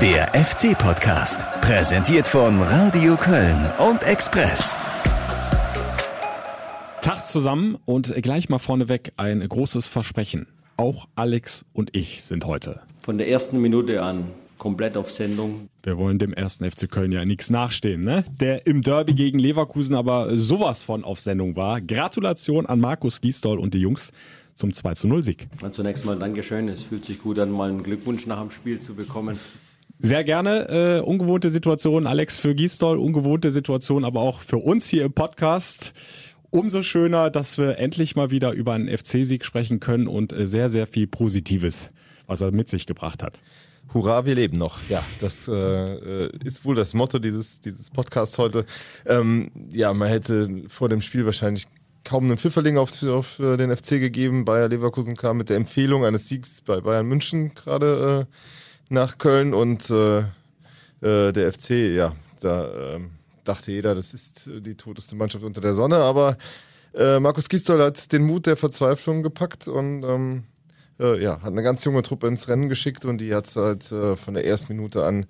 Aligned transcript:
Der 0.00 0.28
FC-Podcast, 0.28 1.40
präsentiert 1.60 2.26
von 2.26 2.62
Radio 2.62 3.18
Köln 3.18 3.70
und 3.78 4.02
Express. 4.02 4.74
Tag 7.02 7.26
zusammen 7.26 7.76
und 7.84 8.14
gleich 8.22 8.48
mal 8.48 8.58
vorneweg 8.58 9.12
ein 9.18 9.46
großes 9.46 9.90
Versprechen. 9.90 10.46
Auch 10.78 11.06
Alex 11.16 11.66
und 11.74 11.94
ich 11.94 12.22
sind 12.22 12.46
heute. 12.46 12.80
Von 13.02 13.18
der 13.18 13.28
ersten 13.28 13.60
Minute 13.60 14.02
an 14.02 14.28
komplett 14.56 14.96
auf 14.96 15.10
Sendung. 15.10 15.68
Wir 15.82 15.98
wollen 15.98 16.18
dem 16.18 16.32
ersten 16.32 16.70
FC 16.70 16.90
Köln 16.90 17.12
ja 17.12 17.26
nichts 17.26 17.50
nachstehen, 17.50 18.02
ne? 18.02 18.24
Der 18.40 18.66
im 18.66 18.80
Derby 18.80 19.12
gegen 19.12 19.38
Leverkusen 19.38 19.94
aber 19.94 20.34
sowas 20.34 20.82
von 20.82 21.04
auf 21.04 21.20
Sendung 21.20 21.56
war. 21.56 21.78
Gratulation 21.82 22.64
an 22.64 22.80
Markus 22.80 23.20
Giesdoll 23.20 23.58
und 23.58 23.74
die 23.74 23.80
Jungs 23.80 24.12
zum 24.54 24.72
2 24.72 24.94
zu 24.94 25.08
0 25.08 25.22
Sieg. 25.22 25.48
Zunächst 25.72 26.06
mal 26.06 26.18
Dankeschön. 26.18 26.68
Es 26.68 26.84
fühlt 26.84 27.04
sich 27.04 27.20
gut 27.22 27.38
an, 27.38 27.50
mal 27.50 27.68
einen 27.68 27.82
Glückwunsch 27.82 28.26
nach 28.26 28.40
dem 28.40 28.50
Spiel 28.50 28.80
zu 28.80 28.94
bekommen. 28.94 29.38
Sehr 30.02 30.24
gerne. 30.24 31.00
Äh, 31.00 31.00
ungewohnte 31.02 31.50
Situation, 31.50 32.06
Alex, 32.06 32.38
für 32.38 32.54
Giesdoll. 32.54 32.98
Ungewohnte 32.98 33.50
Situation, 33.50 34.06
aber 34.06 34.20
auch 34.20 34.40
für 34.40 34.56
uns 34.56 34.88
hier 34.88 35.04
im 35.04 35.12
Podcast. 35.12 35.92
Umso 36.48 36.80
schöner, 36.80 37.28
dass 37.28 37.58
wir 37.58 37.76
endlich 37.76 38.16
mal 38.16 38.30
wieder 38.30 38.52
über 38.52 38.72
einen 38.72 38.88
FC-Sieg 38.88 39.44
sprechen 39.44 39.78
können 39.78 40.06
und 40.06 40.32
äh, 40.32 40.46
sehr, 40.46 40.70
sehr 40.70 40.86
viel 40.86 41.06
Positives, 41.06 41.90
was 42.26 42.40
er 42.40 42.50
mit 42.50 42.70
sich 42.70 42.86
gebracht 42.86 43.22
hat. 43.22 43.40
Hurra, 43.92 44.24
wir 44.24 44.36
leben 44.36 44.56
noch. 44.56 44.78
Ja, 44.88 45.04
das 45.20 45.48
äh, 45.48 46.28
ist 46.44 46.64
wohl 46.64 46.76
das 46.76 46.94
Motto 46.94 47.18
dieses, 47.18 47.60
dieses 47.60 47.90
Podcasts 47.90 48.38
heute. 48.38 48.64
Ähm, 49.04 49.50
ja, 49.70 49.92
man 49.92 50.08
hätte 50.08 50.64
vor 50.68 50.88
dem 50.88 51.02
Spiel 51.02 51.26
wahrscheinlich 51.26 51.66
kaum 52.04 52.24
einen 52.24 52.38
Pfifferling 52.38 52.78
auf, 52.78 53.02
auf 53.02 53.38
äh, 53.38 53.58
den 53.58 53.76
FC 53.76 54.00
gegeben. 54.00 54.46
Bayer 54.46 54.68
Leverkusen 54.68 55.14
kam 55.14 55.36
mit 55.36 55.50
der 55.50 55.56
Empfehlung 55.56 56.06
eines 56.06 56.26
Siegs 56.26 56.62
bei 56.62 56.80
Bayern 56.80 57.06
München 57.06 57.54
gerade 57.54 58.26
äh, 58.28 58.34
nach 58.90 59.18
Köln 59.18 59.54
und 59.54 59.88
äh, 59.90 60.18
äh 61.00 61.32
der 61.32 61.52
FC, 61.52 61.70
ja, 61.70 62.14
da 62.40 62.94
ähm, 62.94 63.10
dachte 63.44 63.72
jeder, 63.72 63.94
das 63.94 64.12
ist 64.12 64.50
die 64.52 64.74
toteste 64.76 65.16
Mannschaft 65.16 65.44
unter 65.44 65.60
der 65.60 65.74
Sonne, 65.74 65.96
aber 65.96 66.36
äh, 66.94 67.18
Markus 67.20 67.48
Gisdol 67.48 67.82
hat 67.82 68.12
den 68.12 68.24
Mut 68.24 68.46
der 68.46 68.56
Verzweiflung 68.56 69.22
gepackt 69.22 69.68
und 69.68 70.02
ähm, 70.02 70.44
äh, 70.98 71.22
ja, 71.22 71.40
hat 71.40 71.52
eine 71.52 71.62
ganz 71.62 71.84
junge 71.84 72.02
Truppe 72.02 72.26
ins 72.26 72.48
Rennen 72.48 72.68
geschickt 72.68 73.04
und 73.04 73.18
die 73.18 73.34
hat 73.34 73.54
halt 73.56 73.90
äh, 73.92 74.16
von 74.16 74.34
der 74.34 74.44
ersten 74.46 74.74
Minute 74.74 75.04
an 75.04 75.26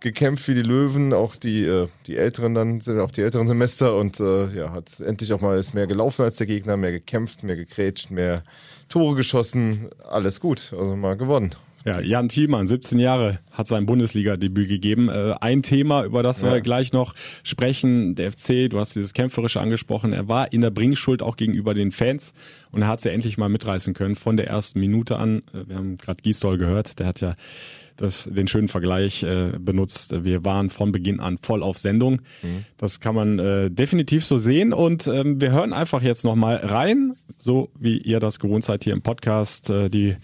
gekämpft 0.00 0.46
wie 0.48 0.54
die 0.54 0.62
Löwen, 0.62 1.12
auch 1.12 1.36
die, 1.36 1.64
äh, 1.64 1.88
die 2.06 2.16
Älteren 2.16 2.54
dann, 2.54 2.80
auch 3.00 3.10
die 3.10 3.22
älteren 3.22 3.46
Semester 3.46 3.96
und 3.96 4.20
äh, 4.20 4.54
ja, 4.54 4.72
hat 4.72 5.00
endlich 5.00 5.32
auch 5.32 5.40
mal 5.40 5.58
ist 5.58 5.74
mehr 5.74 5.86
gelaufen 5.86 6.22
als 6.22 6.36
der 6.36 6.46
Gegner, 6.46 6.76
mehr 6.76 6.92
gekämpft, 6.92 7.42
mehr 7.42 7.56
gegrätscht, 7.56 8.10
mehr 8.10 8.42
Tore 8.88 9.16
geschossen, 9.16 9.88
alles 10.08 10.40
gut, 10.40 10.72
also 10.78 10.96
mal 10.96 11.16
gewonnen. 11.16 11.54
Ja, 11.86 12.00
Jan 12.00 12.28
Thielmann, 12.28 12.66
17 12.66 12.98
Jahre, 12.98 13.38
hat 13.52 13.68
sein 13.68 13.86
Bundesliga-Debüt 13.86 14.68
gegeben. 14.68 15.08
Äh, 15.08 15.34
ein 15.40 15.62
Thema, 15.62 16.04
über 16.04 16.24
das 16.24 16.42
wir 16.42 16.50
ja. 16.50 16.58
gleich 16.58 16.92
noch 16.92 17.14
sprechen, 17.44 18.16
der 18.16 18.32
FC, 18.32 18.68
du 18.68 18.80
hast 18.80 18.96
dieses 18.96 19.14
Kämpferische 19.14 19.60
angesprochen, 19.60 20.12
er 20.12 20.26
war 20.26 20.52
in 20.52 20.62
der 20.62 20.70
Bringschuld 20.70 21.22
auch 21.22 21.36
gegenüber 21.36 21.74
den 21.74 21.92
Fans 21.92 22.34
und 22.72 22.82
er 22.82 22.88
hat 22.88 23.00
sie 23.00 23.10
endlich 23.10 23.38
mal 23.38 23.48
mitreißen 23.48 23.94
können 23.94 24.16
von 24.16 24.36
der 24.36 24.48
ersten 24.48 24.80
Minute 24.80 25.16
an. 25.16 25.44
Äh, 25.54 25.68
wir 25.68 25.76
haben 25.76 25.96
gerade 25.96 26.20
Gisdol 26.22 26.58
gehört, 26.58 26.98
der 26.98 27.06
hat 27.06 27.20
ja 27.20 27.36
das, 27.96 28.28
den 28.30 28.48
schönen 28.48 28.68
Vergleich 28.68 29.22
äh, 29.22 29.52
benutzt. 29.56 30.24
Wir 30.24 30.44
waren 30.44 30.70
von 30.70 30.90
Beginn 30.90 31.20
an 31.20 31.38
voll 31.40 31.62
auf 31.62 31.78
Sendung. 31.78 32.20
Mhm. 32.42 32.64
Das 32.78 32.98
kann 32.98 33.14
man 33.14 33.38
äh, 33.38 33.70
definitiv 33.70 34.24
so 34.24 34.38
sehen. 34.38 34.72
Und 34.72 35.06
ähm, 35.06 35.40
wir 35.40 35.52
hören 35.52 35.72
einfach 35.72 36.02
jetzt 36.02 36.24
nochmal 36.24 36.56
rein, 36.56 37.14
so 37.38 37.70
wie 37.78 37.98
ihr 37.98 38.18
das 38.20 38.40
gewohnt 38.40 38.64
seid 38.64 38.82
hier 38.84 38.92
im 38.92 39.02
Podcast. 39.02 39.70
Äh, 39.70 39.88
die 39.88 40.16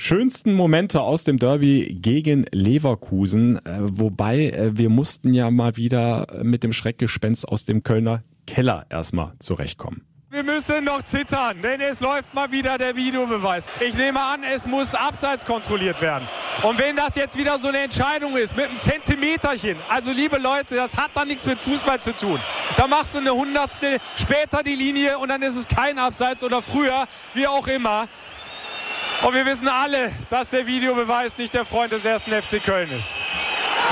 Schönsten 0.00 0.54
Momente 0.54 1.00
aus 1.00 1.24
dem 1.24 1.40
Derby 1.40 1.98
gegen 2.00 2.46
Leverkusen, 2.52 3.56
äh, 3.56 3.78
wobei 3.80 4.50
äh, 4.50 4.78
wir 4.78 4.90
mussten 4.90 5.34
ja 5.34 5.50
mal 5.50 5.76
wieder 5.76 6.28
mit 6.44 6.62
dem 6.62 6.72
Schreckgespenst 6.72 7.48
aus 7.48 7.64
dem 7.64 7.82
Kölner 7.82 8.22
Keller 8.46 8.86
erstmal 8.90 9.32
zurechtkommen. 9.40 10.04
Wir 10.30 10.44
müssen 10.44 10.84
noch 10.84 11.02
zittern, 11.02 11.60
denn 11.62 11.80
es 11.80 11.98
läuft 12.00 12.32
mal 12.32 12.52
wieder 12.52 12.78
der 12.78 12.94
Videobeweis. 12.94 13.70
Ich 13.80 13.94
nehme 13.94 14.20
an, 14.20 14.44
es 14.44 14.66
muss 14.66 14.94
abseits 14.94 15.44
kontrolliert 15.44 16.00
werden. 16.00 16.28
Und 16.62 16.78
wenn 16.78 16.94
das 16.94 17.16
jetzt 17.16 17.36
wieder 17.36 17.58
so 17.58 17.68
eine 17.68 17.78
Entscheidung 17.78 18.36
ist, 18.36 18.56
mit 18.56 18.68
einem 18.68 18.78
Zentimeterchen, 18.78 19.76
also 19.88 20.12
liebe 20.12 20.38
Leute, 20.38 20.76
das 20.76 20.96
hat 20.96 21.10
dann 21.14 21.28
nichts 21.28 21.44
mit 21.44 21.58
Fußball 21.58 22.00
zu 22.00 22.12
tun. 22.12 22.38
Da 22.76 22.86
machst 22.86 23.14
du 23.14 23.18
eine 23.18 23.32
Hundertstel 23.32 23.98
später 24.16 24.62
die 24.62 24.76
Linie 24.76 25.18
und 25.18 25.28
dann 25.28 25.42
ist 25.42 25.56
es 25.56 25.66
kein 25.66 25.98
Abseits 25.98 26.44
oder 26.44 26.62
früher, 26.62 27.08
wie 27.34 27.48
auch 27.48 27.66
immer. 27.66 28.06
Und 29.22 29.34
wir 29.34 29.44
wissen 29.46 29.66
alle, 29.68 30.12
dass 30.30 30.50
der 30.50 30.66
Videobeweis 30.66 31.38
nicht 31.38 31.52
der 31.52 31.64
Freund 31.64 31.90
des 31.92 32.04
ersten 32.04 32.30
FC 32.30 32.62
Köln 32.62 32.90
ist. 32.90 33.20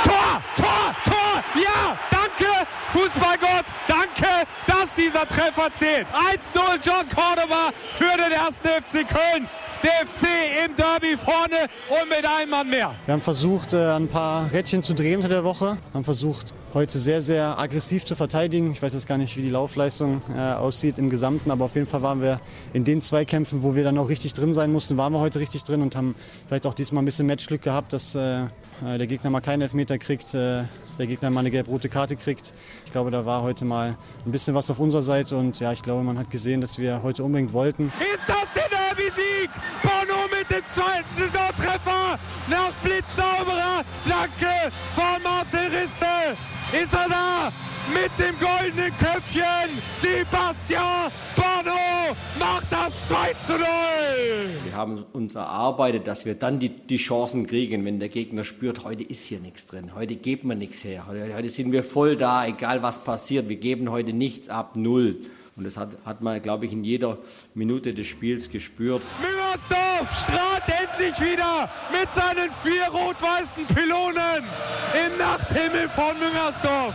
Tor, 0.05 0.41
Tor, 0.57 0.95
Tor, 1.05 1.45
ja, 1.55 1.99
danke, 2.11 2.53
Fußballgott, 2.93 3.65
danke, 3.89 4.29
dass 4.67 4.95
dieser 4.95 5.27
Treffer 5.27 5.73
zählt. 5.73 6.07
1-0 6.07 6.79
John 6.85 7.09
Cordoba 7.09 7.71
für 7.93 8.17
den 8.17 8.31
ersten 8.31 8.69
FC 8.69 9.09
Köln. 9.09 9.49
Der 9.83 10.07
FC 10.07 10.65
im 10.65 10.77
Derby 10.77 11.17
vorne 11.17 11.69
und 11.89 12.09
mit 12.09 12.25
einem 12.25 12.51
Mann 12.51 12.71
mehr. 12.71 12.95
Wir 13.05 13.13
haben 13.15 13.21
versucht, 13.21 13.73
äh, 13.73 13.95
ein 13.97 14.09
paar 14.09 14.51
Rädchen 14.53 14.83
zu 14.83 14.95
drehen 14.95 15.17
unter 15.17 15.29
der 15.29 15.45
Woche. 15.45 15.77
Haben 15.93 16.05
versucht, 16.05 16.55
heute 16.77 16.99
sehr, 16.99 17.23
sehr 17.23 17.59
aggressiv 17.59 18.05
zu 18.05 18.15
verteidigen. 18.15 18.71
Ich 18.71 18.83
weiß 18.83 18.93
jetzt 18.93 19.09
gar 19.09 19.17
nicht, 19.17 19.35
wie 19.39 19.41
die 19.41 19.49
Laufleistung 19.49 20.21
äh, 20.37 20.39
aussieht 20.39 20.99
im 20.99 21.09
Gesamten, 21.09 21.51
aber 21.51 21.65
auf 21.65 21.75
jeden 21.75 21.87
Fall 21.87 22.03
waren 22.03 22.21
wir 22.21 22.39
in 22.75 22.85
den 22.85 23.01
Zweikämpfen, 23.01 23.63
wo 23.63 23.75
wir 23.75 23.83
dann 23.83 23.97
auch 23.97 24.11
richtig 24.11 24.35
drin 24.35 24.53
sein 24.53 24.71
mussten, 24.71 24.99
waren 24.99 25.15
wir 25.15 25.21
heute 25.21 25.41
richtig 25.41 25.65
drin 25.65 25.81
und 25.81 25.97
haben 25.97 26.15
vielleicht 26.47 26.67
auch 26.67 26.75
diesmal 26.75 27.03
ein 27.03 27.07
bisschen 27.07 27.27
Matchglück 27.27 27.63
gehabt, 27.63 27.95
dass 27.95 28.15
äh, 28.15 28.43
äh 28.43 28.99
der 28.99 29.07
Gegner 29.07 29.31
mal 29.31 29.41
keinen 29.41 29.63
Elfmeter 29.63 29.97
kriegt, 29.97 30.35
äh, 30.35 30.65
der 30.99 31.07
Gegner 31.07 31.31
mal 31.31 31.41
eine 31.41 31.51
gelb-rote 31.51 31.89
Karte 31.89 32.15
kriegt. 32.15 32.53
Ich 32.85 32.93
glaube, 32.93 33.11
da 33.11 33.25
war 33.25 33.41
heute 33.41 33.65
mal 33.65 33.97
ein 34.27 34.31
bisschen 34.31 34.55
was 34.55 34.71
auf 34.71 34.79
unserer 34.79 35.03
Seite 35.03 35.39
und 35.39 35.59
ja, 35.61 35.73
ich 35.73 35.81
glaube, 35.81 36.03
man 36.03 36.19
hat 36.19 36.31
gesehen, 36.31 36.61
dass 36.61 36.79
wir 36.79 37.03
heute 37.03 37.25
unbedingt 37.25 37.55
wollten. 37.55 37.91
Ist 38.01 38.29
das 38.29 38.53
der 38.55 38.69
Derby-Sieg? 38.69 39.49
Bono 39.83 40.29
mit 40.29 40.51
dem 40.51 40.65
zweiten 40.75 41.09
Saisontreffer 41.17 42.19
nach 42.51 42.73
blitzsauberer 42.83 43.83
Flanke 44.05 44.71
von 44.95 45.23
Marcel 45.23 45.69
Risse. 45.69 46.37
Ist 46.73 46.93
er 46.93 47.09
da? 47.09 47.53
Mit 47.95 48.11
dem 48.19 48.35
goldenen 48.41 48.91
Köpfchen. 48.99 49.71
Sebastian 49.95 51.13
Bono 51.37 52.17
macht 52.41 52.67
das 52.71 53.07
2 53.07 53.35
zu 53.35 53.53
0. 53.53 53.61
Wir 54.65 54.75
haben 54.75 55.05
uns 55.13 55.37
erarbeitet, 55.37 56.09
dass 56.09 56.25
wir 56.25 56.35
dann 56.35 56.59
die, 56.59 56.71
die 56.71 56.97
Chancen 56.97 57.47
kriegen, 57.47 57.85
wenn 57.85 58.01
der 58.01 58.09
Gegner 58.09 58.43
spürt, 58.43 58.85
heute 58.85 59.05
ist 59.05 59.27
hier 59.27 59.39
nichts 59.39 59.67
drin. 59.67 59.95
Heute 59.95 60.17
geben 60.17 60.49
wir 60.49 60.57
nichts 60.57 60.83
her. 60.83 61.07
Heute, 61.07 61.33
heute 61.37 61.51
sind 61.51 61.71
wir 61.71 61.85
voll 61.85 62.17
da, 62.17 62.45
egal 62.45 62.83
was 62.83 62.99
passiert. 62.99 63.49
Wir 63.49 63.57
geben 63.57 63.89
heute 63.89 64.13
nichts 64.13 64.49
ab, 64.49 64.75
null. 64.75 65.21
Und 65.57 65.65
das 65.65 65.79
hat, 65.79 65.97
hat 66.05 66.21
man, 66.21 66.41
glaube 66.43 66.67
ich, 66.67 66.73
in 66.73 66.85
jeder 66.85 67.17
Minute 67.55 67.95
des 67.95 68.07
Spiels 68.07 68.51
gespürt. 68.51 69.03
Müngersdorf 69.23 70.25
strahlt 70.25 70.65
endlich 70.69 71.19
wieder 71.19 71.71
mit 71.91 72.11
seinen 72.13 72.53
vier 72.63 72.89
rot-weißen 72.89 73.67
Pylonen 73.75 74.45
im 74.95 75.19
Nachthimmel 75.19 75.89
von 75.89 76.19
Müngersdorf. 76.19 76.95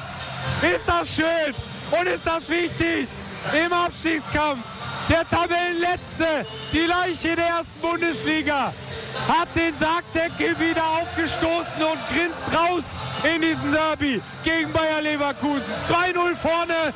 Ist 0.61 0.87
das 0.87 1.09
schön 1.15 1.55
und 1.89 2.07
ist 2.07 2.25
das 2.25 2.47
wichtig 2.49 3.07
im 3.51 3.73
Abstiegskampf? 3.73 4.63
Der 5.09 5.27
Tabellenletzte, 5.27 6.45
die 6.71 6.85
Leiche 6.85 7.35
der 7.35 7.47
ersten 7.47 7.81
Bundesliga, 7.81 8.73
hat 9.27 9.47
den 9.55 9.75
Sargdeckel 9.77 10.57
wieder 10.59 10.83
aufgestoßen 10.87 11.83
und 11.83 11.99
grinst 12.13 12.55
raus 12.55 12.83
in 13.23 13.41
diesem 13.41 13.71
Derby 13.71 14.21
gegen 14.43 14.71
Bayer 14.71 15.01
Leverkusen. 15.01 15.65
2-0 15.87 16.35
vorne 16.35 16.93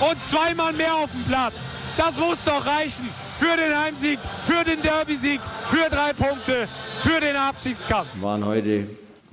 und 0.00 0.22
zweimal 0.22 0.72
mehr 0.72 0.94
auf 0.94 1.10
dem 1.10 1.24
Platz. 1.24 1.54
Das 1.96 2.16
muss 2.16 2.44
doch 2.44 2.64
reichen 2.66 3.08
für 3.38 3.56
den 3.56 3.76
Heimsieg, 3.76 4.18
für 4.44 4.64
den 4.64 4.82
Derby-Sieg, 4.82 5.40
für 5.68 5.88
drei 5.88 6.12
Punkte, 6.12 6.68
für 7.00 7.20
den 7.20 7.36
Abstiegskampf. 7.36 8.08
Wir 8.14 8.22
waren 8.22 8.44
heute 8.44 8.86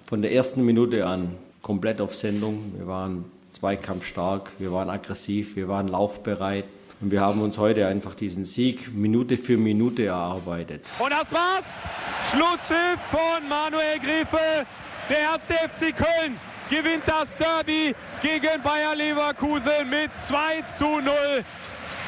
von 0.05 0.21
der 0.21 0.31
ersten 0.31 0.63
Minute 0.63 1.05
an 1.05 1.35
komplett 1.61 2.01
auf 2.01 2.15
Sendung. 2.15 2.73
Wir 2.77 2.88
waren 2.88 3.25
zweikampfstark, 3.51 4.51
wir 4.59 4.71
waren 4.71 4.89
aggressiv, 4.89 5.55
wir 5.55 5.67
waren 5.67 5.88
laufbereit. 5.88 6.65
Und 7.01 7.11
wir 7.11 7.19
haben 7.19 7.41
uns 7.41 7.57
heute 7.57 7.85
einfach 7.88 8.15
diesen 8.15 8.45
Sieg 8.45 8.93
Minute 8.95 9.38
für 9.38 9.57
Minute 9.57 10.05
erarbeitet. 10.05 10.85
Und 10.99 11.11
das 11.11 11.31
war's. 11.33 11.83
Schlusspfiff 12.31 13.01
von 13.11 13.49
Manuel 13.49 13.99
Grefe. 13.99 14.65
Der 15.09 15.17
erste 15.17 15.53
FC 15.53 15.93
Köln 15.95 16.38
gewinnt 16.69 17.04
das 17.06 17.36
Derby 17.38 17.95
gegen 18.21 18.62
Bayer 18.62 18.95
Leverkusen 18.95 19.89
mit 19.89 20.12
2 20.27 20.62
zu 20.77 21.00
0 21.00 21.44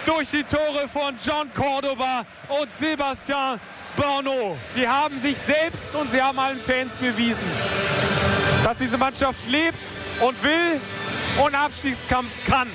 durch 0.06 0.30
die 0.30 0.44
Tore 0.44 0.88
von 0.88 1.16
John 1.24 1.52
Cordoba 1.54 2.26
und 2.48 2.72
Sebastian 2.72 3.60
Borno. 3.96 4.58
Sie 4.74 4.88
haben 4.88 5.20
sich 5.20 5.38
selbst 5.38 5.96
und 5.96 6.12
sie 6.12 6.22
haben 6.22 6.38
allen 6.38 6.60
Fans 6.60 6.94
bewiesen, 6.94 7.44
dass 8.64 8.78
diese 8.78 8.98
Mannschaft 8.98 9.48
lebt 9.48 9.78
und 10.22 10.42
will 10.44 10.80
und 11.44 11.56
Abstiegskampf 11.56 12.32
kann. 12.46 12.70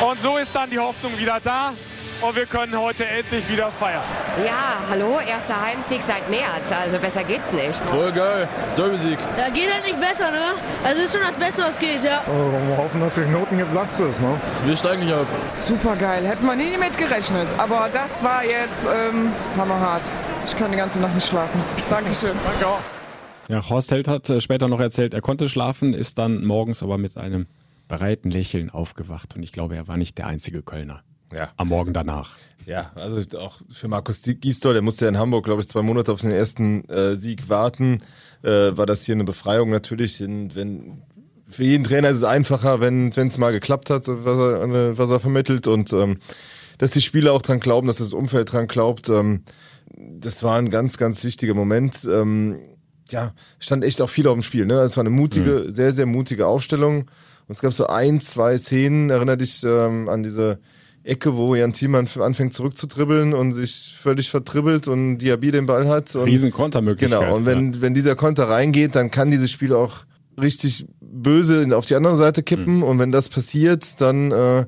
Und 0.00 0.20
so 0.20 0.36
ist 0.36 0.54
dann 0.54 0.70
die 0.70 0.78
Hoffnung 0.78 1.16
wieder 1.18 1.40
da. 1.40 1.72
Und 2.20 2.36
wir 2.36 2.46
können 2.46 2.78
heute 2.78 3.06
endlich 3.06 3.48
wieder 3.48 3.70
feiern. 3.70 4.02
Ja, 4.44 4.78
hallo, 4.88 5.18
erster 5.20 5.60
Heimsieg 5.60 6.02
seit 6.02 6.28
März, 6.28 6.72
also 6.72 6.98
besser 6.98 7.24
geht's 7.24 7.52
nicht. 7.52 7.76
Voll 7.76 8.12
geil, 8.12 8.48
Derby-Sieg. 8.76 9.18
Ja, 9.36 9.48
geht 9.50 9.72
halt 9.72 9.84
nicht 9.84 10.00
besser, 10.00 10.30
ne? 10.30 10.54
Also 10.84 11.02
ist 11.02 11.12
schon 11.12 11.22
das 11.22 11.36
Beste, 11.36 11.62
was 11.62 11.78
geht, 11.78 12.02
ja. 12.02 12.22
wir 12.26 12.76
hoffen, 12.76 13.00
dass 13.00 13.14
der 13.14 13.24
Knoten 13.24 13.58
geplatzt 13.58 14.00
ist, 14.00 14.20
ne? 14.20 14.40
Wir 14.64 14.76
steigen 14.76 15.04
nicht 15.04 15.14
ab. 15.14 15.26
Super 15.60 15.96
geil, 15.96 16.24
hätten 16.24 16.46
wir 16.46 16.56
nie 16.56 16.76
mit 16.76 16.96
gerechnet, 16.96 17.46
aber 17.56 17.88
das 17.92 18.22
war 18.22 18.44
jetzt 18.44 18.86
ähm, 18.86 19.32
hammerhart. 19.56 20.02
Ich 20.44 20.56
kann 20.56 20.70
die 20.70 20.78
ganze 20.78 21.00
Nacht 21.00 21.14
nicht 21.14 21.28
schlafen. 21.28 21.60
Dankeschön. 21.90 22.32
Danke 22.44 22.66
auch. 22.66 22.80
Ja, 23.48 23.68
Horst 23.68 23.90
Held 23.92 24.08
hat 24.08 24.28
äh, 24.28 24.40
später 24.40 24.68
noch 24.68 24.80
erzählt, 24.80 25.14
er 25.14 25.20
konnte 25.20 25.48
schlafen, 25.48 25.94
ist 25.94 26.18
dann 26.18 26.44
morgens 26.44 26.82
aber 26.82 26.98
mit 26.98 27.16
einem 27.16 27.46
breiten 27.86 28.30
Lächeln 28.30 28.70
aufgewacht 28.70 29.36
und 29.36 29.42
ich 29.42 29.52
glaube, 29.52 29.76
er 29.76 29.88
war 29.88 29.96
nicht 29.96 30.18
der 30.18 30.26
einzige 30.26 30.62
Kölner. 30.62 31.02
Ja. 31.32 31.50
Am 31.56 31.68
Morgen 31.68 31.92
danach. 31.92 32.36
Ja, 32.66 32.92
also 32.94 33.22
auch 33.38 33.60
für 33.70 33.88
Markus 33.88 34.22
Gisdol, 34.22 34.74
der 34.74 34.82
musste 34.82 35.06
ja 35.06 35.08
in 35.08 35.18
Hamburg, 35.18 35.46
glaube 35.46 35.62
ich, 35.62 35.68
zwei 35.68 35.82
Monate 35.82 36.12
auf 36.12 36.20
den 36.20 36.32
ersten 36.32 36.86
äh, 36.88 37.16
Sieg 37.16 37.48
warten, 37.48 38.02
äh, 38.42 38.76
war 38.76 38.84
das 38.84 39.04
hier 39.04 39.14
eine 39.14 39.24
Befreiung 39.24 39.70
natürlich. 39.70 40.20
Wenn, 40.20 41.02
für 41.48 41.64
jeden 41.64 41.84
Trainer 41.84 42.10
ist 42.10 42.18
es 42.18 42.24
einfacher, 42.24 42.80
wenn 42.80 43.08
es 43.08 43.38
mal 43.38 43.52
geklappt 43.52 43.88
hat, 43.88 44.04
was 44.06 44.38
er, 44.38 44.98
was 44.98 45.10
er 45.10 45.18
vermittelt 45.18 45.66
und 45.66 45.92
ähm, 45.94 46.18
dass 46.76 46.92
die 46.92 47.00
Spieler 47.00 47.32
auch 47.32 47.42
dran 47.42 47.60
glauben, 47.60 47.86
dass 47.86 47.98
das 47.98 48.12
Umfeld 48.12 48.52
dran 48.52 48.68
glaubt. 48.68 49.08
Ähm, 49.08 49.44
das 49.96 50.42
war 50.42 50.56
ein 50.56 50.70
ganz, 50.70 50.98
ganz 50.98 51.24
wichtiger 51.24 51.54
Moment. 51.54 52.06
Ähm, 52.10 52.60
ja, 53.10 53.32
stand 53.58 53.84
echt 53.84 54.02
auch 54.02 54.10
viel 54.10 54.28
auf 54.28 54.34
dem 54.34 54.42
Spiel. 54.42 54.66
Ne? 54.66 54.74
Es 54.80 54.96
war 54.96 55.02
eine 55.02 55.10
mutige, 55.10 55.64
mhm. 55.66 55.74
sehr, 55.74 55.92
sehr 55.92 56.06
mutige 56.06 56.46
Aufstellung. 56.46 57.02
Und 57.02 57.54
es 57.54 57.60
gab 57.60 57.72
so 57.72 57.86
ein, 57.86 58.20
zwei 58.20 58.58
Szenen, 58.58 59.10
erinnere 59.10 59.38
dich 59.38 59.64
ähm, 59.64 60.08
an 60.08 60.22
diese 60.22 60.60
Ecke, 61.08 61.36
wo 61.36 61.54
Jan 61.54 61.72
Thiemann 61.72 62.08
anfängt 62.20 62.54
zurückzutribbeln 62.54 63.32
und 63.34 63.52
sich 63.52 63.96
völlig 64.00 64.30
vertribbelt 64.30 64.88
und 64.88 65.18
Diaby 65.18 65.50
den 65.50 65.66
Ball 65.66 65.88
hat. 65.88 66.14
Und, 66.14 66.24
Riesen 66.24 66.50
Kontermöglichkeit. 66.50 67.20
Genau, 67.20 67.36
und 67.36 67.46
wenn, 67.46 67.72
ja. 67.72 67.80
wenn 67.80 67.94
dieser 67.94 68.14
Konter 68.14 68.48
reingeht, 68.48 68.94
dann 68.94 69.10
kann 69.10 69.30
dieses 69.30 69.50
Spiel 69.50 69.74
auch 69.74 70.04
richtig 70.40 70.86
böse 71.00 71.76
auf 71.76 71.86
die 71.86 71.94
andere 71.94 72.16
Seite 72.16 72.42
kippen. 72.42 72.76
Mhm. 72.76 72.82
Und 72.82 72.98
wenn 72.98 73.12
das 73.12 73.28
passiert, 73.28 74.00
dann... 74.00 74.32
Äh, 74.32 74.66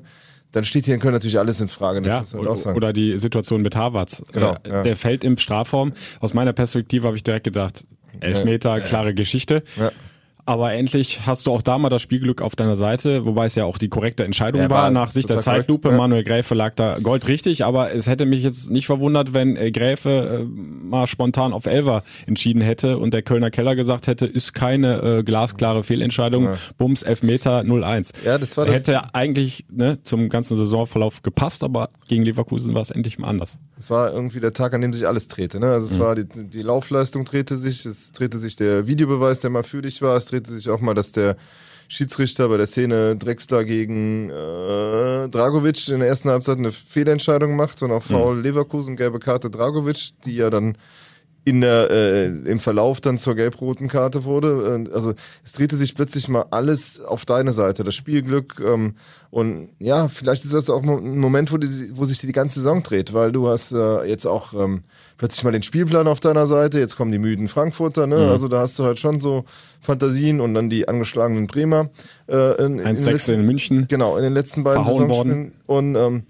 dann 0.53 0.65
steht 0.65 0.83
hier 0.83 0.93
in 0.93 0.99
Köln 0.99 1.13
natürlich 1.13 1.39
alles 1.39 1.61
in 1.61 1.69
Frage. 1.69 2.05
ja, 2.05 2.25
halt 2.33 2.75
oder 2.75 2.91
die 2.91 3.17
Situation 3.17 3.61
mit 3.61 3.77
Harvards. 3.77 4.21
Genau, 4.33 4.57
äh, 4.65 4.69
ja. 4.69 4.83
Der 4.83 4.97
fällt 4.97 5.23
im 5.23 5.37
Strafraum. 5.37 5.93
Aus 6.19 6.33
meiner 6.33 6.51
Perspektive 6.51 7.07
habe 7.07 7.15
ich 7.15 7.23
direkt 7.23 7.45
gedacht, 7.45 7.85
Elfmeter, 8.19 8.77
ja, 8.77 8.83
klare 8.83 9.13
Geschichte. 9.13 9.63
Ja. 9.77 9.91
Aber 10.51 10.73
endlich 10.73 11.21
hast 11.25 11.47
du 11.47 11.53
auch 11.53 11.61
da 11.61 11.77
mal 11.77 11.87
das 11.87 12.01
Spielglück 12.01 12.41
auf 12.41 12.57
deiner 12.57 12.75
Seite, 12.75 13.25
wobei 13.25 13.45
es 13.45 13.55
ja 13.55 13.63
auch 13.63 13.77
die 13.77 13.87
korrekte 13.87 14.25
Entscheidung 14.25 14.63
war, 14.63 14.69
war, 14.69 14.91
nach 14.91 15.09
Sicht 15.09 15.29
der 15.29 15.39
Zeitlupe. 15.39 15.91
Ja. 15.91 15.95
Manuel 15.95 16.25
Gräfe 16.25 16.55
lag 16.55 16.73
da 16.75 16.99
goldrichtig, 16.99 17.63
aber 17.63 17.93
es 17.93 18.07
hätte 18.07 18.25
mich 18.25 18.43
jetzt 18.43 18.69
nicht 18.69 18.85
verwundert, 18.85 19.33
wenn 19.33 19.55
äh, 19.55 19.71
Gräfe 19.71 20.41
äh, 20.41 20.43
mal 20.43 21.07
spontan 21.07 21.53
auf 21.53 21.67
Elver 21.67 22.03
entschieden 22.27 22.61
hätte 22.61 22.97
und 22.97 23.13
der 23.13 23.21
Kölner 23.21 23.49
Keller 23.49 23.77
gesagt 23.77 24.07
hätte, 24.07 24.25
ist 24.25 24.53
keine 24.53 25.19
äh, 25.19 25.23
glasklare 25.23 25.83
Fehlentscheidung, 25.83 26.43
ja. 26.43 26.57
Bums, 26.77 27.01
Elfmeter 27.01 27.61
0-1. 27.61 28.11
Ja, 28.25 28.37
das 28.37 28.57
war 28.57 28.65
das. 28.65 28.75
Hätte 28.75 29.15
eigentlich 29.15 29.63
ne, 29.71 30.03
zum 30.03 30.27
ganzen 30.27 30.57
Saisonverlauf 30.57 31.21
gepasst, 31.21 31.63
aber 31.63 31.91
gegen 32.09 32.23
Leverkusen 32.23 32.73
war 32.73 32.81
es 32.81 32.91
endlich 32.91 33.19
mal 33.19 33.29
anders. 33.29 33.61
Es 33.79 33.89
war 33.89 34.13
irgendwie 34.13 34.39
der 34.39 34.53
Tag, 34.53 34.73
an 34.73 34.81
dem 34.81 34.91
sich 34.91 35.07
alles 35.07 35.27
drehte. 35.27 35.59
Ne? 35.59 35.67
Also 35.67 35.87
es 35.87 35.95
mhm. 35.95 36.01
war 36.01 36.15
die, 36.15 36.25
die 36.25 36.61
Laufleistung 36.61 37.23
drehte 37.23 37.57
sich, 37.57 37.85
es 37.85 38.11
drehte 38.11 38.37
sich 38.37 38.57
der 38.57 38.85
Videobeweis, 38.85 39.39
der 39.39 39.49
mal 39.49 39.63
für 39.63 39.81
dich 39.81 40.01
war, 40.01 40.17
es 40.17 40.25
drehte 40.25 40.40
sich 40.47 40.69
auch 40.69 40.81
mal, 40.81 40.93
dass 40.93 41.11
der 41.11 41.35
Schiedsrichter 41.87 42.47
bei 42.47 42.55
der 42.55 42.67
Szene 42.67 43.17
Drexler 43.17 43.65
gegen 43.65 44.29
äh, 44.29 45.27
Dragovic 45.27 45.89
in 45.89 45.99
der 45.99 46.07
ersten 46.07 46.29
Halbzeit 46.29 46.57
eine 46.57 46.71
Fehlentscheidung 46.71 47.57
macht 47.57 47.83
und 47.83 47.91
auch 47.91 48.03
Foul 48.03 48.37
mhm. 48.37 48.43
Leverkusen, 48.43 48.95
gelbe 48.95 49.19
Karte 49.19 49.49
Dragovic, 49.49 50.11
die 50.23 50.35
ja 50.35 50.49
dann 50.49 50.77
in 51.43 51.61
der, 51.61 51.89
äh, 51.89 52.25
im 52.27 52.59
Verlauf 52.59 53.01
dann 53.01 53.17
zur 53.17 53.35
gelb-roten 53.35 53.87
Karte 53.87 54.25
wurde. 54.25 54.85
Also 54.93 55.15
es 55.43 55.53
drehte 55.53 55.75
sich 55.75 55.95
plötzlich 55.95 56.27
mal 56.27 56.45
alles 56.51 57.01
auf 57.01 57.25
deine 57.25 57.51
Seite, 57.51 57.83
das 57.83 57.95
Spielglück. 57.95 58.61
Ähm, 58.63 58.93
und 59.31 59.69
ja, 59.79 60.07
vielleicht 60.07 60.45
ist 60.45 60.53
das 60.53 60.69
auch 60.69 60.83
ein 60.83 61.17
Moment, 61.17 61.51
wo, 61.51 61.57
die, 61.57 61.97
wo 61.97 62.05
sich 62.05 62.19
die, 62.19 62.27
die 62.27 62.33
ganze 62.33 62.59
Saison 62.59 62.83
dreht, 62.83 63.13
weil 63.13 63.31
du 63.31 63.47
hast 63.47 63.71
äh, 63.71 64.03
jetzt 64.03 64.27
auch 64.27 64.53
ähm, 64.53 64.83
plötzlich 65.17 65.43
mal 65.43 65.51
den 65.51 65.63
Spielplan 65.63 66.07
auf 66.07 66.19
deiner 66.19 66.45
Seite, 66.45 66.79
jetzt 66.79 66.95
kommen 66.95 67.11
die 67.11 67.17
müden 67.17 67.47
Frankfurter, 67.47 68.05
ne? 68.05 68.17
Mhm. 68.17 68.29
Also 68.29 68.47
da 68.47 68.59
hast 68.59 68.77
du 68.77 68.83
halt 68.83 68.99
schon 68.99 69.19
so 69.19 69.45
Fantasien 69.79 70.41
und 70.41 70.53
dann 70.53 70.69
die 70.69 70.87
angeschlagenen 70.87 71.47
Bremer. 71.47 71.89
Äh, 72.27 72.63
in, 72.63 72.79
1-6 72.79 73.29
in, 73.33 73.39
in, 73.39 73.45
München. 73.47 73.87
Genau, 73.87 74.15
in 74.15 74.23
den 74.23 74.33
letzten 74.33 74.63
beiden 74.63 74.83
Saisonspielen. 74.83 75.53
Und 75.65 75.95
ähm, 75.95 76.23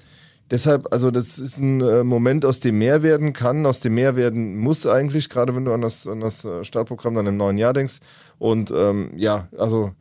Deshalb, 0.51 0.87
also 0.91 1.11
das 1.11 1.39
ist 1.39 1.59
ein 1.59 1.79
äh, 1.79 2.03
Moment, 2.03 2.43
aus 2.43 2.59
dem 2.59 2.77
mehr 2.77 3.03
werden 3.03 3.31
kann, 3.31 3.65
aus 3.65 3.79
dem 3.79 3.93
mehr 3.93 4.17
werden 4.17 4.57
muss 4.57 4.85
eigentlich, 4.85 5.29
gerade 5.29 5.55
wenn 5.55 5.63
du 5.63 5.73
an 5.73 5.81
das, 5.81 6.05
an 6.07 6.19
das 6.19 6.43
äh, 6.43 6.65
Startprogramm 6.65 7.15
dann 7.15 7.25
im 7.25 7.37
neuen 7.37 7.57
Jahr 7.57 7.71
denkst. 7.71 7.99
Und 8.37 8.69
ähm, 8.69 9.11
ja, 9.15 9.47
also 9.57 9.91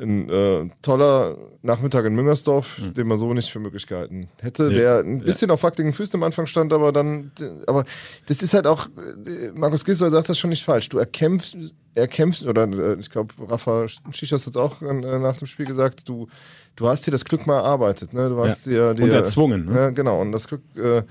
ein 0.00 0.28
äh, 0.28 0.68
toller 0.82 1.36
Nachmittag 1.62 2.06
in 2.06 2.14
Müngersdorf, 2.14 2.78
mhm. 2.78 2.94
den 2.94 3.06
man 3.06 3.18
so 3.18 3.32
nicht 3.34 3.50
für 3.50 3.60
möglich 3.60 3.86
gehalten 3.86 4.28
hätte, 4.40 4.64
nee. 4.64 4.74
der 4.74 5.00
ein 5.00 5.20
bisschen 5.20 5.48
ja. 5.48 5.54
auf 5.54 5.62
wackeligen 5.62 5.92
Füßen 5.92 6.14
am 6.14 6.22
Anfang 6.22 6.46
stand, 6.46 6.72
aber 6.72 6.90
dann, 6.90 7.30
aber 7.66 7.84
das 8.26 8.42
ist 8.42 8.54
halt 8.54 8.66
auch, 8.66 8.86
äh, 8.86 9.50
Markus 9.54 9.84
Gisdol 9.84 10.10
sagt 10.10 10.28
das 10.28 10.38
schon 10.38 10.50
nicht 10.50 10.64
falsch. 10.64 10.88
Du 10.88 10.98
erkämpfst, 10.98 11.56
erkämpfst, 11.94 12.44
oder 12.46 12.96
ich 12.98 13.10
glaube, 13.10 13.34
Rafa 13.46 13.86
Schichos 14.10 14.46
hat 14.46 14.50
es 14.50 14.56
auch 14.56 14.80
nach 14.80 15.36
dem 15.36 15.46
Spiel 15.46 15.66
gesagt, 15.66 16.08
du, 16.08 16.28
du 16.76 16.88
hast 16.88 17.06
dir 17.06 17.10
das 17.10 17.24
Glück 17.24 17.46
mal 17.46 17.56
erarbeitet, 17.56 18.12
ne? 18.12 18.28
Du 18.28 18.38
hast 18.38 18.66
ja. 18.66 18.92
dir, 18.92 18.94
dir 18.94 19.04
und 19.04 19.12
erzwungen. 19.12 19.66
Ne? 19.66 19.74
Ja, 19.74 19.90
genau. 19.90 20.20
Und 20.20 20.32
das 20.32 20.48
Glück, 20.48 20.62
äh, 20.76 21.02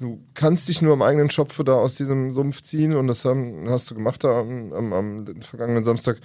du 0.00 0.20
kannst 0.34 0.68
dich 0.68 0.82
nur 0.82 0.92
am 0.92 1.02
eigenen 1.02 1.30
Schopfe 1.30 1.64
da 1.64 1.74
aus 1.74 1.94
diesem 1.94 2.32
Sumpf 2.32 2.62
ziehen 2.62 2.94
und 2.96 3.06
das 3.06 3.24
haben, 3.24 3.68
hast 3.68 3.90
du 3.90 3.94
gemacht 3.94 4.24
da 4.24 4.40
am, 4.40 4.72
am, 4.72 4.92
am 4.92 5.26
vergangenen 5.42 5.84
Samstag 5.84 6.18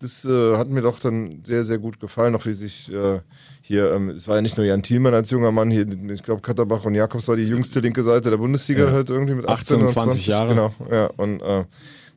das 0.00 0.24
äh, 0.24 0.56
hat 0.56 0.68
mir 0.68 0.82
doch 0.82 0.98
dann 1.00 1.42
sehr, 1.44 1.64
sehr 1.64 1.78
gut 1.78 2.00
gefallen, 2.00 2.34
auch 2.34 2.44
wie 2.46 2.52
sich 2.52 2.92
äh, 2.92 3.20
hier, 3.62 3.92
ähm, 3.92 4.10
es 4.10 4.28
war 4.28 4.36
ja 4.36 4.42
nicht 4.42 4.56
nur 4.56 4.66
Jan 4.66 4.82
Thielmann 4.82 5.14
als 5.14 5.30
junger 5.30 5.52
Mann, 5.52 5.70
hier, 5.70 5.86
ich 6.10 6.22
glaube, 6.22 6.42
Katterbach 6.42 6.84
und 6.84 6.94
Jakobs 6.94 7.28
war 7.28 7.36
die 7.36 7.48
jüngste 7.48 7.80
linke 7.80 8.02
Seite 8.02 8.30
der 8.30 8.36
Bundesliga 8.36 8.86
ja. 8.86 8.92
halt 8.92 9.10
irgendwie 9.10 9.34
mit 9.34 9.48
18, 9.48 9.82
18 9.82 9.88
20 9.88 10.26
Jahre. 10.26 10.48
Genau, 10.48 10.72
ja, 10.90 11.06
und 11.16 11.40
äh, 11.40 11.64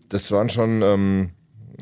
das 0.09 0.31
waren 0.31 0.49
schon, 0.49 0.81
ähm, 0.81 1.29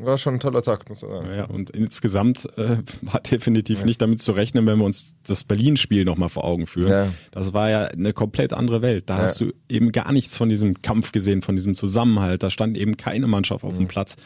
war 0.04 0.18
schon 0.18 0.34
ein 0.34 0.40
toller 0.40 0.62
Tag, 0.62 0.88
muss 0.88 1.02
man 1.02 1.10
sagen. 1.10 1.34
Ja, 1.34 1.44
und 1.44 1.70
insgesamt 1.70 2.48
äh, 2.56 2.78
war 3.02 3.20
definitiv 3.20 3.80
ja. 3.80 3.86
nicht 3.86 4.00
damit 4.00 4.22
zu 4.22 4.32
rechnen, 4.32 4.66
wenn 4.66 4.78
wir 4.78 4.84
uns 4.84 5.14
das 5.26 5.44
Berlin-Spiel 5.44 6.04
nochmal 6.04 6.28
vor 6.28 6.44
Augen 6.44 6.66
führen. 6.66 6.90
Ja. 6.90 7.12
Das 7.30 7.52
war 7.52 7.70
ja 7.70 7.84
eine 7.86 8.12
komplett 8.12 8.52
andere 8.52 8.82
Welt. 8.82 9.04
Da 9.08 9.16
ja. 9.16 9.22
hast 9.22 9.40
du 9.40 9.52
eben 9.68 9.92
gar 9.92 10.12
nichts 10.12 10.36
von 10.36 10.48
diesem 10.48 10.82
Kampf 10.82 11.12
gesehen, 11.12 11.42
von 11.42 11.56
diesem 11.56 11.74
Zusammenhalt. 11.74 12.42
Da 12.42 12.50
stand 12.50 12.76
eben 12.76 12.96
keine 12.96 13.26
Mannschaft 13.26 13.64
auf 13.64 13.74
mhm. 13.74 13.78
dem 13.78 13.88
Platz. 13.88 14.16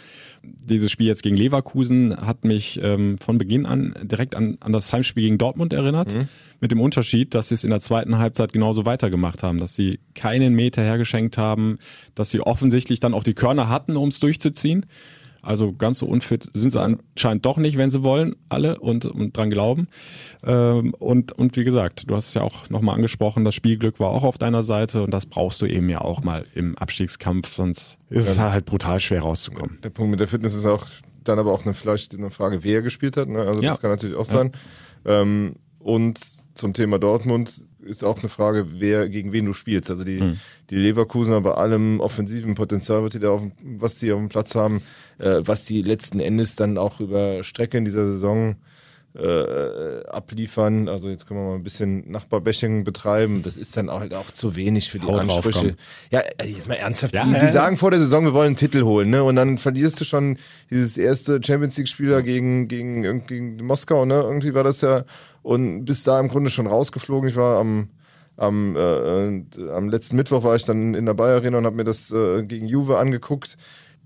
Dieses 0.42 0.90
Spiel 0.90 1.06
jetzt 1.06 1.22
gegen 1.22 1.36
Leverkusen 1.36 2.16
hat 2.16 2.44
mich 2.44 2.80
ähm, 2.82 3.18
von 3.18 3.38
Beginn 3.38 3.66
an 3.66 3.94
direkt 4.02 4.34
an, 4.34 4.56
an 4.60 4.72
das 4.72 4.92
Heimspiel 4.92 5.24
gegen 5.24 5.38
Dortmund 5.38 5.72
erinnert. 5.72 6.14
Mhm. 6.14 6.28
Mit 6.60 6.70
dem 6.70 6.80
Unterschied, 6.80 7.34
dass 7.34 7.48
sie 7.48 7.54
es 7.54 7.64
in 7.64 7.70
der 7.70 7.80
zweiten 7.80 8.18
Halbzeit 8.18 8.52
genauso 8.52 8.84
weitergemacht 8.84 9.42
haben, 9.42 9.58
dass 9.58 9.74
sie 9.74 10.00
keinen 10.14 10.54
Meter 10.54 10.82
hergeschenkt 10.82 11.38
haben, 11.38 11.78
dass 12.14 12.30
sie 12.30 12.40
offensichtlich 12.40 13.00
dann 13.00 13.14
auch 13.14 13.24
die 13.24 13.34
Körner 13.34 13.68
hatten, 13.68 13.96
um 13.96 14.08
es 14.08 14.20
durchzuziehen. 14.20 14.86
Also 15.42 15.72
ganz 15.72 15.98
so 15.98 16.06
unfit 16.06 16.48
sind 16.54 16.70
sie 16.70 16.80
anscheinend 16.80 17.44
doch 17.44 17.56
nicht, 17.58 17.76
wenn 17.76 17.90
sie 17.90 18.02
wollen, 18.02 18.36
alle 18.48 18.78
und, 18.78 19.04
und 19.06 19.36
dran 19.36 19.50
glauben. 19.50 19.88
Ähm, 20.44 20.94
und, 20.94 21.32
und 21.32 21.56
wie 21.56 21.64
gesagt, 21.64 22.08
du 22.08 22.16
hast 22.16 22.28
es 22.28 22.34
ja 22.34 22.42
auch 22.42 22.70
nochmal 22.70 22.94
angesprochen, 22.94 23.44
das 23.44 23.54
Spielglück 23.54 23.98
war 23.98 24.10
auch 24.10 24.22
auf 24.22 24.38
deiner 24.38 24.62
Seite 24.62 25.02
und 25.02 25.12
das 25.12 25.26
brauchst 25.26 25.60
du 25.60 25.66
eben 25.66 25.88
ja 25.88 26.00
auch 26.00 26.22
mal 26.22 26.46
im 26.54 26.78
Abstiegskampf, 26.78 27.52
sonst 27.52 27.98
ist 28.08 28.28
es 28.28 28.38
halt 28.38 28.64
brutal 28.64 29.00
schwer 29.00 29.22
rauszukommen. 29.22 29.78
Der 29.82 29.90
Punkt 29.90 30.12
mit 30.12 30.20
der 30.20 30.28
Fitness 30.28 30.54
ist 30.54 30.64
auch 30.66 30.86
dann 31.24 31.38
aber 31.38 31.52
auch 31.52 31.64
eine, 31.64 31.74
vielleicht 31.74 32.14
eine 32.14 32.30
Frage, 32.30 32.64
wer 32.64 32.82
gespielt 32.82 33.16
hat. 33.16 33.28
Ne? 33.28 33.40
Also 33.40 33.62
ja. 33.62 33.70
das 33.72 33.80
kann 33.80 33.90
natürlich 33.90 34.16
auch 34.16 34.26
sein. 34.26 34.52
Ja. 35.04 35.22
Ähm, 35.22 35.56
und 35.78 36.20
zum 36.54 36.72
Thema 36.72 36.98
Dortmund 36.98 37.66
ist 37.82 38.04
auch 38.04 38.20
eine 38.20 38.28
Frage, 38.28 38.80
wer 38.80 39.08
gegen 39.08 39.32
wen 39.32 39.46
du 39.46 39.52
spielst. 39.52 39.90
Also 39.90 40.04
die, 40.04 40.20
mhm. 40.20 40.40
die 40.70 40.76
Leverkusener 40.76 41.40
bei 41.40 41.52
allem 41.52 42.00
offensiven 42.00 42.54
Potenzial, 42.54 43.02
was 43.02 43.12
die 43.12 43.20
da 43.20 43.30
auf, 43.30 43.42
was 43.62 43.98
die 43.98 44.12
auf 44.12 44.18
dem 44.18 44.28
Platz 44.28 44.54
haben, 44.54 44.82
äh, 45.18 45.40
was 45.44 45.64
die 45.64 45.82
letzten 45.82 46.20
Endes 46.20 46.56
dann 46.56 46.78
auch 46.78 47.00
über 47.00 47.42
Strecke 47.42 47.78
in 47.78 47.84
dieser 47.84 48.06
Saison 48.06 48.56
äh, 49.14 50.06
abliefern. 50.06 50.88
Also 50.88 51.08
jetzt 51.08 51.26
können 51.26 51.40
wir 51.40 51.50
mal 51.50 51.54
ein 51.56 51.62
bisschen 51.62 52.10
Nachbarbashing 52.10 52.84
betreiben. 52.84 53.42
Das 53.42 53.56
ist 53.56 53.76
dann 53.76 53.90
auch 53.90 54.00
halt 54.00 54.14
auch 54.14 54.30
zu 54.30 54.56
wenig 54.56 54.90
für 54.90 54.98
die 54.98 55.06
Haut 55.06 55.20
Ansprüche. 55.20 55.76
Ja, 56.10 56.20
äh, 56.20 56.46
jetzt 56.46 56.66
mal 56.66 56.74
ernsthaft. 56.74 57.14
Ja, 57.14 57.24
die, 57.24 57.38
die, 57.38 57.48
sagen 57.48 57.76
vor 57.76 57.90
der 57.90 58.00
Saison, 58.00 58.24
wir 58.24 58.32
wollen 58.32 58.48
einen 58.48 58.56
Titel 58.56 58.82
holen, 58.84 59.10
ne? 59.10 59.22
Und 59.22 59.36
dann 59.36 59.58
verlierst 59.58 60.00
du 60.00 60.04
schon 60.04 60.38
dieses 60.70 60.96
erste 60.96 61.40
Champions 61.42 61.76
League 61.76 61.88
Spieler 61.88 62.22
gegen, 62.22 62.68
gegen, 62.68 63.26
gegen 63.26 63.64
Moskau, 63.64 64.04
ne? 64.04 64.14
Irgendwie 64.14 64.54
war 64.54 64.64
das 64.64 64.80
ja 64.80 65.04
und 65.42 65.84
bis 65.84 66.04
da 66.04 66.18
im 66.18 66.28
Grunde 66.28 66.50
schon 66.50 66.66
rausgeflogen. 66.66 67.28
Ich 67.28 67.36
war 67.36 67.58
am 67.58 67.88
am, 68.38 68.76
äh, 68.76 69.70
am 69.70 69.90
letzten 69.90 70.16
Mittwoch 70.16 70.42
war 70.42 70.56
ich 70.56 70.64
dann 70.64 70.94
in 70.94 71.04
der 71.04 71.12
Bayer 71.12 71.36
Arena 71.36 71.58
und 71.58 71.66
habe 71.66 71.76
mir 71.76 71.84
das 71.84 72.10
äh, 72.10 72.42
gegen 72.42 72.66
Juve 72.66 72.98
angeguckt 72.98 73.58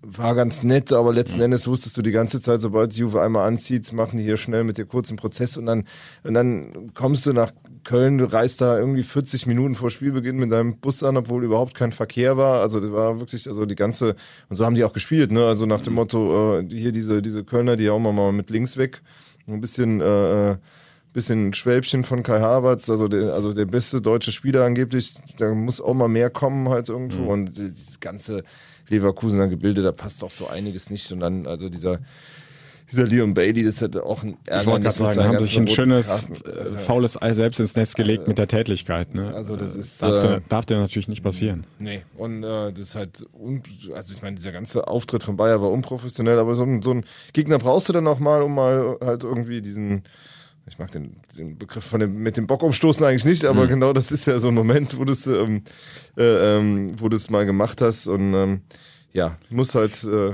war 0.08 0.34
ganz 0.34 0.62
nett, 0.62 0.92
aber 0.92 1.12
letzten 1.12 1.40
Endes 1.40 1.66
wusstest 1.66 1.96
du 1.96 2.02
die 2.02 2.12
ganze 2.12 2.40
Zeit, 2.40 2.60
sobald 2.60 2.94
Juve 2.94 3.20
einmal 3.20 3.48
anzieht, 3.48 3.92
machen 3.92 4.18
die 4.18 4.22
hier 4.22 4.36
schnell 4.36 4.64
mit 4.64 4.78
dir 4.78 4.84
kurzen 4.84 5.16
Prozess 5.16 5.56
und 5.56 5.66
dann, 5.66 5.84
und 6.22 6.34
dann 6.34 6.92
kommst 6.94 7.26
du 7.26 7.32
nach 7.32 7.52
Köln 7.82 8.20
reist 8.20 8.60
da 8.60 8.78
irgendwie 8.78 9.02
40 9.02 9.46
Minuten 9.46 9.74
vor 9.74 9.90
Spielbeginn 9.90 10.36
mit 10.36 10.52
deinem 10.52 10.78
Bus 10.78 11.02
an, 11.02 11.16
obwohl 11.16 11.44
überhaupt 11.44 11.74
kein 11.74 11.92
Verkehr 11.92 12.36
war. 12.36 12.60
Also 12.60 12.80
das 12.80 12.92
war 12.92 13.20
wirklich, 13.20 13.46
also 13.48 13.64
die 13.64 13.76
ganze, 13.76 14.16
und 14.48 14.56
so 14.56 14.64
haben 14.64 14.74
die 14.74 14.84
auch 14.84 14.92
gespielt, 14.92 15.30
ne? 15.30 15.46
Also 15.46 15.66
nach 15.66 15.80
dem 15.80 15.94
Motto, 15.94 16.58
äh, 16.58 16.66
hier 16.68 16.92
diese, 16.92 17.22
diese 17.22 17.44
Kölner, 17.44 17.76
die 17.76 17.88
auch 17.88 18.00
mal 18.00 18.32
mit 18.32 18.50
links 18.50 18.76
weg, 18.76 19.02
ein 19.46 19.60
bisschen, 19.60 20.00
äh, 20.00 20.52
äh 20.52 20.56
bisschen 21.12 21.54
Schwäbchen 21.54 22.04
von 22.04 22.22
Kai 22.22 22.40
Havertz, 22.40 22.90
also 22.90 23.08
der, 23.08 23.32
also 23.32 23.54
der 23.54 23.64
beste 23.64 24.02
deutsche 24.02 24.32
Spieler 24.32 24.66
angeblich, 24.66 25.14
da 25.38 25.54
muss 25.54 25.80
auch 25.80 25.94
mal 25.94 26.08
mehr 26.08 26.28
kommen 26.28 26.68
halt 26.68 26.90
irgendwo 26.90 27.22
mhm. 27.22 27.28
und 27.28 27.56
dieses 27.56 28.00
ganze 28.00 28.42
Leverkusener 28.88 29.48
Gebilde, 29.48 29.82
da 29.82 29.92
passt 29.92 30.22
auch 30.24 30.30
so 30.30 30.48
einiges 30.48 30.90
nicht 30.90 31.10
und 31.12 31.20
dann, 31.20 31.46
also 31.46 31.68
dieser, 31.68 32.00
dieser 32.90 33.04
Leon 33.04 33.34
Bailey, 33.34 33.64
das 33.64 33.82
hat 33.82 33.96
auch 33.96 34.22
ein 34.22 34.36
Ärgernis. 34.46 34.94
Ich 34.94 35.00
wollte 35.00 35.14
sagen, 35.14 35.28
haben 35.28 35.44
sich 35.44 35.58
ein 35.58 35.68
schönes. 35.68 36.24
Äh, 36.44 36.64
faules 36.78 37.20
Ei 37.20 37.32
selbst 37.34 37.58
ins 37.58 37.74
Nest 37.74 37.96
gelegt 37.96 38.24
äh, 38.24 38.28
mit 38.28 38.38
der 38.38 38.46
Tätigkeit. 38.46 39.14
Ne? 39.14 39.34
Also 39.34 39.56
das 39.56 39.74
ist 39.74 40.02
Darf's 40.02 40.24
äh, 40.24 40.40
darf 40.48 40.66
dir 40.66 40.78
natürlich 40.78 41.08
nicht 41.08 41.22
passieren. 41.22 41.66
Nee, 41.78 42.02
und 42.16 42.44
äh, 42.44 42.72
das 42.72 42.80
ist 42.80 42.94
halt, 42.94 43.26
also 43.92 44.14
ich 44.14 44.22
meine, 44.22 44.36
dieser 44.36 44.52
ganze 44.52 44.86
Auftritt 44.86 45.24
von 45.24 45.36
Bayer 45.36 45.60
war 45.60 45.70
unprofessionell, 45.70 46.38
aber 46.38 46.54
so, 46.54 46.64
so 46.80 46.92
ein 46.92 47.04
Gegner 47.32 47.58
brauchst 47.58 47.88
du 47.88 47.92
dann 47.92 48.06
auch 48.06 48.20
mal, 48.20 48.42
um 48.42 48.54
mal 48.54 48.96
halt 49.00 49.24
irgendwie 49.24 49.60
diesen 49.60 50.04
ich 50.68 50.78
mag 50.78 50.90
den, 50.90 51.16
den 51.36 51.58
Begriff 51.58 51.84
von 51.84 52.00
dem, 52.00 52.16
mit 52.22 52.36
dem 52.36 52.46
Bock 52.46 52.62
umstoßen 52.62 53.04
eigentlich 53.04 53.24
nicht, 53.24 53.44
aber 53.44 53.64
mhm. 53.64 53.68
genau 53.68 53.92
das 53.92 54.10
ist 54.10 54.26
ja 54.26 54.38
so 54.38 54.48
ein 54.48 54.54
Moment, 54.54 54.98
wo 54.98 55.04
du 55.04 55.12
es 55.12 55.26
ähm, 55.26 55.62
äh, 56.16 56.58
ähm, 56.58 56.94
wo 56.98 57.08
du 57.08 57.16
es 57.16 57.30
mal 57.30 57.46
gemacht 57.46 57.80
hast 57.80 58.08
und 58.08 58.34
ähm, 58.34 58.62
ja, 59.12 59.38
muss 59.48 59.74
halt 59.74 60.02
äh, 60.04 60.32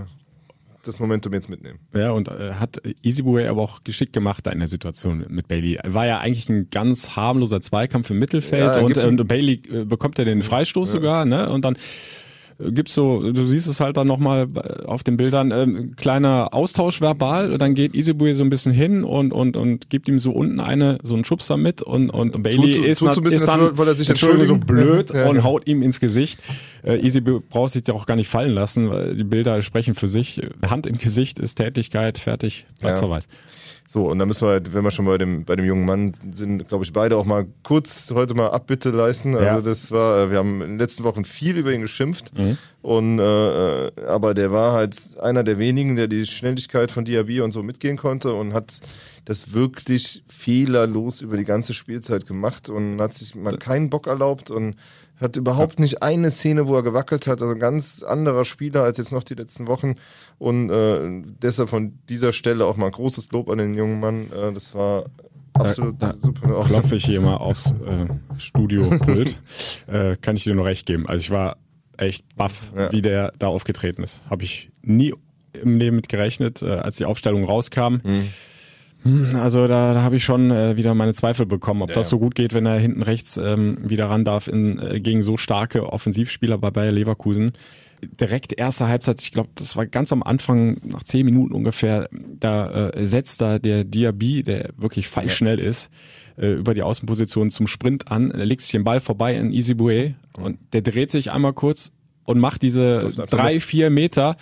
das 0.85 0.99
Momentum 0.99 1.33
jetzt 1.33 1.49
mitnehmen. 1.49 1.79
Ja, 1.95 2.11
und 2.11 2.29
äh, 2.29 2.55
hat 2.55 2.81
Easybue 3.03 3.49
aber 3.49 3.62
auch 3.62 3.85
geschickt 3.85 4.12
gemacht 4.12 4.47
da 4.47 4.51
in 4.51 4.59
der 4.59 4.69
Situation 4.69 5.25
mit 5.29 5.49
Bailey. 5.49 5.79
War 5.85 6.07
ja 6.07 6.19
eigentlich 6.19 6.49
ein 6.49 6.71
ganz 6.71 7.15
harmloser 7.15 7.61
Zweikampf 7.61 8.11
im 8.11 8.19
Mittelfeld 8.19 8.77
ja, 8.77 8.81
und, 8.81 8.97
und 8.97 9.29
Bailey 9.29 9.62
äh, 9.71 9.85
bekommt 9.85 10.19
ja 10.19 10.25
den 10.25 10.43
Freistoß 10.43 10.89
ja. 10.89 10.93
sogar, 10.93 11.25
ne? 11.25 11.49
Und 11.51 11.65
dann 11.65 11.77
gibt's 12.71 12.95
so, 12.95 13.21
du 13.21 13.47
siehst 13.47 13.66
es 13.66 13.81
halt 13.81 13.97
dann 13.97 14.07
nochmal 14.07 14.49
auf 14.87 15.02
den 15.02 15.16
Bildern, 15.16 15.50
ähm, 15.50 15.97
kleiner 15.97 16.49
Austausch 16.52 17.00
verbal, 17.00 17.59
dann 17.59 17.75
geht 17.75 17.95
Isibue 17.95 18.35
so 18.35 18.45
ein 18.45 18.50
bisschen 18.50 18.73
hin 18.73 19.04
und, 19.04 19.33
und, 19.33 19.57
und 19.57 19.90
gibt 19.90 20.09
ihm 20.09 20.19
so 20.19 20.33
unten 20.33 20.61
eine, 20.61 20.99
so 21.02 21.14
einen 21.14 21.25
Schubser 21.25 21.57
mit 21.57 21.83
und, 21.83 22.11
und 22.11 22.42
Bailey 22.42 22.75
tut, 22.75 22.85
ist, 22.85 22.99
tut 23.00 23.14
so 23.14 23.21
ein 23.21 23.25
bisschen, 23.25 23.40
ist 23.40 23.49
dann, 23.49 23.76
weil 23.76 23.88
er 23.88 23.95
sich 23.95 24.09
entschuldigen 24.09 24.47
so 24.47 24.57
blöd 24.66 25.12
ja, 25.12 25.26
und 25.26 25.37
genau. 25.37 25.45
haut 25.45 25.66
ihm 25.66 25.83
ins 25.83 26.00
Gesicht. 26.00 26.38
Äh, 26.85 27.04
Isibue 27.07 27.40
braucht 27.40 27.73
sich 27.73 27.87
ja 27.87 27.95
auch 27.95 28.07
gar 28.07 28.16
nicht 28.16 28.28
fallen 28.28 28.52
lassen, 28.52 28.90
weil 28.90 29.16
die 29.16 29.25
Bilder 29.25 29.62
sprechen 29.62 29.95
für 29.95 30.09
sich. 30.09 30.40
Hand 30.69 30.87
im 30.87 30.99
Gesicht 30.99 31.38
ist 31.38 31.57
Tätigkeit, 31.57 32.19
fertig, 32.19 32.66
Platzverweis. 32.81 33.25
Ja. 33.31 33.38
So, 33.93 34.09
und 34.09 34.19
dann 34.19 34.27
müssen 34.27 34.49
wir, 34.49 34.59
wenn 34.73 34.85
wir 34.85 34.91
schon 34.91 35.05
bei 35.05 35.19
dem, 35.19 35.45
bei 35.45 35.55
dem 35.55 35.67
jungen 35.67 35.85
Mann 35.85 36.13
sind, 36.31 36.67
glaube 36.67 36.83
ich, 36.83 36.95
beide 36.95 37.15
auch 37.19 37.27
mal 37.27 37.47
kurz 37.63 38.11
heute 38.15 38.33
mal 38.33 38.49
Abbitte 38.49 38.89
leisten. 38.89 39.35
Also 39.35 39.57
ja. 39.57 39.61
das 39.61 39.93
war, 39.93 40.31
wir 40.31 40.39
haben 40.39 40.63
in 40.63 40.69
den 40.71 40.79
letzten 40.79 41.05
Wochen 41.05 41.27
viel 41.27 41.59
über 41.59 41.75
ihn 41.75 41.83
geschimpft. 41.83 42.33
Mhm. 42.35 42.57
Und 42.81 43.19
äh, 43.19 43.93
aber 44.07 44.33
der 44.33 44.51
war 44.51 44.73
halt 44.73 44.97
einer 45.21 45.45
der 45.45 45.59
wenigen, 45.59 45.97
der 45.97 46.09
die 46.09 46.25
Schnelligkeit 46.25 46.91
von 46.91 47.05
Diaby 47.05 47.43
und 47.43 47.51
so 47.51 47.63
mitgehen 47.63 47.99
konnte 47.99 48.33
und 48.33 48.55
hat 48.55 48.81
das 49.27 49.53
wirklich 49.53 50.25
fehlerlos 50.27 51.21
über 51.21 51.37
die 51.37 51.45
ganze 51.45 51.75
Spielzeit 51.75 52.27
gemacht 52.27 52.71
und 52.71 52.99
hat 52.99 53.13
sich 53.13 53.35
mal 53.35 53.59
keinen 53.59 53.91
Bock 53.91 54.07
erlaubt 54.07 54.51
und 54.51 54.75
hat 55.23 55.37
überhaupt 55.37 55.79
nicht 55.79 56.02
eine 56.02 56.31
Szene, 56.31 56.67
wo 56.67 56.76
er 56.76 56.83
gewackelt 56.83 57.26
hat. 57.26 57.41
Also 57.41 57.55
ein 57.55 57.59
ganz 57.59 58.02
anderer 58.02 58.45
Spieler 58.45 58.83
als 58.83 58.99
jetzt 58.99 59.12
noch 59.12 59.25
die 59.25 59.35
letzten 59.35 59.67
Wochen. 59.67 59.95
Und 60.38 60.71
äh, 60.71 61.23
deshalb 61.43 61.69
von 61.69 61.99
dieser 62.09 62.33
Stelle 62.33 62.67
auch 62.67 62.76
mal 62.76 62.87
ein 62.87 62.93
großes 62.93 63.31
Lob 63.33 63.49
an 63.49 63.59
den 63.59 63.75
jungen 63.75 64.00
Mann. 64.00 64.31
Äh, 64.33 64.52
das 64.52 64.75
war 64.75 65.07
absolut 65.55 66.00
da, 66.00 66.09
da 66.09 66.17
super. 66.17 66.64
Klopfe 66.64 66.97
ich 66.97 67.05
hier 67.05 67.21
mal 67.21 67.37
aufs 67.37 67.71
äh, 67.71 68.07
Studiopult. 68.38 69.41
äh, 69.87 70.17
kann 70.17 70.37
ich 70.37 70.45
dir 70.45 70.55
nur 70.55 70.67
recht 70.67 70.87
geben. 70.87 71.07
Also 71.07 71.21
ich 71.21 71.31
war 71.31 71.57
echt 71.97 72.37
baff, 72.37 72.73
ja. 72.76 72.93
wie 72.93 73.02
der 73.02 73.33
da 73.38 73.47
aufgetreten 73.47 74.02
ist. 74.02 74.23
Habe 74.29 74.43
ich 74.43 74.71
nie 74.83 75.14
im 75.52 75.79
Leben 75.79 75.97
mit 75.97 76.09
gerechnet, 76.09 76.62
äh, 76.62 76.71
als 76.71 76.97
die 76.97 77.05
Aufstellung 77.05 77.45
rauskam. 77.45 78.00
Mhm 78.02 78.02
hm, 78.05 78.29
also 79.35 79.66
da, 79.66 79.94
da 79.94 80.02
habe 80.02 80.16
ich 80.16 80.25
schon 80.25 80.50
äh, 80.50 80.76
wieder 80.76 80.94
meine 80.94 81.14
Zweifel 81.14 81.47
bekommen, 81.47 81.82
ob 81.82 81.90
ja, 81.90 81.97
das 81.97 82.09
so 82.09 82.18
gut 82.18 82.35
geht, 82.35 82.54
wenn 82.54 82.66
er 82.66 82.78
hinten 82.78 83.02
rechts 83.02 83.37
ähm, 83.37 83.78
wieder 83.82 84.06
ran 84.06 84.25
darf 84.25 84.47
in, 84.47 84.78
äh, 84.78 85.00
gegen 85.00 85.23
so 85.23 85.37
starke 85.37 85.92
Offensivspieler 85.92 86.59
bei 86.59 86.71
Bayer 86.71 86.92
Leverkusen. 86.92 87.52
Direkt 88.21 88.52
erste 88.59 88.88
Halbzeit, 88.88 89.23
ich 89.23 89.32
glaube, 89.32 89.50
das 89.54 89.76
war 89.76 89.87
ganz 89.87 90.12
am 90.12 90.23
Anfang, 90.23 90.78
nach 90.85 91.02
zehn 91.04 91.25
Minuten 91.25 91.54
ungefähr, 91.54 92.09
da 92.38 92.90
äh, 92.90 93.06
setzt 93.06 93.40
da 93.40 93.59
der 93.59 93.85
Diaby, 93.85 94.42
der 94.42 94.71
wirklich 94.76 95.09
feilschnell 95.09 95.59
ja. 95.59 95.66
ist, 95.66 95.90
äh, 96.37 96.52
über 96.52 96.75
die 96.75 96.82
Außenposition 96.82 97.50
zum 97.50 97.66
Sprint 97.66 98.11
an, 98.11 98.30
er 98.30 98.44
legt 98.44 98.62
sich 98.62 98.73
den 98.73 98.85
Ball 98.85 99.00
vorbei 99.00 99.37
in 99.37 99.52
Easy 99.52 99.75
Bouet 99.75 100.14
und 100.37 100.59
der 100.73 100.82
dreht 100.82 101.11
sich 101.11 101.32
einmal 101.32 101.52
kurz 101.52 101.92
und 102.25 102.38
macht 102.38 102.62
diese 102.62 103.11
drei, 103.30 103.61
vier 103.61 103.90
Meter 103.90 104.37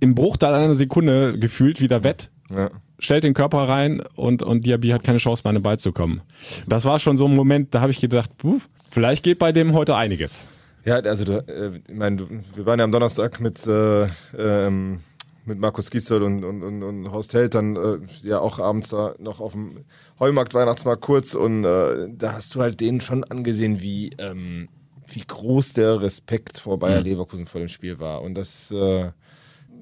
im 0.00 0.14
Bruchteil 0.14 0.54
einer 0.54 0.74
Sekunde 0.74 1.38
gefühlt 1.38 1.80
wieder 1.80 2.04
wett. 2.04 2.30
Ja 2.54 2.70
stellt 2.98 3.24
den 3.24 3.34
Körper 3.34 3.68
rein 3.68 4.02
und, 4.16 4.42
und 4.42 4.64
Diaby 4.64 4.88
hat 4.88 5.02
keine 5.02 5.18
Chance, 5.18 5.42
bei 5.42 5.50
einem 5.50 5.62
Ball 5.62 5.78
zu 5.78 5.92
kommen. 5.92 6.22
Das 6.66 6.84
war 6.84 6.98
schon 6.98 7.16
so 7.16 7.26
ein 7.26 7.34
Moment, 7.34 7.74
da 7.74 7.80
habe 7.80 7.92
ich 7.92 8.00
gedacht, 8.00 8.36
puh, 8.38 8.60
vielleicht 8.90 9.24
geht 9.24 9.38
bei 9.38 9.52
dem 9.52 9.72
heute 9.74 9.96
einiges. 9.96 10.48
Ja, 10.84 10.96
also 10.96 11.24
du, 11.24 11.32
äh, 11.48 11.80
ich 11.88 11.94
meine, 11.94 12.26
wir 12.54 12.66
waren 12.66 12.78
ja 12.78 12.84
am 12.84 12.92
Donnerstag 12.92 13.40
mit, 13.40 13.66
äh, 13.66 14.06
ähm, 14.36 15.00
mit 15.46 15.58
Markus 15.58 15.90
Gisdol 15.90 16.22
und, 16.22 16.44
und, 16.44 16.62
und, 16.62 16.82
und 16.82 17.10
Horst 17.10 17.34
Held 17.34 17.54
dann 17.54 17.76
äh, 17.76 17.98
ja 18.22 18.38
auch 18.38 18.58
abends 18.58 18.88
da 18.88 19.14
noch 19.18 19.40
auf 19.40 19.52
dem 19.52 19.84
Heumarkt 20.20 20.54
Weihnachtsmarkt 20.54 21.02
kurz 21.02 21.34
und 21.34 21.64
äh, 21.64 22.08
da 22.10 22.34
hast 22.34 22.54
du 22.54 22.60
halt 22.60 22.80
denen 22.80 23.00
schon 23.00 23.24
angesehen, 23.24 23.80
wie, 23.80 24.10
ähm, 24.18 24.68
wie 25.06 25.24
groß 25.26 25.72
der 25.72 26.00
Respekt 26.00 26.58
vor 26.58 26.78
Bayer 26.78 27.00
mhm. 27.00 27.06
Leverkusen 27.06 27.46
vor 27.46 27.60
dem 27.60 27.68
Spiel 27.68 27.98
war. 27.98 28.22
Und 28.22 28.34
das 28.34 28.70
äh, 28.70 29.10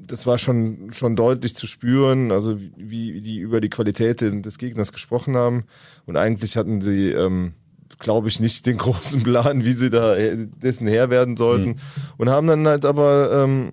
das 0.07 0.27
war 0.27 0.39
schon, 0.39 0.91
schon 0.93 1.17
deutlich 1.17 1.55
zu 1.55 1.67
spüren, 1.67 2.33
also 2.33 2.59
wie, 2.77 3.21
die 3.21 3.39
über 3.39 3.61
die 3.61 3.71
Qualität 3.71 4.21
des 4.21 4.59
Gegners 4.59 4.93
gesprochen 4.93 5.37
haben. 5.37 5.65
Und 6.07 6.17
eigentlich 6.17 6.57
hatten 6.57 6.81
sie, 6.81 7.11
ähm, 7.11 7.53
glaube 7.99 8.29
ich, 8.29 8.41
nicht 8.41 8.67
den 8.67 8.77
großen 8.79 9.23
Plan, 9.23 9.65
wie 9.65 9.73
sie 9.73 9.91
da 9.91 10.17
äh, 10.17 10.49
dessen 10.63 10.87
Herr 10.87 11.11
werden 11.11 11.37
sollten. 11.37 11.71
Mhm. 11.71 11.77
Und 12.19 12.31
haben 12.31 12.47
dann 12.47 12.67
halt 12.67 12.85
aber 12.85 13.45
ähm, 13.45 13.73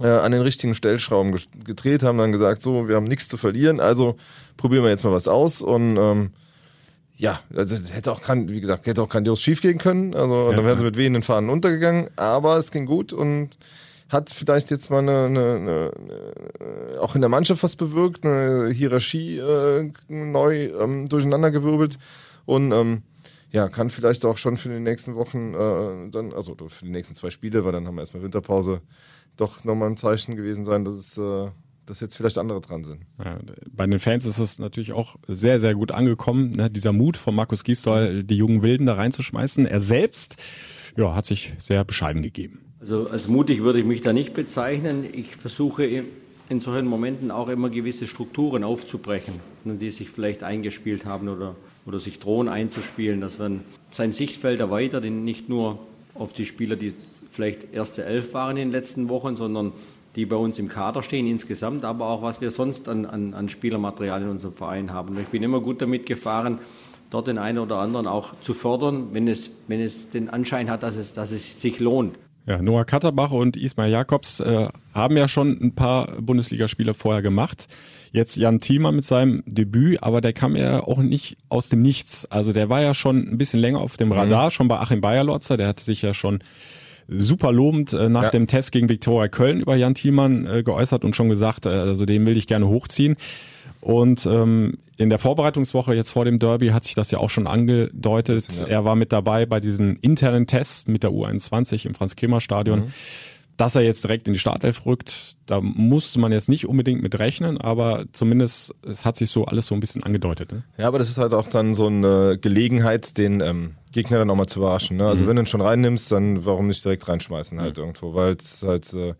äh, 0.00 0.08
an 0.08 0.32
den 0.32 0.42
richtigen 0.42 0.74
Stellschrauben 0.74 1.38
gedreht, 1.64 2.02
haben 2.02 2.18
dann 2.18 2.32
gesagt, 2.32 2.62
so, 2.62 2.88
wir 2.88 2.96
haben 2.96 3.04
nichts 3.04 3.28
zu 3.28 3.36
verlieren, 3.36 3.80
also 3.80 4.16
probieren 4.56 4.82
wir 4.82 4.90
jetzt 4.90 5.04
mal 5.04 5.12
was 5.12 5.28
aus. 5.28 5.62
Und 5.62 5.96
ähm, 5.96 6.30
ja, 7.16 7.38
also 7.54 7.76
hätte 7.92 8.10
auch, 8.10 8.20
wie 8.26 8.60
gesagt, 8.60 8.86
hätte 8.86 9.02
auch 9.02 9.08
grandios 9.08 9.42
schief 9.42 9.60
gehen 9.60 9.78
können. 9.78 10.14
Also 10.14 10.50
ja, 10.50 10.56
dann 10.56 10.64
wären 10.64 10.78
sie 10.78 10.84
mit 10.84 10.96
wehenden 10.96 11.22
Fahnen 11.22 11.50
untergegangen, 11.50 12.08
aber 12.16 12.56
es 12.56 12.70
ging 12.70 12.86
gut 12.86 13.12
und 13.12 13.58
hat 14.10 14.30
vielleicht 14.30 14.70
jetzt 14.70 14.90
mal 14.90 14.98
eine, 14.98 15.24
eine, 15.24 15.92
eine, 15.96 17.00
auch 17.00 17.14
in 17.14 17.20
der 17.20 17.30
Mannschaft 17.30 17.62
was 17.62 17.76
bewirkt, 17.76 18.24
eine 18.24 18.70
Hierarchie 18.70 19.38
äh, 19.38 19.90
neu 20.08 20.70
ähm, 20.78 21.08
durcheinandergewirbelt 21.08 21.98
und 22.44 22.72
ähm, 22.72 23.02
ja, 23.52 23.68
kann 23.68 23.90
vielleicht 23.90 24.24
auch 24.24 24.36
schon 24.36 24.56
für 24.56 24.68
die 24.68 24.80
nächsten 24.80 25.14
Wochen 25.14 25.54
äh, 25.54 26.10
dann, 26.10 26.32
also 26.32 26.56
für 26.68 26.84
die 26.84 26.90
nächsten 26.90 27.14
zwei 27.14 27.30
Spiele, 27.30 27.64
weil 27.64 27.72
dann 27.72 27.86
haben 27.86 27.94
wir 27.94 28.02
erstmal 28.02 28.22
Winterpause, 28.22 28.80
doch 29.36 29.64
nochmal 29.64 29.90
ein 29.90 29.96
Zeichen 29.96 30.36
gewesen 30.36 30.64
sein, 30.64 30.84
dass 30.84 30.96
es 30.96 31.18
äh, 31.18 31.50
dass 31.86 31.98
jetzt 31.98 32.16
vielleicht 32.16 32.38
andere 32.38 32.60
dran 32.60 32.84
sind. 32.84 33.00
Ja, 33.22 33.38
bei 33.72 33.84
den 33.84 33.98
Fans 33.98 34.24
ist 34.24 34.38
es 34.38 34.60
natürlich 34.60 34.92
auch 34.92 35.16
sehr, 35.26 35.58
sehr 35.58 35.74
gut 35.74 35.90
angekommen, 35.90 36.50
ne? 36.50 36.70
dieser 36.70 36.92
Mut 36.92 37.16
von 37.16 37.34
Markus 37.34 37.64
Gisdol, 37.64 38.22
die 38.22 38.36
jungen 38.36 38.62
Wilden 38.62 38.86
da 38.86 38.94
reinzuschmeißen. 38.94 39.66
Er 39.66 39.80
selbst 39.80 40.36
ja, 40.96 41.16
hat 41.16 41.26
sich 41.26 41.52
sehr 41.58 41.84
bescheiden 41.84 42.22
gegeben. 42.22 42.69
Also 42.80 43.08
als 43.08 43.28
mutig 43.28 43.62
würde 43.62 43.78
ich 43.78 43.84
mich 43.84 44.00
da 44.00 44.12
nicht 44.12 44.32
bezeichnen. 44.32 45.04
Ich 45.12 45.36
versuche 45.36 46.04
in 46.48 46.60
solchen 46.60 46.86
Momenten 46.86 47.30
auch 47.30 47.48
immer 47.48 47.68
gewisse 47.68 48.06
Strukturen 48.06 48.64
aufzubrechen, 48.64 49.34
die 49.64 49.90
sich 49.90 50.08
vielleicht 50.08 50.42
eingespielt 50.42 51.04
haben 51.04 51.28
oder, 51.28 51.54
oder 51.84 52.00
sich 52.00 52.18
drohen 52.18 52.48
einzuspielen, 52.48 53.20
dass 53.20 53.38
man 53.38 53.60
sein 53.92 54.12
Sichtfeld 54.12 54.60
erweitert, 54.60 55.04
nicht 55.04 55.48
nur 55.48 55.78
auf 56.14 56.32
die 56.32 56.46
Spieler, 56.46 56.76
die 56.76 56.94
vielleicht 57.30 57.72
erste 57.72 58.04
Elf 58.04 58.34
waren 58.34 58.56
in 58.56 58.68
den 58.68 58.72
letzten 58.72 59.08
Wochen, 59.10 59.36
sondern 59.36 59.72
die 60.16 60.26
bei 60.26 60.36
uns 60.36 60.58
im 60.58 60.68
Kader 60.68 61.02
stehen 61.02 61.26
insgesamt, 61.26 61.84
aber 61.84 62.08
auch 62.08 62.22
was 62.22 62.40
wir 62.40 62.50
sonst 62.50 62.88
an, 62.88 63.06
an, 63.06 63.34
an 63.34 63.48
Spielermaterial 63.48 64.22
in 64.22 64.28
unserem 64.28 64.54
Verein 64.54 64.92
haben. 64.92 65.16
Ich 65.20 65.28
bin 65.28 65.42
immer 65.42 65.60
gut 65.60 65.80
damit 65.80 66.06
gefahren, 66.06 66.58
dort 67.10 67.28
den 67.28 67.38
einen 67.38 67.58
oder 67.58 67.76
anderen 67.76 68.06
auch 68.06 68.34
zu 68.40 68.54
fördern, 68.54 69.08
wenn 69.12 69.28
es, 69.28 69.50
wenn 69.68 69.80
es 69.80 70.10
den 70.10 70.30
Anschein 70.30 70.68
hat, 70.70 70.82
dass 70.82 70.96
es, 70.96 71.12
dass 71.12 71.30
es 71.30 71.60
sich 71.60 71.78
lohnt. 71.78 72.16
Ja, 72.50 72.60
Noah 72.60 72.84
Katterbach 72.84 73.30
und 73.30 73.56
Ismail 73.56 73.92
Jakobs 73.92 74.40
äh, 74.40 74.66
haben 74.92 75.16
ja 75.16 75.28
schon 75.28 75.56
ein 75.62 75.76
paar 75.76 76.08
Bundesligaspiele 76.20 76.94
vorher 76.94 77.22
gemacht. 77.22 77.68
Jetzt 78.10 78.36
Jan 78.36 78.58
Thielmann 78.58 78.96
mit 78.96 79.04
seinem 79.04 79.44
Debüt, 79.46 80.02
aber 80.02 80.20
der 80.20 80.32
kam 80.32 80.56
ja 80.56 80.82
auch 80.82 80.98
nicht 80.98 81.36
aus 81.48 81.68
dem 81.68 81.80
Nichts. 81.80 82.26
Also 82.28 82.52
der 82.52 82.68
war 82.68 82.82
ja 82.82 82.92
schon 82.92 83.18
ein 83.18 83.38
bisschen 83.38 83.60
länger 83.60 83.80
auf 83.80 83.96
dem 83.96 84.08
mhm. 84.08 84.14
Radar, 84.14 84.46
mhm. 84.46 84.50
schon 84.50 84.66
bei 84.66 84.80
Achim 84.80 85.00
Bayerlotzer. 85.00 85.58
Der 85.58 85.68
hatte 85.68 85.84
sich 85.84 86.02
ja 86.02 86.12
schon 86.12 86.40
super 87.06 87.52
lobend 87.52 87.92
äh, 87.92 88.08
nach 88.08 88.24
ja. 88.24 88.30
dem 88.30 88.48
Test 88.48 88.72
gegen 88.72 88.88
Viktoria 88.88 89.28
Köln 89.28 89.60
über 89.60 89.76
Jan 89.76 89.94
Thielmann 89.94 90.44
äh, 90.44 90.64
geäußert 90.64 91.04
und 91.04 91.14
schon 91.14 91.28
gesagt, 91.28 91.66
äh, 91.66 91.68
also 91.68 92.04
den 92.04 92.26
will 92.26 92.36
ich 92.36 92.48
gerne 92.48 92.66
hochziehen. 92.66 93.14
Und 93.80 94.26
ähm, 94.26 94.78
in 95.00 95.08
der 95.08 95.18
Vorbereitungswoche 95.18 95.94
jetzt 95.94 96.10
vor 96.10 96.26
dem 96.26 96.38
Derby 96.38 96.68
hat 96.68 96.84
sich 96.84 96.94
das 96.94 97.10
ja 97.10 97.18
auch 97.18 97.30
schon 97.30 97.46
angedeutet. 97.46 98.46
Ja. 98.60 98.66
Er 98.66 98.84
war 98.84 98.96
mit 98.96 99.12
dabei 99.12 99.46
bei 99.46 99.58
diesen 99.58 99.96
internen 99.96 100.46
Tests 100.46 100.88
mit 100.88 101.02
der 101.04 101.10
U21 101.10 101.86
im 101.86 101.94
Franz-Kremer-Stadion. 101.94 102.80
Mhm. 102.80 102.92
Dass 103.56 103.76
er 103.76 103.82
jetzt 103.82 104.04
direkt 104.04 104.26
in 104.26 104.34
die 104.34 104.38
Startelf 104.38 104.84
rückt, 104.84 105.36
da 105.46 105.60
musste 105.62 106.18
man 106.18 106.32
jetzt 106.32 106.50
nicht 106.50 106.66
unbedingt 106.66 107.02
mit 107.02 107.18
rechnen, 107.18 107.58
aber 107.58 108.04
zumindest 108.12 108.74
es 108.86 109.06
hat 109.06 109.16
sich 109.16 109.30
so 109.30 109.46
alles 109.46 109.66
so 109.66 109.74
ein 109.74 109.80
bisschen 109.80 110.02
angedeutet. 110.02 110.52
Ne? 110.52 110.64
Ja, 110.76 110.88
aber 110.88 110.98
das 110.98 111.08
ist 111.08 111.18
halt 111.18 111.32
auch 111.32 111.46
dann 111.46 111.74
so 111.74 111.86
eine 111.86 112.38
Gelegenheit, 112.38 113.16
den 113.16 113.40
ähm, 113.40 113.76
Gegner 113.92 114.18
dann 114.18 114.30
auch 114.30 114.36
mal 114.36 114.46
zu 114.46 114.60
überraschen. 114.60 114.98
Ne? 114.98 115.08
Also 115.08 115.26
wenn 115.26 115.36
du 115.36 115.42
ihn 115.42 115.46
schon 115.46 115.60
reinnimst, 115.62 116.12
dann 116.12 116.44
warum 116.44 116.66
nicht 116.66 116.84
direkt 116.84 117.08
reinschmeißen 117.08 117.58
halt 117.58 117.78
irgendwo, 117.78 118.14
weil 118.14 118.34
es 118.34 118.62
halt, 118.62 118.92
äh, 118.92 119.14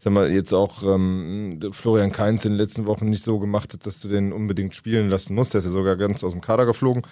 sag 0.00 0.12
mal, 0.14 0.32
jetzt 0.32 0.52
auch 0.52 0.82
ähm, 0.82 1.50
Florian 1.72 2.10
Kainz 2.10 2.44
in 2.44 2.52
den 2.52 2.58
letzten 2.58 2.86
Wochen 2.86 3.06
nicht 3.06 3.22
so 3.22 3.38
gemacht 3.38 3.74
hat, 3.74 3.84
dass 3.86 4.00
du 4.00 4.08
den 4.08 4.32
unbedingt 4.32 4.74
spielen 4.74 5.10
lassen 5.10 5.34
musst. 5.34 5.52
Der 5.52 5.58
ist 5.58 5.66
ja 5.66 5.70
sogar 5.70 5.96
ganz 5.96 6.24
aus 6.24 6.32
dem 6.32 6.40
Kader 6.40 6.64
geflogen. 6.64 7.02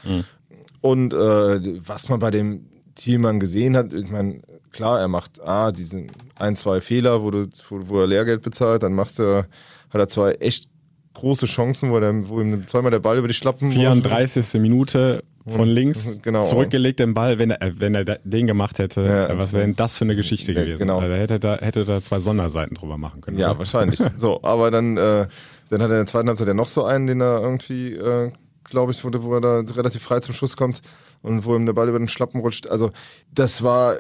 Und 0.81 1.13
äh, 1.13 1.87
was 1.87 2.09
man 2.09 2.19
bei 2.19 2.31
dem 2.31 2.67
Thielmann 2.95 3.41
gesehen 3.41 3.77
hat, 3.77 3.93
ich 3.93 4.11
meine, 4.11 4.41
klar, 4.73 5.01
er 5.01 5.09
macht 5.09 5.41
A, 5.43 5.71
diesen 5.71 6.11
ein, 6.35 6.57
zwei 6.57 6.81
Fehler, 6.81 7.23
wo, 7.23 7.31
du, 7.31 7.47
wo, 7.69 7.89
wo 7.89 8.01
er 8.01 8.07
Lehrgeld 8.07 8.43
bezahlt, 8.43 8.83
dann 8.83 8.95
macht 8.95 9.19
er, 9.21 9.49
hat 9.91 10.01
er 10.01 10.09
zwei 10.09 10.33
echt 10.33 10.69
große 11.13 11.47
Chancen, 11.47 11.91
wo, 11.91 12.01
der, 12.01 12.29
wo 12.29 12.41
ihm 12.41 12.67
zweimal 12.67 12.91
der 12.91 13.01
Ball 13.01 13.19
über 13.19 13.29
die 13.29 13.35
Schlappen 13.35 13.71
34. 13.71 14.61
Minute 14.61 15.23
von 15.49 15.69
links 15.69 16.21
Genau. 16.23 16.43
zurückgelegt 16.43 16.99
den 17.01 17.15
Ball, 17.15 17.39
wenn 17.39 17.51
er, 17.51 17.81
wenn 17.81 17.95
er 17.95 18.05
den 18.05 18.47
gemacht 18.47 18.79
hätte, 18.79 19.03
Ja. 19.03 19.27
äh, 19.29 19.39
was 19.39 19.53
wäre 19.53 19.63
denn 19.65 19.77
das 19.77 19.97
für 19.97 20.05
eine 20.05 20.17
Geschichte 20.17 20.53
Ja, 20.53 20.63
gewesen? 20.63 20.79
genau. 20.79 20.99
Also, 20.99 21.09
Da 21.13 21.17
hätte 21.17 21.39
da 21.41 21.57
hätte 21.59 21.85
da 21.85 22.01
zwei 22.03 22.19
Sonderseiten 22.19 22.75
drüber 22.75 22.97
machen 22.99 23.21
können. 23.21 23.39
Ja, 23.39 23.51
oder? 23.51 23.59
wahrscheinlich. 23.61 23.99
so, 24.17 24.43
aber 24.43 24.71
dann, 24.71 24.97
äh, 24.97 25.27
dann 25.71 25.83
hat 25.83 25.91
er 25.91 25.97
in 25.97 26.01
der 26.01 26.07
zweiten 26.07 26.29
Halbzeit 26.29 26.49
ja 26.49 26.55
noch 26.55 26.69
so 26.69 26.85
einen, 26.85 27.07
den 27.07 27.21
er 27.21 27.41
irgendwie, 27.43 27.93
äh, 27.95 28.31
glaube 28.65 28.93
ich, 28.93 29.03
wo, 29.05 29.11
wo 29.23 29.35
er 29.35 29.41
da 29.41 29.61
relativ 29.75 30.03
frei 30.03 30.21
zum 30.21 30.35
Schuss 30.35 30.57
kommt 30.57 30.83
und 31.23 31.45
wo 31.47 31.57
ihm 31.57 31.65
der 31.67 31.73
Ball 31.73 31.89
über 31.89 31.99
den 31.99 32.07
Schlappen 32.09 32.41
rutscht. 32.43 32.67
Also 32.69 32.91
das 33.35 33.63
war 33.63 33.95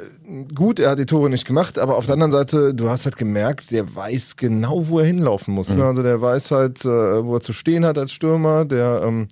gut, 0.54 0.78
er 0.78 0.90
hat 0.90 0.98
die 0.98 1.06
Tore 1.06 1.30
nicht 1.30 1.46
gemacht, 1.46 1.78
aber 1.78 1.96
auf 1.96 2.04
der 2.06 2.12
anderen 2.12 2.32
Seite, 2.32 2.74
du 2.74 2.88
hast 2.90 3.06
halt 3.06 3.16
gemerkt, 3.16 3.70
der 3.70 3.94
weiß 3.96 4.36
genau, 4.36 4.88
wo 4.88 4.98
er 5.00 5.06
hinlaufen 5.06 5.54
muss. 5.54 5.68
Ne? 5.70 5.82
Also 5.84 6.02
der 6.02 6.20
weiß 6.20 6.50
halt, 6.50 6.84
äh, 6.84 7.24
wo 7.24 7.34
er 7.34 7.40
zu 7.40 7.52
stehen 7.54 7.84
hat 7.86 7.96
als 7.98 8.12
Stürmer, 8.12 8.64
der 8.66 9.02
ähm, 9.04 9.26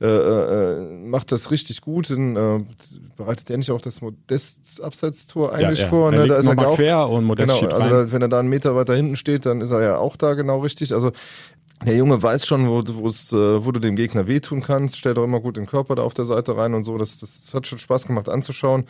äh, 0.00 0.06
äh, 0.06 0.80
macht 1.04 1.30
das 1.30 1.50
richtig 1.50 1.82
gut. 1.82 2.08
In, 2.08 2.34
äh, 2.34 2.64
bereitet 3.16 3.50
er 3.50 3.58
nicht 3.58 3.70
auch 3.70 3.82
das 3.82 4.00
Modest-Abseitstor 4.00 5.52
eigentlich 5.52 5.80
ja. 5.80 5.88
vor? 5.88 6.10
Er 6.10 6.12
Ne? 6.12 6.22
liegt 6.24 6.30
Da 6.30 6.38
ist 6.38 6.46
er 6.46 6.54
ja 6.54 6.68
auch, 6.68 6.76
quer 6.76 7.08
und 7.08 7.24
Modest 7.24 7.60
genau, 7.60 7.74
also 7.74 7.90
da, 7.90 8.12
wenn 8.12 8.22
er 8.22 8.28
da 8.28 8.38
einen 8.38 8.48
Meter 8.48 8.74
weiter 8.74 8.94
hinten 8.94 9.16
steht, 9.16 9.44
dann 9.44 9.60
ist 9.60 9.70
er 9.70 9.82
ja 9.82 9.96
auch 9.98 10.16
da 10.16 10.32
genau 10.34 10.60
richtig. 10.60 10.94
Also 10.94 11.12
der 11.84 11.96
Junge 11.96 12.22
weiß 12.22 12.46
schon, 12.46 12.68
wo, 12.68 12.80
äh, 12.80 13.64
wo 13.64 13.72
du 13.72 13.80
dem 13.80 13.96
Gegner 13.96 14.26
wehtun 14.26 14.62
kannst, 14.62 14.98
stellt 14.98 15.18
auch 15.18 15.24
immer 15.24 15.40
gut 15.40 15.56
den 15.56 15.66
Körper 15.66 15.94
da 15.94 16.02
auf 16.02 16.14
der 16.14 16.26
Seite 16.26 16.56
rein 16.56 16.74
und 16.74 16.84
so. 16.84 16.98
Das, 16.98 17.18
das 17.18 17.52
hat 17.54 17.66
schon 17.66 17.78
Spaß 17.78 18.06
gemacht 18.06 18.28
anzuschauen. 18.28 18.84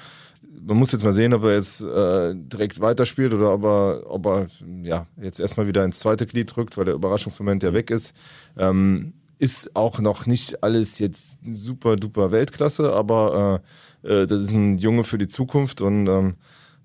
Man 0.60 0.76
muss 0.76 0.92
jetzt 0.92 1.04
mal 1.04 1.12
sehen, 1.12 1.32
ob 1.32 1.44
er 1.44 1.54
jetzt 1.54 1.80
äh, 1.82 2.34
direkt 2.34 2.80
weiterspielt 2.80 3.32
oder 3.32 3.54
ob 3.54 3.64
er, 3.64 4.02
ob 4.06 4.26
er 4.26 4.46
ja, 4.82 5.06
jetzt 5.20 5.38
erstmal 5.38 5.66
wieder 5.66 5.84
ins 5.84 6.00
zweite 6.00 6.26
Glied 6.26 6.54
drückt, 6.54 6.76
weil 6.76 6.84
der 6.84 6.94
Überraschungsmoment 6.94 7.62
ja 7.62 7.72
weg 7.72 7.90
ist. 7.90 8.12
Ähm, 8.56 9.12
ist 9.40 9.74
auch 9.74 10.00
noch 10.00 10.26
nicht 10.26 10.62
alles 10.62 10.98
jetzt 10.98 11.38
super 11.50 11.96
duper 11.96 12.30
Weltklasse, 12.30 12.92
aber 12.92 13.62
äh, 14.04 14.22
äh, 14.22 14.26
das 14.26 14.40
ist 14.40 14.52
ein 14.52 14.76
Junge 14.76 15.02
für 15.02 15.16
die 15.16 15.28
Zukunft 15.28 15.80
und 15.80 16.06
ähm, 16.08 16.34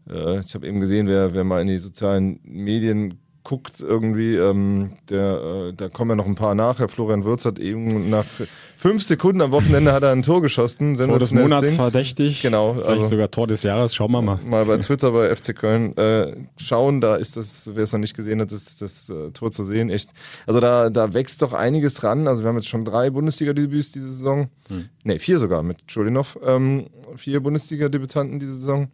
äh, 0.10 0.40
ich 0.40 0.56
habe 0.56 0.66
eben 0.66 0.80
gesehen, 0.80 1.08
wer, 1.08 1.34
wer 1.34 1.44
mal 1.44 1.62
in 1.62 1.68
die 1.68 1.78
sozialen 1.78 2.40
Medien 2.44 3.20
guckt 3.46 3.80
irgendwie, 3.80 4.36
ähm, 4.36 4.98
der, 5.10 5.70
äh, 5.70 5.74
da 5.74 5.88
kommen 5.88 6.10
ja 6.10 6.16
noch 6.16 6.26
ein 6.26 6.36
paar 6.36 6.56
nachher. 6.56 6.90
Florian 6.90 7.24
Würz 7.24 7.46
hat 7.46 7.60
eben 7.60 8.10
nach 8.10 8.26
fünf 8.76 9.04
Sekunden 9.04 9.40
am 9.40 9.52
Wochenende 9.52 9.94
hat 9.94 10.04
er 10.04 10.12
ein 10.12 10.24
Tor 10.24 10.42
geschossen. 10.42 10.96
Tor 10.96 11.20
des 11.20 11.32
Monats 11.32 11.70
Ding. 11.70 11.78
verdächtig. 11.78 12.42
Genau, 12.42 12.74
Vielleicht 12.74 12.90
also- 12.90 13.06
sogar 13.06 13.32
Tor 13.32 13.48
des 13.48 13.64
Jahres. 13.64 13.96
Schauen 13.96 14.12
wir 14.12 14.22
mal. 14.22 14.40
Mal 14.44 14.66
bei 14.66 14.78
Twitter 14.80 15.12
bei 15.12 15.34
FC 15.34 15.56
Köln 15.56 15.96
äh, 15.96 16.36
schauen, 16.58 17.00
da 17.00 17.16
ist 17.16 17.38
das, 17.38 17.70
wer 17.74 17.84
es 17.84 17.94
noch 17.94 18.00
nicht 18.00 18.16
gesehen 18.16 18.42
hat, 18.42 18.52
ist 18.52 18.82
das 18.82 19.10
äh, 19.10 19.30
Tor 19.32 19.52
zu 19.52 19.64
sehen. 19.64 19.90
Echt. 19.90 20.10
Also 20.48 20.60
da, 20.60 20.90
da 20.90 21.14
wächst 21.14 21.42
doch 21.42 21.54
einiges 21.54 22.04
ran. 22.04 22.28
Also 22.28 22.44
wir 22.44 22.50
haben 22.50 22.58
jetzt 22.58 22.68
schon 22.68 22.84
drei 22.84 23.12
Bundesliga-Debüts 23.12 23.92
diese 23.92 24.12
Saison. 24.12 24.50
Hm. 24.70 24.90
Ne, 25.04 25.20
vier 25.20 25.38
sogar 25.38 25.62
mit 25.62 25.78
Schulinov. 25.86 26.40
Ähm, 26.44 26.88
vier 27.16 27.40
Bundesliga-Debütanten 27.42 28.40
diese 28.40 28.56
Saison. 28.56 28.88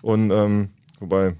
Und 0.00 0.30
ähm, 0.30 0.70
wobei 0.98 1.34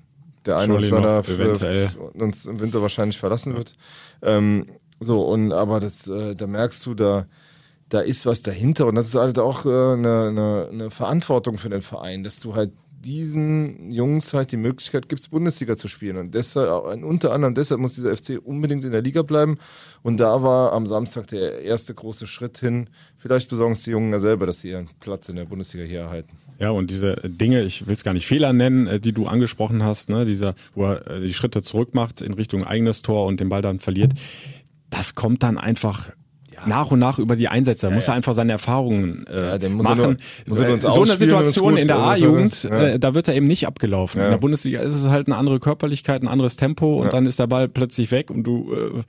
der 0.48 0.56
eine 0.56 0.80
für, 0.80 1.34
eventuell. 1.34 1.88
uns 2.14 2.46
im 2.46 2.58
Winter 2.60 2.82
wahrscheinlich 2.82 3.18
verlassen 3.18 3.56
wird. 3.56 3.74
Ähm, 4.22 4.66
so, 4.98 5.22
und 5.22 5.52
aber 5.52 5.78
das, 5.78 6.08
äh, 6.08 6.34
da 6.34 6.46
merkst 6.46 6.84
du, 6.86 6.94
da, 6.94 7.26
da 7.88 8.00
ist 8.00 8.26
was 8.26 8.42
dahinter 8.42 8.86
und 8.86 8.96
das 8.96 9.08
ist 9.08 9.14
halt 9.14 9.38
auch 9.38 9.64
äh, 9.64 9.68
eine, 9.68 10.28
eine, 10.28 10.68
eine 10.72 10.90
Verantwortung 10.90 11.56
für 11.56 11.68
den 11.68 11.82
Verein, 11.82 12.24
dass 12.24 12.40
du 12.40 12.54
halt 12.54 12.72
diesen 13.00 13.90
Jungs 13.90 14.34
halt 14.34 14.52
die 14.52 14.56
Möglichkeit 14.56 15.08
gibst, 15.08 15.30
Bundesliga 15.30 15.76
zu 15.76 15.88
spielen. 15.88 16.16
Und 16.16 16.34
deshalb, 16.34 16.70
unter 17.02 17.32
anderem 17.32 17.54
deshalb 17.54 17.80
muss 17.80 17.94
dieser 17.94 18.16
FC 18.16 18.40
unbedingt 18.42 18.84
in 18.84 18.90
der 18.90 19.02
Liga 19.02 19.22
bleiben. 19.22 19.58
Und 20.02 20.18
da 20.18 20.42
war 20.42 20.72
am 20.72 20.86
Samstag 20.86 21.28
der 21.28 21.62
erste 21.62 21.94
große 21.94 22.26
Schritt 22.26 22.58
hin. 22.58 22.90
Vielleicht 23.16 23.48
besorgen 23.48 23.74
es 23.74 23.84
die 23.84 23.90
Jungen 23.90 24.12
ja 24.12 24.18
selber, 24.18 24.46
dass 24.46 24.60
sie 24.60 24.70
ihren 24.70 24.88
Platz 25.00 25.28
in 25.28 25.36
der 25.36 25.44
Bundesliga 25.44 25.84
hier 25.84 26.00
erhalten. 26.00 26.36
Ja, 26.58 26.70
und 26.70 26.90
diese 26.90 27.16
Dinge, 27.24 27.62
ich 27.62 27.86
will 27.86 27.94
es 27.94 28.02
gar 28.02 28.14
nicht 28.14 28.26
Fehler 28.26 28.52
nennen, 28.52 28.86
äh, 28.86 29.00
die 29.00 29.12
du 29.12 29.26
angesprochen 29.26 29.84
hast, 29.84 30.08
ne, 30.08 30.24
dieser, 30.24 30.54
wo 30.74 30.86
er 30.86 31.06
äh, 31.06 31.20
die 31.20 31.32
Schritte 31.32 31.62
zurück 31.62 31.94
macht 31.94 32.20
in 32.20 32.34
Richtung 32.34 32.64
eigenes 32.64 33.02
Tor 33.02 33.26
und 33.26 33.38
den 33.38 33.48
Ball 33.48 33.62
dann 33.62 33.78
verliert, 33.78 34.12
das 34.90 35.14
kommt 35.14 35.42
dann 35.42 35.58
einfach 35.58 36.10
nach 36.66 36.90
und 36.90 36.98
nach 36.98 37.18
über 37.18 37.36
die 37.36 37.48
Einsätze. 37.48 37.88
Da 37.88 37.94
muss 37.94 38.08
er 38.08 38.14
einfach 38.14 38.34
seine 38.34 38.52
Erfahrungen 38.52 39.26
äh, 39.26 39.34
Ja, 39.34 39.56
er 39.56 39.68
machen. 39.70 40.18
nur- 40.46 40.60
er 40.60 40.68
ins 40.74 40.82
so 40.82 41.02
eine 41.02 41.16
Situation 41.16 41.76
in 41.76 41.86
der 41.86 41.98
A-Jugend, 41.98 42.62
ja- 42.64 42.70
äh, 42.80 42.98
da 42.98 43.14
wird 43.14 43.28
er 43.28 43.34
eben 43.34 43.46
nicht 43.46 43.66
abgelaufen. 43.66 44.18
Ja. 44.20 44.26
In 44.26 44.30
der 44.32 44.38
Bundesliga 44.38 44.80
ist 44.80 44.94
es 44.94 45.08
halt 45.08 45.26
eine 45.28 45.36
andere 45.36 45.60
Körperlichkeit, 45.60 46.22
ein 46.22 46.28
anderes 46.28 46.56
Tempo 46.56 46.96
und 46.96 47.06
Ja. 47.06 47.10
dann 47.12 47.26
ist 47.26 47.38
der 47.38 47.46
Ball 47.46 47.68
plötzlich 47.68 48.10
weg 48.10 48.30
und 48.30 48.44
du 48.44 48.72
äh, 48.74 49.02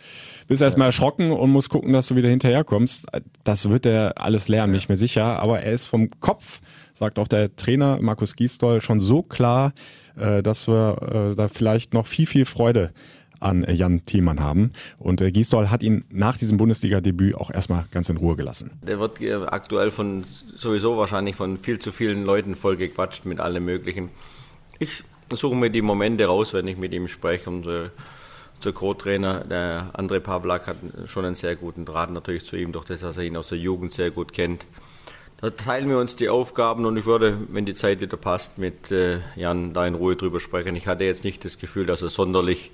bist 0.47 0.61
erstmal 0.61 0.87
erschrocken 0.87 1.31
und 1.31 1.49
musst 1.51 1.69
gucken, 1.69 1.93
dass 1.93 2.07
du 2.07 2.15
wieder 2.15 2.29
hinterherkommst. 2.29 3.05
Das 3.43 3.69
wird 3.69 3.85
er 3.85 4.13
alles 4.21 4.47
lernen, 4.47 4.73
nicht 4.73 4.89
mehr 4.89 4.97
sicher. 4.97 5.39
Aber 5.41 5.61
er 5.61 5.73
ist 5.73 5.87
vom 5.87 6.07
Kopf, 6.19 6.59
sagt 6.93 7.19
auch 7.19 7.27
der 7.27 7.55
Trainer 7.55 7.97
Markus 8.01 8.35
Gisdol, 8.35 8.81
schon 8.81 8.99
so 8.99 9.21
klar, 9.21 9.73
äh, 10.19 10.43
dass 10.43 10.67
wir 10.67 11.31
äh, 11.31 11.35
da 11.35 11.47
vielleicht 11.47 11.93
noch 11.93 12.07
viel, 12.07 12.25
viel 12.25 12.45
Freude 12.45 12.91
an 13.39 13.63
äh, 13.63 13.73
Jan 13.73 14.05
Thielmann 14.05 14.39
haben. 14.39 14.71
Und 14.97 15.21
äh, 15.21 15.31
Gisdol 15.31 15.69
hat 15.69 15.83
ihn 15.83 16.05
nach 16.09 16.37
diesem 16.37 16.57
Bundesliga-Debüt 16.57 17.35
auch 17.35 17.51
erstmal 17.51 17.85
ganz 17.91 18.09
in 18.09 18.17
Ruhe 18.17 18.35
gelassen. 18.35 18.71
Der 18.85 18.99
wird 18.99 19.21
äh, 19.21 19.33
aktuell 19.33 19.91
von 19.91 20.23
sowieso 20.55 20.97
wahrscheinlich 20.97 21.35
von 21.35 21.57
viel 21.57 21.79
zu 21.79 21.91
vielen 21.91 22.25
Leuten 22.25 22.55
vollgequatscht 22.55 23.25
mit 23.25 23.39
allem 23.39 23.65
Möglichen. 23.65 24.09
Ich 24.79 25.03
suche 25.33 25.55
mir 25.55 25.69
die 25.69 25.81
Momente 25.81 26.25
raus, 26.25 26.53
wenn 26.53 26.67
ich 26.67 26.77
mit 26.77 26.93
ihm 26.93 27.07
spreche. 27.07 27.49
Unser, 27.49 27.91
unser 28.57 28.73
Co-Trainer, 28.73 29.43
der 29.45 29.91
André 29.93 30.19
Pavlak, 30.19 30.67
hat 30.67 30.77
schon 31.05 31.25
einen 31.25 31.35
sehr 31.35 31.55
guten 31.55 31.85
Draht 31.85 32.11
natürlich 32.11 32.45
zu 32.45 32.55
ihm, 32.55 32.71
durch 32.71 32.85
das, 32.85 33.01
dass 33.01 33.17
er 33.17 33.23
ihn 33.23 33.37
aus 33.37 33.49
der 33.49 33.57
Jugend 33.57 33.91
sehr 33.93 34.11
gut 34.11 34.33
kennt. 34.33 34.65
Da 35.41 35.49
teilen 35.51 35.87
wir 35.87 35.99
uns 35.99 36.17
die 36.17 36.27
Aufgaben 36.27 36.85
und 36.85 36.97
ich 36.97 37.05
würde, 37.05 37.37
wenn 37.49 37.65
die 37.65 37.75
Zeit 37.75 38.01
wieder 38.01 38.17
passt, 38.17 38.57
mit 38.57 38.91
äh, 38.91 39.19
Jan 39.37 39.73
da 39.73 39.87
in 39.87 39.95
Ruhe 39.95 40.17
drüber 40.17 40.41
sprechen. 40.41 40.75
Ich 40.75 40.85
hatte 40.85 41.05
jetzt 41.05 41.23
nicht 41.23 41.45
das 41.45 41.57
Gefühl, 41.57 41.85
dass 41.85 42.01
er 42.01 42.09
sonderlich 42.09 42.71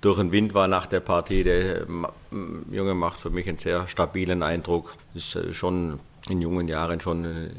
durch 0.00 0.18
den 0.18 0.32
Wind 0.32 0.54
war 0.54 0.66
nach 0.68 0.86
der 0.86 1.00
Partie. 1.00 1.44
Der 1.44 1.86
Ma- 1.86 2.12
m- 2.30 2.64
Junge 2.70 2.94
macht 2.94 3.20
für 3.20 3.30
mich 3.30 3.48
einen 3.48 3.58
sehr 3.58 3.86
stabilen 3.86 4.42
Eindruck. 4.42 4.96
Ist 5.14 5.36
äh, 5.36 5.52
schon 5.52 6.00
in 6.28 6.40
jungen 6.40 6.68
Jahren 6.68 7.00
schon 7.00 7.24
eine, 7.24 7.50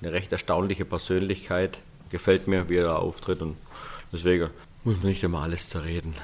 eine 0.00 0.12
recht 0.12 0.32
erstaunliche 0.32 0.84
Persönlichkeit. 0.84 1.80
Gefällt 2.10 2.46
mir, 2.48 2.68
wie 2.68 2.76
er 2.76 2.84
da 2.84 2.96
auftritt 2.96 3.42
und 3.42 3.56
deswegen 4.12 4.50
muss 4.84 4.98
man 4.98 5.08
nicht 5.08 5.22
immer 5.24 5.42
alles 5.42 5.68
zerreden. 5.68 6.14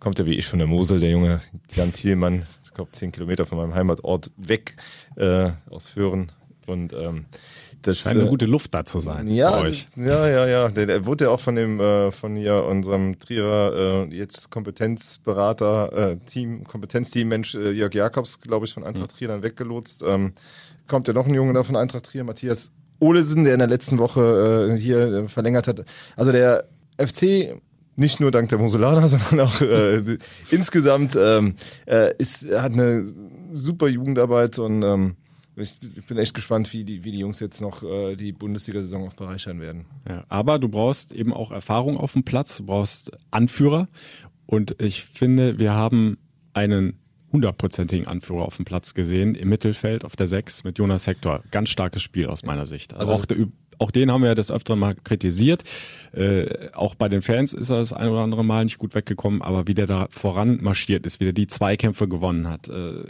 kommt 0.00 0.18
ja 0.18 0.26
wie 0.26 0.34
ich 0.34 0.46
von 0.46 0.58
der 0.58 0.66
Mosel, 0.68 0.98
der 0.98 1.10
junge 1.10 1.40
Jan 1.74 1.92
Thielmann, 1.92 2.46
ich 2.64 2.74
glaube 2.74 2.90
zehn 2.92 3.12
Kilometer 3.12 3.46
von 3.46 3.58
meinem 3.58 3.74
Heimatort 3.74 4.32
weg 4.36 4.76
äh, 5.16 5.50
aus 5.70 5.88
Föhren. 5.88 6.32
Und 6.66 6.92
ähm, 6.92 7.26
das 7.82 7.98
Scheint 7.98 8.16
eine 8.16 8.26
äh, 8.26 8.28
gute 8.28 8.46
Luft 8.46 8.74
da 8.74 8.84
zu 8.84 9.00
sein 9.00 9.26
ja, 9.28 9.66
ja, 9.96 10.28
ja, 10.28 10.46
ja. 10.46 10.68
Der, 10.68 10.86
der 10.86 11.06
wurde 11.06 11.24
ja 11.24 11.30
auch 11.30 11.40
von 11.40 11.54
dem 11.56 11.80
äh, 11.80 12.10
von 12.10 12.36
hier 12.36 12.64
unserem 12.64 13.18
Trierer 13.18 14.08
äh, 14.10 14.14
jetzt 14.14 14.50
Kompetenzberater 14.50 15.92
äh, 15.92 16.16
Team 16.26 16.64
Kompetenzteam 16.64 17.28
Mensch 17.28 17.54
äh, 17.54 17.70
Jörg 17.70 17.94
Jakobs, 17.94 18.40
glaube 18.40 18.66
ich, 18.66 18.74
von 18.74 18.84
Eintracht 18.84 19.16
Trier 19.16 19.28
dann 19.28 19.42
weggelotst. 19.42 20.02
Ähm, 20.06 20.32
kommt 20.86 21.08
ja 21.08 21.14
noch 21.14 21.26
ein 21.26 21.34
Junge 21.34 21.52
da 21.52 21.62
von 21.62 21.76
Eintracht 21.76 22.06
Trier, 22.06 22.24
Matthias 22.24 22.70
Olesen, 22.98 23.44
der 23.44 23.54
in 23.54 23.60
der 23.60 23.68
letzten 23.68 23.98
Woche 23.98 24.70
äh, 24.72 24.78
hier 24.78 25.28
verlängert 25.28 25.66
hat. 25.66 25.84
Also 26.16 26.32
der 26.32 26.64
FC 26.98 27.60
nicht 27.96 28.20
nur 28.20 28.30
dank 28.30 28.48
der 28.48 28.58
Moselaner, 28.58 29.08
sondern 29.08 29.46
auch 29.46 29.60
äh, 29.60 30.18
insgesamt 30.50 31.16
ähm, 31.16 31.54
äh, 31.86 32.14
ist, 32.18 32.46
hat 32.52 32.72
eine 32.72 33.06
super 33.52 33.88
Jugendarbeit 33.88 34.58
und 34.58 34.82
ähm, 34.82 35.16
ich, 35.62 35.76
ich 35.82 36.04
bin 36.06 36.18
echt 36.18 36.34
gespannt, 36.34 36.72
wie 36.72 36.84
die, 36.84 37.04
wie 37.04 37.12
die 37.12 37.18
Jungs 37.18 37.40
jetzt 37.40 37.60
noch 37.60 37.82
äh, 37.82 38.16
die 38.16 38.32
Bundesliga-Saison 38.32 39.08
auch 39.08 39.14
bereichern 39.14 39.60
werden. 39.60 39.86
Ja, 40.08 40.24
aber 40.28 40.58
du 40.58 40.68
brauchst 40.68 41.12
eben 41.12 41.32
auch 41.32 41.50
Erfahrung 41.50 41.96
auf 41.96 42.12
dem 42.12 42.24
Platz, 42.24 42.58
du 42.58 42.66
brauchst 42.66 43.12
Anführer 43.30 43.86
und 44.46 44.80
ich 44.82 45.04
finde, 45.04 45.58
wir 45.58 45.74
haben 45.74 46.18
einen 46.52 46.98
hundertprozentigen 47.32 48.06
Anführer 48.06 48.42
auf 48.42 48.56
dem 48.56 48.64
Platz 48.64 48.94
gesehen, 48.94 49.34
im 49.34 49.48
Mittelfeld 49.48 50.04
auf 50.04 50.16
der 50.16 50.26
Sechs 50.26 50.64
mit 50.64 50.78
Jonas 50.78 51.06
Hector. 51.06 51.42
Ganz 51.50 51.68
starkes 51.68 52.02
Spiel 52.02 52.26
aus 52.26 52.42
meiner 52.42 52.66
Sicht. 52.66 52.94
Also, 52.94 53.12
also 53.12 53.22
auch 53.22 53.26
der, 53.26 53.46
auch 53.80 53.90
den 53.90 54.12
haben 54.12 54.22
wir 54.22 54.28
ja 54.28 54.34
das 54.34 54.50
öfter 54.50 54.76
mal 54.76 54.94
kritisiert. 54.94 55.62
Äh, 56.12 56.70
auch 56.74 56.94
bei 56.94 57.08
den 57.08 57.22
Fans 57.22 57.52
ist 57.52 57.70
er 57.70 57.78
das 57.78 57.92
ein 57.92 58.08
oder 58.08 58.20
andere 58.20 58.44
Mal 58.44 58.64
nicht 58.64 58.78
gut 58.78 58.94
weggekommen, 58.94 59.42
aber 59.42 59.66
wie 59.66 59.74
der 59.74 59.86
da 59.86 60.06
voran 60.10 60.58
marschiert 60.60 61.06
ist, 61.06 61.20
wie 61.20 61.24
der 61.24 61.32
die 61.32 61.46
Zweikämpfe 61.46 62.08
gewonnen 62.08 62.48
hat. 62.48 62.68
Äh, 62.68 63.04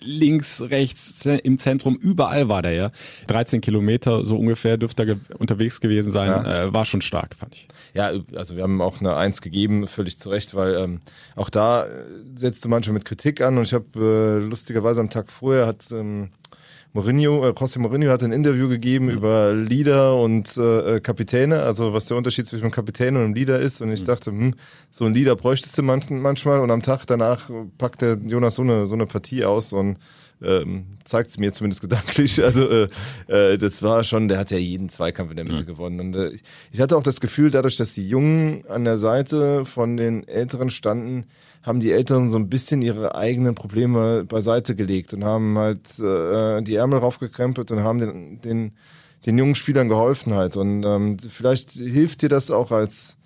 links, 0.00 0.62
rechts, 0.62 1.24
im 1.24 1.58
Zentrum, 1.58 1.96
überall 1.96 2.48
war 2.48 2.62
der 2.62 2.72
ja. 2.72 2.90
13 3.28 3.60
Kilometer 3.60 4.24
so 4.24 4.36
ungefähr 4.36 4.76
dürfte 4.76 5.02
er 5.02 5.06
ge 5.06 5.16
unterwegs 5.38 5.80
gewesen 5.80 6.12
sein. 6.12 6.28
Ja. 6.28 6.64
Äh, 6.64 6.74
war 6.74 6.84
schon 6.84 7.00
stark, 7.00 7.34
fand 7.34 7.54
ich. 7.54 7.68
Ja, 7.94 8.12
also 8.34 8.56
wir 8.56 8.64
haben 8.64 8.82
auch 8.82 9.00
eine 9.00 9.16
Eins 9.16 9.40
gegeben, 9.40 9.86
völlig 9.86 10.18
zu 10.18 10.28
Recht, 10.28 10.54
weil 10.54 10.74
ähm, 10.74 11.00
auch 11.36 11.48
da 11.48 11.86
setzte 12.34 12.68
manchmal 12.68 12.94
mit 12.94 13.04
Kritik 13.04 13.40
an 13.40 13.56
und 13.56 13.64
ich 13.64 13.72
habe 13.72 13.86
äh, 13.96 14.44
lustigerweise 14.44 15.00
am 15.00 15.10
Tag 15.10 15.30
vorher 15.30 15.66
hat 15.66 15.90
ähm, 15.90 16.30
Mourinho, 16.94 17.46
äh, 17.46 17.52
José 17.52 17.78
Mourinho 17.78 18.10
hat 18.10 18.22
ein 18.22 18.32
Interview 18.32 18.68
gegeben 18.68 19.06
mhm. 19.06 19.12
über 19.12 19.52
Leader 19.54 20.16
und 20.16 20.56
äh, 20.58 21.00
Kapitäne, 21.00 21.62
also 21.62 21.92
was 21.92 22.06
der 22.06 22.16
Unterschied 22.16 22.46
zwischen 22.46 22.64
einem 22.64 22.72
Kapitän 22.72 23.16
und 23.16 23.22
einem 23.22 23.34
Leader 23.34 23.58
ist. 23.58 23.80
Und 23.80 23.90
ich 23.92 24.02
mhm. 24.02 24.06
dachte, 24.06 24.30
hm, 24.30 24.54
so 24.90 25.06
ein 25.06 25.14
Leader 25.14 25.34
bräuchtest 25.36 25.76
du 25.78 25.82
manchmal. 25.82 26.60
Und 26.60 26.70
am 26.70 26.82
Tag 26.82 27.06
danach 27.06 27.50
packt 27.78 28.02
der 28.02 28.18
Jonas 28.26 28.56
so 28.56 28.62
eine, 28.62 28.86
so 28.86 28.94
eine 28.94 29.06
Partie 29.06 29.44
aus 29.44 29.72
und 29.72 29.98
ähm, 30.44 30.84
zeigt 31.04 31.30
es 31.30 31.38
mir 31.38 31.52
zumindest 31.52 31.80
gedanklich. 31.80 32.40
Also 32.52 32.68
äh, 32.68 32.88
äh, 33.28 33.58
das 33.58 33.82
war 33.82 34.04
schon, 34.04 34.28
der 34.28 34.38
hat 34.38 34.50
ja 34.50 34.58
jeden 34.58 34.88
Zweikampf 34.88 35.30
in 35.30 35.36
der 35.36 35.44
Mitte 35.44 35.62
mhm. 35.62 35.66
gewonnen. 35.66 36.00
Und 36.00 36.16
äh, 36.16 36.32
ich 36.70 36.80
hatte 36.80 36.96
auch 36.96 37.02
das 37.02 37.20
Gefühl, 37.20 37.50
dadurch, 37.50 37.76
dass 37.76 37.94
die 37.94 38.06
Jungen 38.06 38.64
an 38.68 38.84
der 38.84 38.98
Seite 38.98 39.64
von 39.64 39.96
den 39.96 40.26
Älteren 40.26 40.70
standen, 40.70 41.26
haben 41.62 41.80
die 41.80 41.92
Älteren 41.92 42.28
so 42.28 42.38
ein 42.38 42.48
bisschen 42.48 42.82
ihre 42.82 43.14
eigenen 43.14 43.54
Probleme 43.54 44.24
beiseite 44.24 44.74
gelegt 44.74 45.14
und 45.14 45.24
haben 45.24 45.56
halt 45.56 45.98
äh, 46.00 46.60
die 46.62 46.74
Ärmel 46.74 46.98
raufgekrempelt 46.98 47.70
und 47.70 47.80
haben 47.80 47.98
den, 47.98 48.40
den, 48.40 48.72
den 49.24 49.38
jungen 49.38 49.54
Spielern 49.54 49.88
geholfen 49.88 50.34
halt. 50.34 50.56
Und 50.56 50.84
ähm, 50.84 51.18
vielleicht 51.18 51.70
hilft 51.70 52.22
dir 52.22 52.28
das 52.28 52.50
auch 52.50 52.72
als 52.72 53.16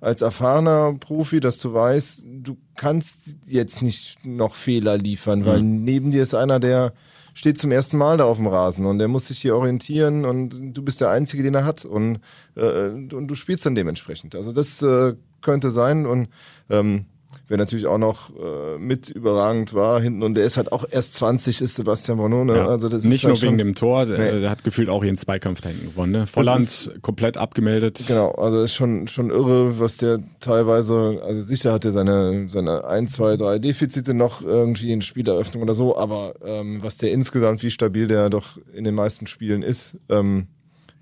als 0.00 0.22
erfahrener 0.22 0.94
Profi, 0.98 1.40
dass 1.40 1.58
du 1.58 1.74
weißt, 1.74 2.26
du 2.42 2.56
kannst 2.76 3.36
jetzt 3.46 3.82
nicht 3.82 4.24
noch 4.24 4.54
Fehler 4.54 4.96
liefern, 4.96 5.44
weil 5.44 5.62
mhm. 5.62 5.84
neben 5.84 6.10
dir 6.10 6.22
ist 6.22 6.34
einer, 6.34 6.58
der 6.58 6.94
steht 7.34 7.58
zum 7.58 7.70
ersten 7.70 7.96
Mal 7.96 8.16
da 8.16 8.24
auf 8.24 8.38
dem 8.38 8.46
Rasen 8.46 8.86
und 8.86 8.98
der 8.98 9.08
muss 9.08 9.28
sich 9.28 9.40
hier 9.40 9.56
orientieren 9.56 10.24
und 10.24 10.76
du 10.76 10.82
bist 10.82 11.00
der 11.00 11.10
Einzige, 11.10 11.42
den 11.42 11.54
er 11.54 11.64
hat 11.64 11.84
und, 11.84 12.20
äh, 12.56 12.88
und 12.88 13.28
du 13.28 13.34
spielst 13.34 13.66
dann 13.66 13.74
dementsprechend. 13.74 14.34
Also 14.34 14.52
das 14.52 14.82
äh, 14.82 15.14
könnte 15.40 15.70
sein 15.70 16.06
und 16.06 16.28
ähm, 16.68 17.06
wer 17.48 17.58
natürlich 17.58 17.86
auch 17.86 17.98
noch 17.98 18.30
äh, 18.30 18.78
mit 18.78 19.08
überragend 19.08 19.74
war 19.74 20.00
hinten 20.00 20.22
und 20.22 20.34
der 20.34 20.44
ist 20.44 20.56
halt 20.56 20.72
auch 20.72 20.84
erst 20.88 21.14
20 21.14 21.60
ist 21.60 21.74
Sebastian 21.74 22.18
Bonone. 22.18 22.56
Ja. 22.56 22.66
Also 22.66 22.88
das 22.88 23.04
nicht 23.04 23.24
ist 23.24 23.24
halt 23.24 23.42
nur 23.42 23.42
wegen 23.42 23.58
dem 23.58 23.74
Tor, 23.74 24.06
der, 24.06 24.18
nee. 24.18 24.40
der, 24.40 24.50
hat 24.50 24.64
gefühlt 24.64 24.88
auch 24.88 25.02
ihren 25.02 25.16
Zweikampf 25.16 25.60
da 25.60 25.68
hinten 25.68 25.86
gewonnen. 25.86 26.12
Ne? 26.12 26.26
Volland 26.26 26.62
ist, 26.62 27.02
komplett 27.02 27.36
abgemeldet. 27.36 28.02
Genau, 28.06 28.30
also 28.32 28.62
ist 28.62 28.74
schon 28.74 29.08
schon 29.08 29.30
irre, 29.30 29.78
was 29.78 29.96
der 29.96 30.20
teilweise, 30.40 31.20
also 31.24 31.42
sicher 31.42 31.72
hat 31.72 31.84
er 31.84 31.90
seine 31.90 32.48
seine 32.48 32.84
ein, 32.84 33.08
zwei, 33.08 33.36
drei 33.36 33.58
Defizite 33.58 34.14
noch 34.14 34.42
irgendwie 34.42 34.92
in 34.92 35.02
Spieleröffnung 35.02 35.62
oder 35.62 35.74
so, 35.74 35.96
aber 35.96 36.34
ähm, 36.44 36.82
was 36.82 36.98
der 36.98 37.12
insgesamt, 37.12 37.62
wie 37.62 37.70
stabil 37.70 38.06
der 38.06 38.30
doch 38.30 38.58
in 38.72 38.84
den 38.84 38.94
meisten 38.94 39.26
Spielen 39.26 39.62
ist 39.62 39.96
ähm, 40.08 40.46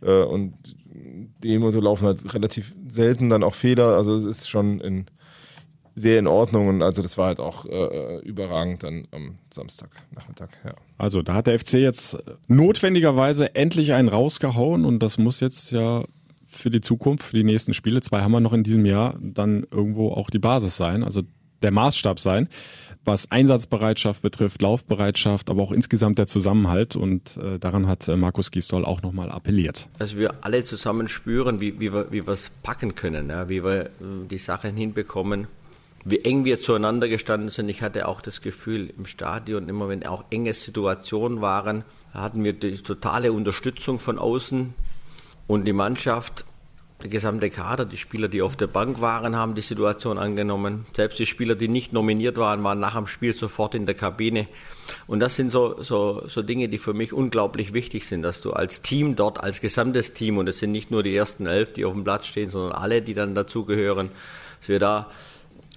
äh, 0.00 0.22
und 0.22 0.54
dem 1.44 1.62
unterlaufen 1.62 2.06
halt 2.06 2.34
relativ 2.34 2.74
selten 2.88 3.28
dann 3.28 3.42
auch 3.42 3.54
Fehler, 3.54 3.96
also 3.96 4.14
es 4.14 4.24
ist 4.24 4.48
schon 4.48 4.80
in 4.80 5.06
sehr 5.98 6.18
in 6.18 6.26
Ordnung 6.26 6.68
und 6.68 6.82
also 6.82 7.02
das 7.02 7.18
war 7.18 7.26
halt 7.26 7.40
auch 7.40 7.66
äh, 7.66 8.18
überragend 8.20 8.82
dann 8.82 9.08
am 9.10 9.38
Samstagnachmittag. 9.52 10.48
Ja. 10.64 10.72
Also 10.96 11.22
da 11.22 11.34
hat 11.34 11.46
der 11.46 11.58
FC 11.58 11.74
jetzt 11.74 12.18
notwendigerweise 12.46 13.54
endlich 13.54 13.92
einen 13.92 14.08
rausgehauen 14.08 14.84
und 14.84 15.02
das 15.02 15.18
muss 15.18 15.40
jetzt 15.40 15.70
ja 15.72 16.04
für 16.46 16.70
die 16.70 16.80
Zukunft, 16.80 17.24
für 17.24 17.36
die 17.36 17.44
nächsten 17.44 17.74
Spiele, 17.74 18.00
zwei 18.00 18.22
haben 18.22 18.32
wir 18.32 18.40
noch 18.40 18.52
in 18.52 18.62
diesem 18.62 18.86
Jahr, 18.86 19.16
dann 19.20 19.66
irgendwo 19.70 20.12
auch 20.12 20.30
die 20.30 20.38
Basis 20.38 20.76
sein, 20.76 21.04
also 21.04 21.22
der 21.62 21.72
Maßstab 21.72 22.20
sein, 22.20 22.48
was 23.04 23.30
Einsatzbereitschaft 23.30 24.22
betrifft, 24.22 24.62
Laufbereitschaft, 24.62 25.50
aber 25.50 25.62
auch 25.62 25.72
insgesamt 25.72 26.18
der 26.18 26.26
Zusammenhalt 26.26 26.94
und 26.94 27.36
äh, 27.36 27.58
daran 27.58 27.86
hat 27.86 28.06
äh, 28.08 28.16
Markus 28.16 28.50
Gisdol 28.50 28.84
auch 28.84 29.02
nochmal 29.02 29.30
appelliert. 29.30 29.88
Dass 29.98 30.16
wir 30.16 30.34
alle 30.44 30.62
zusammen 30.62 31.08
spüren, 31.08 31.60
wie, 31.60 31.80
wie 31.80 31.92
wir 31.92 32.28
es 32.28 32.50
packen 32.62 32.94
können, 32.94 33.30
ja, 33.30 33.48
wie 33.48 33.64
wir 33.64 33.86
äh, 33.86 33.90
die 34.30 34.38
Sachen 34.38 34.76
hinbekommen, 34.76 35.48
wie 36.04 36.20
eng 36.20 36.44
wir 36.44 36.58
zueinander 36.58 37.08
gestanden 37.08 37.48
sind. 37.48 37.68
Ich 37.68 37.82
hatte 37.82 38.08
auch 38.08 38.20
das 38.20 38.40
Gefühl 38.40 38.92
im 38.96 39.06
Stadion, 39.06 39.68
immer 39.68 39.88
wenn 39.88 40.06
auch 40.06 40.24
enge 40.30 40.54
Situationen 40.54 41.40
waren, 41.40 41.84
hatten 42.12 42.44
wir 42.44 42.52
die 42.52 42.76
totale 42.76 43.32
Unterstützung 43.32 43.98
von 43.98 44.18
außen 44.18 44.74
und 45.46 45.64
die 45.64 45.72
Mannschaft, 45.72 46.44
der 47.02 47.10
gesamte 47.10 47.48
Kader, 47.48 47.84
die 47.84 47.96
Spieler, 47.96 48.26
die 48.26 48.42
auf 48.42 48.56
der 48.56 48.66
Bank 48.66 49.00
waren, 49.00 49.36
haben 49.36 49.54
die 49.54 49.60
Situation 49.60 50.18
angenommen. 50.18 50.84
Selbst 50.96 51.18
die 51.20 51.26
Spieler, 51.26 51.54
die 51.54 51.68
nicht 51.68 51.92
nominiert 51.92 52.38
waren, 52.38 52.64
waren 52.64 52.80
nach 52.80 52.96
dem 52.96 53.06
Spiel 53.06 53.34
sofort 53.34 53.76
in 53.76 53.86
der 53.86 53.94
Kabine. 53.94 54.48
Und 55.06 55.20
das 55.20 55.36
sind 55.36 55.52
so, 55.52 55.80
so, 55.80 56.24
so 56.26 56.42
Dinge, 56.42 56.68
die 56.68 56.78
für 56.78 56.94
mich 56.94 57.12
unglaublich 57.12 57.72
wichtig 57.72 58.08
sind, 58.08 58.22
dass 58.22 58.40
du 58.40 58.52
als 58.52 58.82
Team 58.82 59.14
dort, 59.14 59.40
als 59.40 59.60
gesamtes 59.60 60.12
Team, 60.12 60.38
und 60.38 60.48
es 60.48 60.58
sind 60.58 60.72
nicht 60.72 60.90
nur 60.90 61.04
die 61.04 61.14
ersten 61.14 61.46
elf, 61.46 61.72
die 61.72 61.84
auf 61.84 61.92
dem 61.92 62.02
Platz 62.02 62.26
stehen, 62.26 62.50
sondern 62.50 62.72
alle, 62.72 63.00
die 63.00 63.14
dann 63.14 63.34
dazugehören, 63.34 64.10
dass 64.58 64.68
wir 64.68 64.80
da 64.80 65.08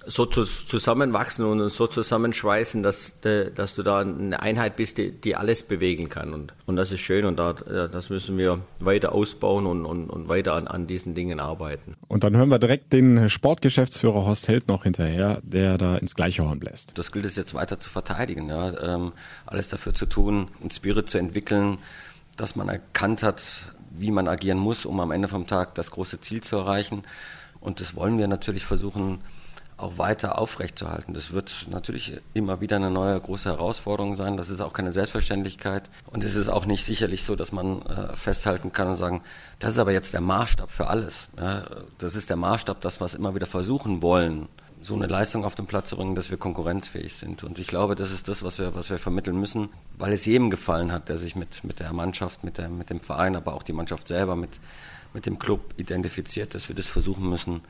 so 0.06 0.26
zu, 0.26 0.44
zusammenwachsen 0.44 1.44
und 1.44 1.68
so 1.68 1.86
zusammenschweißen, 1.86 2.82
dass, 2.82 3.14
dass 3.20 3.74
du 3.74 3.82
da 3.82 4.00
eine 4.00 4.40
Einheit 4.40 4.76
bist, 4.76 4.98
die, 4.98 5.12
die 5.12 5.36
alles 5.36 5.62
bewegen 5.62 6.08
kann. 6.08 6.34
Und, 6.34 6.52
und 6.66 6.76
das 6.76 6.92
ist 6.92 7.00
schön 7.00 7.24
und 7.24 7.38
da, 7.38 7.52
das 7.52 8.10
müssen 8.10 8.38
wir 8.38 8.60
weiter 8.80 9.12
ausbauen 9.12 9.66
und, 9.66 9.84
und, 9.84 10.10
und 10.10 10.28
weiter 10.28 10.54
an, 10.54 10.66
an 10.66 10.86
diesen 10.86 11.14
Dingen 11.14 11.40
arbeiten. 11.40 11.96
Und 12.08 12.24
dann 12.24 12.36
hören 12.36 12.48
wir 12.48 12.58
direkt 12.58 12.92
den 12.92 13.28
Sportgeschäftsführer 13.28 14.24
Horst 14.26 14.48
Held 14.48 14.68
noch 14.68 14.82
hinterher, 14.84 15.40
der 15.42 15.78
da 15.78 15.96
ins 15.96 16.14
gleiche 16.14 16.44
Horn 16.44 16.60
bläst. 16.60 16.98
Das 16.98 17.12
gilt 17.12 17.24
es 17.24 17.36
jetzt 17.36 17.54
weiter 17.54 17.78
zu 17.78 17.88
verteidigen, 17.88 18.48
ja? 18.48 18.94
Ähm, 18.94 19.12
alles 19.46 19.68
dafür 19.68 19.94
zu 19.94 20.06
tun, 20.06 20.48
einen 20.60 20.70
Spirit 20.70 21.10
zu 21.10 21.18
entwickeln, 21.18 21.78
dass 22.36 22.56
man 22.56 22.68
erkannt 22.68 23.22
hat, 23.22 23.42
wie 23.90 24.10
man 24.10 24.26
agieren 24.26 24.58
muss, 24.58 24.86
um 24.86 24.98
am 25.00 25.10
Ende 25.10 25.28
vom 25.28 25.46
Tag 25.46 25.74
das 25.74 25.90
große 25.90 26.20
Ziel 26.20 26.42
zu 26.42 26.56
erreichen. 26.56 27.02
Und 27.60 27.80
das 27.80 27.94
wollen 27.94 28.18
wir 28.18 28.26
natürlich 28.26 28.64
versuchen, 28.64 29.20
auch 29.82 29.98
weiter 29.98 30.38
aufrechtzuerhalten. 30.38 31.14
Das 31.14 31.32
wird 31.32 31.66
natürlich 31.70 32.20
immer 32.34 32.60
wieder 32.60 32.76
eine 32.76 32.90
neue 32.90 33.20
große 33.20 33.50
Herausforderung 33.50 34.16
sein. 34.16 34.36
Das 34.36 34.48
ist 34.48 34.60
auch 34.60 34.72
keine 34.72 34.92
Selbstverständlichkeit. 34.92 35.90
Und 36.06 36.24
es 36.24 36.34
ist 36.34 36.48
auch 36.48 36.66
nicht 36.66 36.84
sicherlich 36.84 37.24
so, 37.24 37.36
dass 37.36 37.52
man 37.52 37.82
äh, 37.82 38.16
festhalten 38.16 38.72
kann 38.72 38.88
und 38.88 38.94
sagen, 38.94 39.22
das 39.58 39.72
ist 39.72 39.78
aber 39.78 39.92
jetzt 39.92 40.12
der 40.12 40.20
Maßstab 40.20 40.70
für 40.70 40.86
alles. 40.86 41.28
Ja, 41.38 41.64
das 41.98 42.14
ist 42.14 42.30
der 42.30 42.36
Maßstab, 42.36 42.80
das, 42.80 43.00
was 43.00 43.14
immer 43.14 43.34
wieder 43.34 43.46
versuchen 43.46 44.02
wollen, 44.02 44.48
so 44.82 44.94
eine 44.94 45.06
Leistung 45.06 45.44
auf 45.44 45.54
den 45.54 45.66
Platz 45.66 45.90
zu 45.90 45.96
bringen, 45.96 46.14
dass 46.14 46.30
wir 46.30 46.36
konkurrenzfähig 46.36 47.14
sind. 47.14 47.44
Und 47.44 47.58
ich 47.58 47.68
glaube, 47.68 47.94
das 47.94 48.10
ist 48.10 48.28
das, 48.28 48.42
was 48.42 48.58
wir, 48.58 48.74
was 48.74 48.90
wir 48.90 48.98
vermitteln 48.98 49.38
müssen, 49.38 49.68
weil 49.96 50.12
es 50.12 50.24
jedem 50.24 50.50
gefallen 50.50 50.90
hat, 50.90 51.08
der 51.08 51.16
sich 51.16 51.36
mit, 51.36 51.62
mit 51.62 51.78
der 51.78 51.92
Mannschaft, 51.92 52.42
mit, 52.42 52.58
der, 52.58 52.68
mit 52.68 52.90
dem 52.90 53.00
Verein, 53.00 53.36
aber 53.36 53.54
auch 53.54 53.62
die 53.62 53.72
Mannschaft 53.72 54.08
selber, 54.08 54.34
mit, 54.34 54.58
mit 55.14 55.26
dem 55.26 55.38
Club 55.38 55.60
identifiziert, 55.76 56.54
dass 56.54 56.68
wir 56.68 56.74
das 56.74 56.88
versuchen 56.88 57.28
müssen 57.28 57.60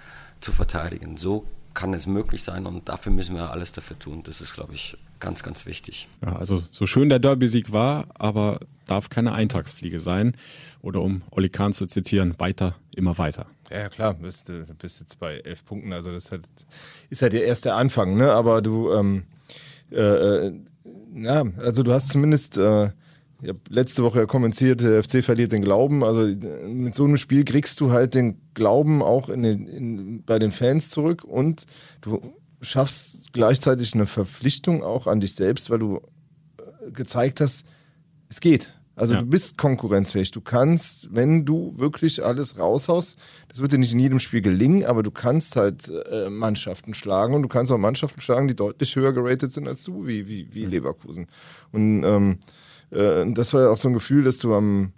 zu 0.41 0.53
verteidigen. 0.53 1.19
So 1.19 1.45
kann 1.75 1.95
es 1.95 2.07
möglich 2.07 2.43
sein 2.43 2.67
und 2.67 2.89
dafür 2.89 3.13
müssen 3.13 3.35
wir 3.37 3.51
alles 3.51 3.73
dafür 3.73 3.99
tun. 3.99 4.23
Das 4.25 4.41
ist, 4.41 4.55
glaube 4.55 4.75
ich, 4.75 4.97
ganz, 5.21 5.43
ganz 5.43 5.67
wichtig. 5.67 6.09
Ja, 6.25 6.37
also 6.37 6.63
so 6.71 6.87
schön 6.87 7.09
der 7.09 7.19
Derby-Sieg 7.19 7.73
war, 7.73 8.07
aber 8.15 8.61
darf 8.87 9.09
keine 9.09 9.33
Eintagsfliege 9.33 10.01
sein. 10.01 10.37
Oder 10.83 11.01
um 11.01 11.23
Oli 11.31 11.49
Kahn 11.49 11.73
zu 11.73 11.87
zitieren, 11.87 12.35
weiter, 12.39 12.75
immer 12.95 13.17
weiter. 13.19 13.47
Ja, 13.71 13.89
klar, 13.89 14.15
bist, 14.15 14.49
du 14.49 14.65
bist 14.79 15.01
jetzt 15.01 15.19
bei 15.19 15.39
elf 15.39 15.65
Punkten, 15.65 15.93
also 15.93 16.13
das 16.13 16.31
halt, 16.31 16.45
ist 17.09 17.23
halt 17.23 17.35
erst 17.35 17.65
der 17.65 17.77
Anfang, 17.77 18.17
ne? 18.17 18.33
Aber 18.33 18.61
du, 18.61 18.93
ähm, 18.93 19.25
äh, 19.91 20.47
äh, 20.47 20.53
ja, 21.15 21.45
also 21.59 21.83
du 21.83 21.93
hast 21.93 22.09
zumindest 22.09 22.59
äh, 22.59 22.91
ich 23.43 23.49
habe 23.49 23.61
letzte 23.69 24.05
Woche 24.05 24.21
ja 24.21 24.27
kommentiert, 24.27 24.81
der 24.81 25.03
FC 25.03 25.23
verliert 25.23 25.51
den 25.51 25.63
Glauben. 25.63 26.05
Also 26.05 26.27
mit 26.67 26.95
so 26.95 27.05
einem 27.05 27.17
Spiel 27.17 27.45
kriegst 27.45 27.81
du 27.81 27.91
halt 27.91 28.15
den 28.15 28.41
Glauben 28.55 29.03
auch 29.03 29.29
in 29.29 29.43
den, 29.43 29.67
in, 29.67 30.23
bei 30.23 30.39
den 30.39 30.53
Fans 30.53 30.91
zurück 30.91 31.25
und 31.25 31.67
du 32.03 32.21
schaffst 32.61 33.33
gleichzeitig 33.33 33.95
eine 33.95 34.07
Verpflichtung 34.07 34.85
auch 34.85 35.09
an 35.09 35.19
dich 35.19 35.35
selbst, 35.35 35.71
weil 35.71 35.81
du 35.81 35.97
äh, 35.97 36.93
gezeigt 36.93 37.41
hast, 37.41 37.67
es 38.29 38.41
geht. 38.41 38.73
Also 38.95 39.15
ja. 39.15 39.21
du 39.21 39.27
bist 39.27 39.59
konkurrenzfähig. 39.59 40.31
Du 40.31 40.41
kannst, 40.41 41.13
wenn 41.13 41.45
du 41.45 41.77
wirklich 41.77 42.25
alles 42.25 42.59
raushaust, 42.59 43.17
das 43.49 43.61
wird 43.61 43.73
dir 43.73 43.79
nicht 43.79 43.95
in 43.95 43.99
jedem 43.99 44.21
Spiel 44.21 44.43
gelingen, 44.43 44.85
aber 44.85 45.03
du 45.03 45.11
kannst 45.11 45.57
halt 45.57 45.89
äh, 45.89 46.31
Mannschaften 46.31 46.95
schlagen 46.95 47.35
und 47.35 47.43
du 47.43 47.49
kannst 47.49 47.73
auch 47.73 47.79
Mannschaften 47.79 48.21
schlagen, 48.21 48.47
die 48.47 48.55
deutlich 48.55 48.95
höher 48.95 49.13
geratet 49.13 49.51
sind 49.51 49.67
als 49.67 49.83
du, 49.83 50.07
wie, 50.07 50.29
wie, 50.29 50.55
wie 50.55 50.67
Leverkusen. 50.67 51.27
Und 51.73 52.05
ähm, 52.05 52.39
äh, 52.93 53.25
das 53.33 53.53
war 53.55 53.63
ja 53.63 53.69
auch 53.71 53.77
so 53.77 53.89
ein 53.89 53.95
Gefühl, 53.95 54.25
dass 54.25 54.39
du 54.39 54.55
am 54.55 54.93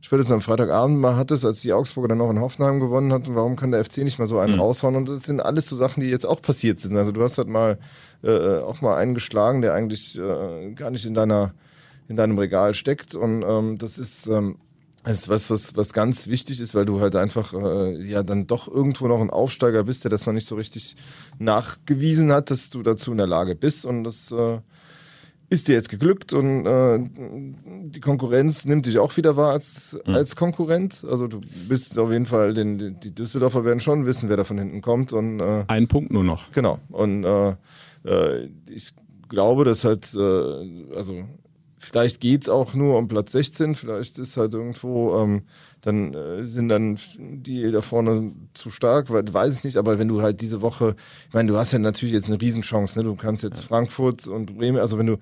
spätestens 0.00 0.34
am 0.34 0.40
Freitagabend 0.40 0.98
mal 0.98 1.16
hattest, 1.16 1.44
als 1.44 1.62
die 1.62 1.72
Augsburger 1.72 2.08
dann 2.08 2.18
noch 2.18 2.30
in 2.30 2.40
Hoffenheim 2.40 2.78
gewonnen 2.78 3.12
hatten, 3.12 3.34
warum 3.34 3.56
kann 3.56 3.72
der 3.72 3.84
FC 3.84 3.98
nicht 3.98 4.18
mal 4.18 4.28
so 4.28 4.38
einen 4.38 4.54
mhm. 4.54 4.60
raushauen? 4.60 4.94
Und 4.94 5.08
das 5.08 5.22
sind 5.24 5.40
alles 5.40 5.68
so 5.68 5.74
Sachen, 5.74 6.00
die 6.00 6.08
jetzt 6.08 6.26
auch 6.26 6.40
passiert 6.40 6.78
sind. 6.78 6.96
Also 6.96 7.10
du 7.10 7.22
hast 7.22 7.38
halt 7.38 7.48
mal 7.48 7.78
äh, 8.22 8.58
auch 8.58 8.80
mal 8.80 8.96
einen 8.96 9.14
geschlagen, 9.14 9.62
der 9.62 9.74
eigentlich 9.74 10.18
äh, 10.18 10.72
gar 10.74 10.90
nicht 10.90 11.04
in 11.04 11.14
deiner 11.14 11.54
in 12.08 12.14
deinem 12.14 12.38
Regal 12.38 12.72
steckt. 12.72 13.16
Und 13.16 13.42
ähm, 13.42 13.78
das 13.78 13.98
ist 13.98 14.28
ähm, 14.28 14.58
das 15.02 15.20
ist 15.20 15.28
was, 15.28 15.50
was, 15.50 15.76
was 15.76 15.92
ganz 15.92 16.26
wichtig 16.26 16.60
ist, 16.60 16.74
weil 16.74 16.84
du 16.84 17.00
halt 17.00 17.16
einfach 17.16 17.52
äh, 17.54 18.00
ja 18.02 18.22
dann 18.22 18.46
doch 18.46 18.68
irgendwo 18.68 19.08
noch 19.08 19.20
ein 19.20 19.30
Aufsteiger 19.30 19.84
bist, 19.84 20.04
der 20.04 20.10
das 20.10 20.26
noch 20.26 20.32
nicht 20.32 20.46
so 20.46 20.56
richtig 20.56 20.96
nachgewiesen 21.38 22.32
hat, 22.32 22.50
dass 22.50 22.70
du 22.70 22.82
dazu 22.82 23.12
in 23.12 23.18
der 23.18 23.26
Lage 23.26 23.54
bist. 23.54 23.84
Und 23.84 24.04
das 24.04 24.30
äh, 24.32 24.58
ist 25.48 25.68
dir 25.68 25.74
jetzt 25.74 25.88
geglückt 25.88 26.32
und 26.32 26.66
äh, 26.66 26.98
die 27.88 28.00
Konkurrenz 28.00 28.64
nimmt 28.64 28.86
dich 28.86 28.98
auch 28.98 29.16
wieder 29.16 29.36
wahr 29.36 29.52
als, 29.52 29.96
mhm. 30.06 30.14
als 30.14 30.34
Konkurrent. 30.34 31.04
Also 31.08 31.28
du 31.28 31.40
bist 31.68 31.98
auf 31.98 32.10
jeden 32.10 32.26
Fall, 32.26 32.54
den, 32.54 32.98
die 33.00 33.14
Düsseldorfer 33.14 33.64
werden 33.64 33.80
schon 33.80 34.06
wissen, 34.06 34.28
wer 34.28 34.36
da 34.36 34.44
von 34.44 34.58
hinten 34.58 34.82
kommt. 34.82 35.12
Und, 35.12 35.40
äh, 35.40 35.64
Ein 35.68 35.86
Punkt 35.86 36.12
nur 36.12 36.24
noch. 36.24 36.50
Genau. 36.52 36.80
Und 36.88 37.24
äh, 37.24 37.54
äh, 38.04 38.48
ich 38.68 38.92
glaube, 39.28 39.64
dass 39.64 39.84
halt, 39.84 40.12
äh, 40.14 40.96
also 40.96 41.24
vielleicht 41.78 42.20
geht's 42.20 42.48
auch 42.48 42.74
nur 42.74 42.98
um 42.98 43.06
Platz 43.06 43.32
16, 43.32 43.76
vielleicht 43.76 44.18
ist 44.18 44.36
halt 44.36 44.54
irgendwo, 44.54 45.16
ähm, 45.18 45.42
dann 45.86 46.14
äh, 46.14 46.44
sind 46.44 46.68
dann 46.68 46.98
die 47.16 47.70
da 47.70 47.80
vorne 47.80 48.32
zu 48.54 48.70
stark, 48.70 49.10
weil, 49.10 49.22
weiß 49.32 49.56
ich 49.56 49.64
nicht, 49.64 49.76
aber 49.76 49.98
wenn 49.98 50.08
du 50.08 50.20
halt 50.20 50.40
diese 50.40 50.60
Woche, 50.60 50.96
ich 51.28 51.34
meine, 51.34 51.50
du 51.50 51.56
hast 51.56 51.72
ja 51.72 51.78
natürlich 51.78 52.12
jetzt 52.12 52.28
eine 52.28 52.40
Riesenchance, 52.40 52.98
ne? 52.98 53.04
du 53.04 53.14
kannst 53.14 53.42
jetzt 53.44 53.60
Frankfurt 53.60 54.26
und 54.26 54.58
Bremen, 54.58 54.78
also 54.78 54.98
wenn 54.98 55.06
du 55.06 55.18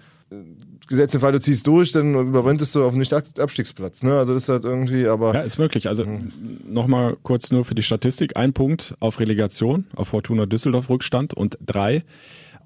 Gesetz 0.88 1.14
im 1.14 1.20
Fall, 1.20 1.32
du 1.32 1.40
ziehst 1.40 1.66
durch, 1.66 1.92
dann 1.92 2.14
überwintest 2.14 2.74
du 2.74 2.84
auf 2.84 2.94
nicht 2.94 3.12
Abstiegsplatz. 3.12 4.02
Ne? 4.02 4.18
Also 4.18 4.34
das 4.34 4.44
ist 4.44 4.48
halt 4.48 4.64
irgendwie, 4.64 5.06
aber. 5.06 5.34
Ja, 5.34 5.40
ist 5.40 5.58
möglich. 5.58 5.88
Also 5.88 6.04
mhm. 6.04 6.32
nochmal 6.66 7.16
kurz 7.22 7.52
nur 7.52 7.64
für 7.64 7.74
die 7.74 7.82
Statistik. 7.82 8.36
Ein 8.36 8.52
Punkt 8.52 8.94
auf 9.00 9.20
Relegation, 9.20 9.86
auf 9.94 10.08
Fortuna 10.08 10.46
Düsseldorf 10.46 10.90
Rückstand 10.90 11.34
und 11.34 11.58
drei 11.64 12.04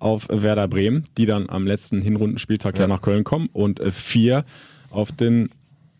auf 0.01 0.29
Werder 0.31 0.69
Bremen, 0.69 1.05
die 1.17 1.27
dann 1.27 1.49
am 1.49 1.67
letzten 1.67 2.01
Hinrundenspieltag 2.01 2.77
ja, 2.77 2.83
ja 2.83 2.89
nach 2.89 3.03
Köln 3.03 3.25
kommen 3.25 3.49
und 3.53 3.81
vier 3.93 4.45
auf 4.91 5.13
den 5.13 5.51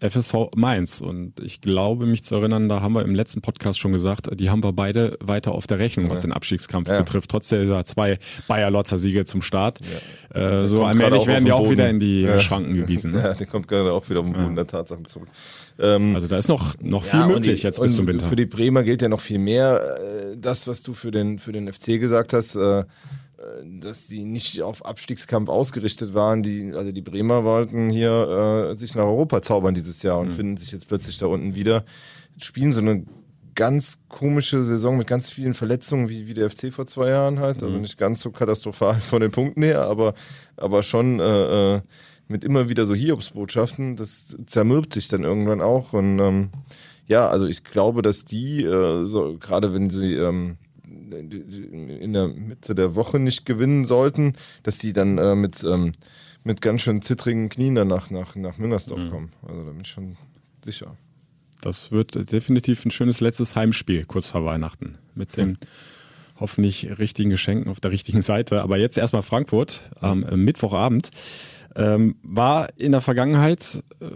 FSV 0.01 0.51
Mainz. 0.57 1.01
Und 1.01 1.41
ich 1.41 1.61
glaube, 1.61 2.07
mich 2.07 2.25
zu 2.25 2.37
erinnern, 2.37 2.69
da 2.69 2.81
haben 2.81 2.95
wir 2.95 3.03
im 3.03 3.15
letzten 3.15 3.41
Podcast 3.41 3.79
schon 3.79 3.93
gesagt, 3.93 4.29
die 4.39 4.51
haben 4.51 4.63
wir 4.63 4.73
beide 4.73 5.19
weiter 5.21 5.53
auf 5.53 5.67
der 5.67 5.79
Rechnung, 5.79 6.11
was 6.11 6.23
den 6.23 6.33
Abstiegskampf 6.33 6.89
ja. 6.89 6.99
betrifft, 6.99 7.31
trotz 7.31 7.49
dieser 7.49 7.85
zwei 7.85 8.19
Bayer-Lotzer-Siege 8.47 9.25
zum 9.25 9.43
Start. 9.43 9.81
Ja. 10.35 10.61
Äh, 10.61 10.67
so 10.67 10.85
allmählich 10.85 11.27
werden 11.27 11.45
die 11.45 11.53
auch 11.53 11.71
wieder 11.71 11.89
in 11.89 12.01
die. 12.01 12.29
Schranken 12.39 12.75
gewiesen. 12.75 13.13
Ne? 13.13 13.19
Ja, 13.29 13.35
der 13.35 13.47
kommt 13.47 13.69
gerade 13.69 13.93
auch 13.93 14.09
wieder 14.09 14.21
um 14.21 14.33
den 14.33 14.41
Boden 14.41 14.55
der 14.55 14.67
Tatsachen 14.67 15.05
zurück. 15.05 15.29
Ähm, 15.79 16.15
also 16.15 16.29
da 16.29 16.39
ist 16.39 16.49
noch, 16.49 16.75
noch 16.81 17.05
viel 17.05 17.27
möglich 17.27 17.61
die, 17.61 17.67
jetzt 17.67 17.81
bis 17.81 17.97
zum 17.97 18.07
Winter. 18.07 18.27
Für 18.27 18.37
die 18.37 18.47
Bremer 18.47 18.83
gilt 18.83 19.03
ja 19.03 19.09
noch 19.09 19.21
viel 19.21 19.39
mehr. 19.39 19.99
Äh, 20.01 20.37
das, 20.39 20.67
was 20.67 20.83
du 20.83 20.95
für 20.95 21.11
den, 21.11 21.39
für 21.39 21.53
den 21.53 21.71
FC 21.71 22.01
gesagt 22.01 22.33
hast, 22.33 22.55
äh, 22.55 22.85
dass 23.65 24.09
die 24.09 24.25
nicht 24.25 24.63
auf 24.63 24.85
Abstiegskampf 24.85 25.49
ausgerichtet 25.49 26.13
waren. 26.15 26.43
Die, 26.43 26.73
also 26.75 26.91
die 26.91 27.03
Bremer 27.03 27.45
wollten 27.45 27.89
hier 27.89 28.71
äh, 28.71 28.75
sich 28.75 28.95
nach 28.95 29.05
Europa 29.05 29.43
zaubern 29.43 29.75
dieses 29.75 30.03
Jahr 30.03 30.19
und 30.19 30.31
mhm. 30.31 30.35
finden 30.35 30.57
sich 30.57 30.73
jetzt 30.73 30.89
plötzlich 30.89 31.19
da 31.19 31.27
unten 31.27 31.55
wieder. 31.55 31.85
Spielen 32.41 32.73
so 32.73 32.81
eine 32.81 33.05
ganz 33.55 33.99
komische 34.09 34.63
Saison 34.63 34.97
mit 34.97 35.09
ganz 35.09 35.31
vielen 35.31 35.55
Verletzungen, 35.55 36.09
wie, 36.09 36.27
wie 36.27 36.35
der 36.35 36.49
FC 36.51 36.73
vor 36.73 36.87
zwei 36.87 37.11
Jahren 37.11 37.41
halt. 37.41 37.63
Also 37.63 37.77
mhm. 37.77 37.83
nicht 37.83 37.99
ganz 37.99 38.21
so 38.21 38.31
katastrophal 38.31 39.01
von 39.01 39.21
den 39.21 39.31
Punkten 39.31 39.63
her, 39.63 39.83
aber, 39.83 40.15
aber 40.57 40.83
schon 40.83 41.21
äh, 41.21 41.77
äh, 41.77 41.81
mit 42.29 42.45
immer 42.45 42.69
wieder 42.69 42.87
so 42.87 42.95
Hiobsbotschaften. 42.95 43.97
Das 43.97 44.37
zermürbt 44.47 44.95
sich 44.95 45.09
dann 45.09 45.25
irgendwann 45.25 45.61
auch. 45.61 45.93
Und 45.93 46.19
ähm, 46.19 46.51
ja, 47.07 47.29
also 47.29 47.47
ich 47.47 47.65
glaube, 47.65 48.03
dass 48.03 48.25
die, 48.25 48.63
äh, 48.63 49.05
so, 49.05 49.37
gerade 49.39 49.75
wenn 49.75 49.91
sie 49.91 50.15
ähm, 50.15 50.59
in 51.13 52.13
der 52.13 52.29
Mitte 52.29 52.75
der 52.75 52.95
Woche 52.95 53.19
nicht 53.19 53.47
gewinnen 53.47 53.85
sollten, 53.85 54.33
dass 54.63 54.79
die 54.79 54.93
dann 54.93 55.19
äh, 55.19 55.35
mit, 55.35 55.65
ähm, 55.65 55.93
mit 56.45 56.61
ganz 56.61 56.83
schön 56.83 57.03
zittrigen 57.03 57.49
Knien 57.49 57.75
danach 57.75 58.11
nach, 58.11 58.37
nach 58.37 58.59
Müngersdorf 58.59 59.05
mhm. 59.05 59.11
kommen. 59.11 59.33
Also 59.43 59.65
da 59.65 59.71
bin 59.71 59.81
ich 59.83 59.89
schon 59.89 60.17
sicher. 60.65 60.97
Das 61.61 61.91
wird 61.91 62.31
definitiv 62.33 62.85
ein 62.85 62.91
schönes 62.91 63.21
letztes 63.21 63.57
Heimspiel 63.57 64.05
kurz 64.05 64.29
vor 64.29 64.45
Weihnachten 64.45 64.97
mit 65.15 65.37
den 65.37 65.59
hoffentlich 66.41 66.99
richtigen 66.99 67.31
Geschenken 67.31 67.71
auf 67.71 67.81
der 67.81 67.91
richtigen 67.91 68.23
Seite. 68.23 68.63
Aber 68.63 68.79
jetzt 68.79 68.97
erstmal 68.97 69.23
Frankfurt 69.23 69.83
am 70.01 70.23
äh, 70.23 70.37
Mittwochabend. 70.37 71.11
Ähm, 71.79 72.17
war 72.23 72.71
in 72.77 72.91
der 72.91 73.01
Vergangenheit, 73.01 73.85
äh, 74.01 74.07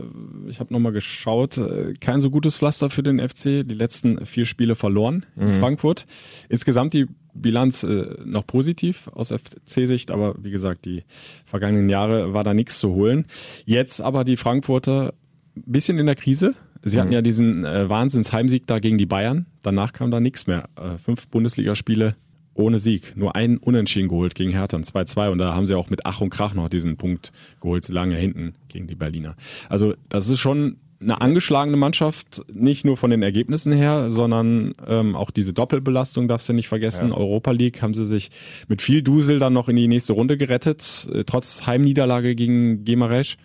ich 0.48 0.58
habe 0.58 0.72
nochmal 0.72 0.92
geschaut, 0.92 1.58
äh, 1.58 1.94
kein 2.00 2.20
so 2.20 2.28
gutes 2.28 2.56
Pflaster 2.56 2.90
für 2.90 3.04
den 3.04 3.20
FC. 3.20 3.62
Die 3.64 3.74
letzten 3.74 4.26
vier 4.26 4.46
Spiele 4.46 4.74
verloren 4.74 5.24
mhm. 5.36 5.42
in 5.42 5.52
Frankfurt. 5.54 6.06
Insgesamt 6.48 6.92
die 6.92 7.06
Bilanz 7.34 7.84
äh, 7.84 8.16
noch 8.24 8.46
positiv 8.46 9.08
aus 9.08 9.32
FC-Sicht, 9.32 10.10
aber 10.10 10.34
wie 10.42 10.50
gesagt, 10.50 10.84
die 10.84 11.04
vergangenen 11.46 11.88
Jahre 11.88 12.34
war 12.34 12.42
da 12.42 12.52
nichts 12.52 12.80
zu 12.80 12.90
holen. 12.94 13.26
Jetzt 13.64 14.00
aber 14.00 14.24
die 14.24 14.36
Frankfurter 14.36 15.14
bisschen 15.54 15.98
in 15.98 16.06
der 16.06 16.16
Krise. 16.16 16.54
Sie 16.82 16.98
hatten 16.98 17.10
mhm. 17.10 17.14
ja 17.14 17.22
diesen 17.22 17.64
äh, 17.64 17.88
Wahnsinns-Heimsieg 17.88 18.66
da 18.66 18.80
gegen 18.80 18.98
die 18.98 19.06
Bayern. 19.06 19.46
Danach 19.62 19.92
kam 19.92 20.10
da 20.10 20.18
nichts 20.18 20.48
mehr. 20.48 20.68
Äh, 20.76 20.98
fünf 20.98 21.28
Bundesligaspiele 21.28 22.16
ohne 22.54 22.78
Sieg. 22.78 23.16
Nur 23.16 23.34
einen 23.36 23.56
Unentschieden 23.58 24.08
geholt 24.08 24.34
gegen 24.34 24.50
Hertha, 24.50 24.76
2-2. 24.76 25.30
Und 25.30 25.38
da 25.38 25.54
haben 25.54 25.66
sie 25.66 25.76
auch 25.76 25.90
mit 25.90 26.06
Ach 26.06 26.20
und 26.20 26.30
Krach 26.30 26.54
noch 26.54 26.68
diesen 26.68 26.96
Punkt 26.96 27.32
geholt, 27.60 27.88
lange 27.88 28.16
hinten 28.16 28.54
gegen 28.68 28.86
die 28.86 28.94
Berliner. 28.94 29.36
Also 29.68 29.94
das 30.08 30.28
ist 30.28 30.40
schon 30.40 30.76
eine 31.02 31.20
angeschlagene 31.20 31.76
Mannschaft, 31.76 32.42
nicht 32.52 32.84
nur 32.84 32.96
von 32.96 33.10
den 33.10 33.22
Ergebnissen 33.22 33.72
her, 33.72 34.10
sondern 34.10 34.74
ähm, 34.86 35.16
auch 35.16 35.30
diese 35.30 35.52
Doppelbelastung 35.52 36.28
darfst 36.28 36.48
du 36.48 36.52
nicht 36.52 36.68
vergessen. 36.68 37.08
Ja. 37.08 37.16
Europa 37.16 37.50
League 37.50 37.82
haben 37.82 37.94
sie 37.94 38.06
sich 38.06 38.30
mit 38.68 38.80
viel 38.82 39.02
Dusel 39.02 39.38
dann 39.38 39.52
noch 39.52 39.68
in 39.68 39.76
die 39.76 39.88
nächste 39.88 40.12
Runde 40.12 40.36
gerettet, 40.36 41.08
äh, 41.12 41.24
trotz 41.24 41.66
Heimniederlage 41.66 42.34
gegen 42.34 42.84
Gemaresch. 42.84 43.36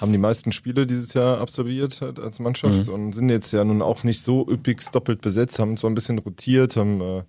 Haben 0.00 0.12
die 0.12 0.18
meisten 0.18 0.50
Spiele 0.50 0.86
dieses 0.86 1.14
Jahr 1.14 1.40
absolviert 1.40 2.00
halt 2.00 2.18
als 2.18 2.40
Mannschaft 2.40 2.88
mhm. 2.88 2.94
und 2.94 3.12
sind 3.12 3.28
jetzt 3.28 3.52
ja 3.52 3.64
nun 3.64 3.82
auch 3.82 4.02
nicht 4.02 4.20
so 4.20 4.48
üppig 4.48 4.82
doppelt 4.90 5.20
besetzt, 5.20 5.58
haben 5.58 5.76
zwar 5.76 5.90
ein 5.90 5.94
bisschen 5.94 6.18
rotiert, 6.18 6.76
haben 6.76 7.00
äh, 7.00 7.22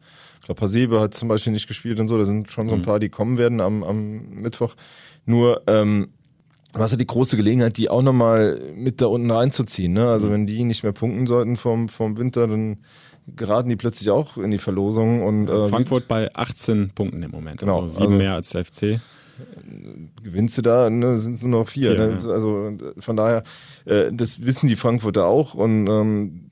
ich 0.44 0.48
glaube, 0.48 0.60
Hasebe 0.60 1.00
hat 1.00 1.14
zum 1.14 1.30
Beispiel 1.30 1.54
nicht 1.54 1.70
gespielt 1.70 2.02
und 2.02 2.10
so. 2.10 2.18
Da 2.18 2.26
sind 2.26 2.52
schon 2.52 2.68
so 2.68 2.76
ein 2.76 2.82
mhm. 2.82 2.84
paar, 2.84 3.00
die 3.00 3.08
kommen 3.08 3.38
werden 3.38 3.62
am, 3.62 3.82
am 3.82 4.42
Mittwoch. 4.42 4.76
Nur, 5.26 5.62
ähm, 5.68 6.10
du 6.74 6.80
hast 6.82 6.92
ja 6.92 6.98
die 6.98 7.08
große 7.08 7.38
Gelegenheit, 7.38 7.78
die 7.78 7.90
auch 7.90 8.02
nochmal 8.02 8.60
mit 8.76 9.00
da 9.00 9.06
unten 9.06 9.32
reinzuziehen. 9.32 9.94
Ne? 9.94 10.06
Also, 10.10 10.28
mhm. 10.28 10.32
wenn 10.34 10.48
die 10.48 10.66
nicht 10.66 10.84
mehr 10.84 10.92
punkten 10.92 11.28
sollten 11.28 11.56
vom, 11.56 11.88
vom 11.88 12.18
Winter, 12.18 12.46
dann 12.48 12.80
geraten 13.38 13.70
die 13.70 13.78
plötzlich 13.78 14.10
auch 14.10 14.36
in 14.36 14.52
die 14.52 14.58
Verlosung. 14.58 15.24
Und, 15.24 15.48
äh, 15.48 15.70
Frankfurt 15.70 16.10
bei 16.10 16.30
18 16.36 16.90
Punkten 16.90 17.24
im 17.24 17.32
Moment. 17.32 17.62
Genau. 17.62 17.84
Also 17.84 17.94
sieben 17.94 18.04
also, 18.04 18.18
mehr 18.18 18.34
als 18.34 18.50
der 18.50 18.66
FC 18.66 19.00
gewinnst 20.22 20.58
du 20.58 20.62
da, 20.62 20.90
ne, 20.90 21.18
sind 21.18 21.36
es 21.36 21.42
nur 21.42 21.62
noch 21.62 21.70
vier. 21.70 21.92
vier 21.92 22.08
ne? 22.08 22.18
ja. 22.22 22.30
Also 22.30 22.72
von 23.00 23.16
daher, 23.16 23.44
äh, 23.86 24.12
das 24.12 24.46
wissen 24.46 24.68
die 24.68 24.76
Frankfurter 24.76 25.26
auch 25.26 25.54
und 25.54 25.88
ähm, 25.88 26.52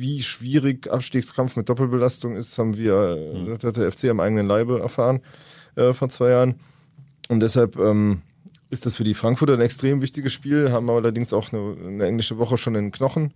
wie 0.00 0.22
schwierig 0.22 0.90
Abstiegskampf 0.90 1.56
mit 1.56 1.68
Doppelbelastung 1.68 2.34
ist, 2.34 2.58
haben 2.58 2.76
wir, 2.76 3.32
mhm. 3.34 3.54
das 3.54 3.64
hat 3.64 3.76
der 3.76 3.92
FC 3.92 4.04
am 4.06 4.20
eigenen 4.20 4.46
Leibe 4.46 4.80
erfahren 4.80 5.20
äh, 5.76 5.92
vor 5.92 6.08
zwei 6.08 6.30
Jahren. 6.30 6.56
Und 7.28 7.40
deshalb 7.40 7.76
ähm, 7.76 8.22
ist 8.70 8.86
das 8.86 8.96
für 8.96 9.04
die 9.04 9.14
Frankfurter 9.14 9.54
ein 9.54 9.60
extrem 9.60 10.02
wichtiges 10.02 10.32
Spiel, 10.32 10.72
haben 10.72 10.88
allerdings 10.90 11.32
auch 11.32 11.52
eine, 11.52 11.76
eine 11.86 12.06
englische 12.06 12.38
Woche 12.38 12.58
schon 12.58 12.74
in 12.74 12.86
den 12.86 12.92
Knochen 12.92 13.34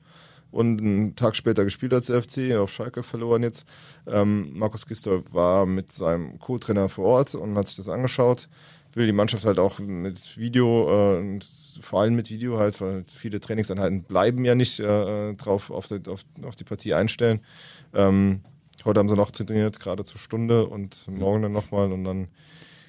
und 0.51 0.81
einen 0.81 1.17
Tag 1.17 1.37
später 1.37 1.65
gespielt 1.65 1.93
als 1.93 2.07
FC, 2.07 2.55
auf 2.57 2.73
Schalke 2.73 3.03
verloren 3.03 3.43
jetzt. 3.43 3.67
Ähm, 4.07 4.51
Markus 4.53 4.87
Gister 4.87 5.23
war 5.33 5.67
mit 5.67 5.93
seinem 5.93 6.39
Co-Trainer 6.39 6.89
vor 6.89 7.05
Ort 7.05 7.35
und 7.35 7.57
hat 7.57 7.67
sich 7.67 7.77
das 7.77 7.89
angeschaut 7.89 8.49
will 8.97 9.07
die 9.07 9.13
Mannschaft 9.13 9.45
halt 9.45 9.59
auch 9.59 9.79
mit 9.79 10.37
Video 10.37 11.17
äh, 11.17 11.19
und 11.19 11.45
vor 11.81 12.01
allem 12.01 12.15
mit 12.15 12.31
Video 12.31 12.59
halt, 12.59 12.81
weil 12.81 13.05
viele 13.09 13.41
Trainingseinheiten 13.41 14.03
bleiben 14.03 14.45
ja 14.45 14.55
nicht 14.55 14.81
äh, 14.81 15.35
drauf 15.35 15.71
auf 15.71 15.89
die, 15.89 16.01
auf, 16.09 16.25
auf 16.43 16.55
die 16.55 16.65
Partie 16.65 16.95
einstellen. 16.95 17.41
Ähm, 17.93 18.41
heute 18.85 19.01
haben 19.01 19.09
sie 19.09 19.17
noch 19.17 19.31
trainiert, 19.31 19.81
gerade 19.81 20.05
zur 20.05 20.21
Stunde 20.21 20.67
und 20.67 21.09
morgen 21.09 21.43
dann 21.43 21.53
nochmal 21.53 21.93
und 21.93 22.05
dann 22.05 22.29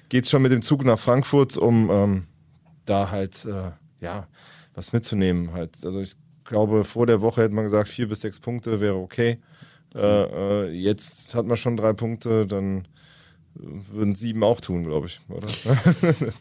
geht 0.08 0.24
es 0.24 0.30
schon 0.30 0.42
mit 0.42 0.52
dem 0.52 0.62
Zug 0.62 0.84
nach 0.84 0.98
Frankfurt, 0.98 1.56
um 1.56 1.90
ähm, 1.90 2.26
da 2.84 3.10
halt 3.10 3.44
äh, 3.44 3.72
ja 4.00 4.28
was 4.74 4.92
mitzunehmen. 4.92 5.52
Halt. 5.52 5.84
Also 5.84 6.00
ich 6.00 6.14
glaube, 6.44 6.84
vor 6.84 7.06
der 7.06 7.20
Woche 7.20 7.42
hätte 7.42 7.54
man 7.54 7.64
gesagt, 7.64 7.88
vier 7.88 8.08
bis 8.08 8.20
sechs 8.20 8.40
Punkte 8.40 8.80
wäre 8.80 8.96
okay. 8.96 9.38
Äh, 9.94 9.98
äh, 9.98 10.70
jetzt 10.70 11.34
hat 11.34 11.46
man 11.46 11.56
schon 11.56 11.76
drei 11.76 11.92
Punkte, 11.92 12.46
dann 12.46 12.86
würden 13.58 14.14
sieben 14.14 14.42
auch 14.42 14.60
tun, 14.60 14.84
glaube 14.84 15.06
ich, 15.06 15.20
oder? 15.28 15.46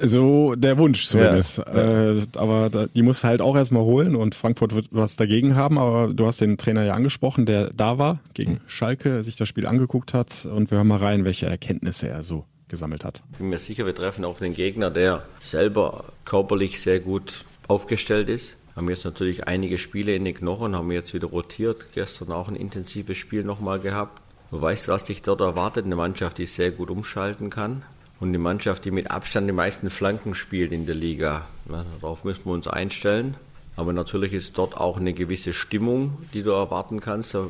So 0.00 0.54
der 0.54 0.78
Wunsch 0.78 1.06
zumindest. 1.06 1.58
Ja, 1.58 1.64
ja. 1.72 2.12
Äh, 2.12 2.22
aber 2.36 2.70
da, 2.70 2.86
die 2.86 3.02
muss 3.02 3.24
halt 3.24 3.40
auch 3.40 3.56
erstmal 3.56 3.82
holen 3.82 4.16
und 4.16 4.34
Frankfurt 4.34 4.74
wird 4.74 4.88
was 4.90 5.16
dagegen 5.16 5.54
haben. 5.54 5.78
Aber 5.78 6.12
du 6.12 6.26
hast 6.26 6.40
den 6.40 6.58
Trainer 6.58 6.84
ja 6.84 6.94
angesprochen, 6.94 7.46
der 7.46 7.70
da 7.70 7.98
war 7.98 8.20
gegen 8.34 8.54
mhm. 8.54 8.60
Schalke, 8.66 9.22
sich 9.22 9.36
das 9.36 9.48
Spiel 9.48 9.66
angeguckt 9.66 10.14
hat 10.14 10.46
und 10.46 10.70
wir 10.70 10.78
hören 10.78 10.88
mal 10.88 10.98
rein, 10.98 11.24
welche 11.24 11.46
Erkenntnisse 11.46 12.08
er 12.08 12.22
so 12.22 12.44
gesammelt 12.68 13.04
hat. 13.04 13.22
Ich 13.32 13.38
bin 13.38 13.50
mir 13.50 13.58
sicher, 13.58 13.86
wir 13.86 13.94
treffen 13.94 14.24
auf 14.24 14.42
einen 14.42 14.54
Gegner, 14.54 14.90
der 14.90 15.24
selber 15.40 16.04
körperlich 16.24 16.80
sehr 16.80 17.00
gut 17.00 17.44
aufgestellt 17.68 18.28
ist. 18.28 18.56
Haben 18.74 18.88
jetzt 18.90 19.04
natürlich 19.04 19.46
einige 19.46 19.78
Spiele 19.78 20.16
in 20.16 20.24
den 20.24 20.34
Knochen, 20.34 20.74
haben 20.74 20.90
jetzt 20.90 21.14
wieder 21.14 21.28
rotiert. 21.28 21.86
Gestern 21.94 22.32
auch 22.32 22.48
ein 22.48 22.56
intensives 22.56 23.16
Spiel 23.16 23.44
nochmal 23.44 23.78
gehabt. 23.78 24.20
Du 24.54 24.62
weißt, 24.62 24.86
was 24.86 25.02
dich 25.02 25.20
dort 25.20 25.40
erwartet. 25.40 25.84
Eine 25.84 25.96
Mannschaft, 25.96 26.38
die 26.38 26.46
sehr 26.46 26.70
gut 26.70 26.88
umschalten 26.88 27.50
kann. 27.50 27.82
Und 28.20 28.28
eine 28.28 28.38
Mannschaft, 28.38 28.84
die 28.84 28.92
mit 28.92 29.10
Abstand 29.10 29.48
die 29.48 29.52
meisten 29.52 29.90
Flanken 29.90 30.36
spielt 30.36 30.70
in 30.70 30.86
der 30.86 30.94
Liga. 30.94 31.48
Ja, 31.68 31.84
darauf 32.00 32.22
müssen 32.22 32.44
wir 32.44 32.52
uns 32.52 32.68
einstellen. 32.68 33.34
Aber 33.74 33.92
natürlich 33.92 34.32
ist 34.32 34.56
dort 34.56 34.76
auch 34.76 34.96
eine 34.96 35.12
gewisse 35.12 35.52
Stimmung, 35.52 36.18
die 36.32 36.44
du 36.44 36.52
erwarten 36.52 37.00
kannst 37.00 37.34
äh, 37.34 37.40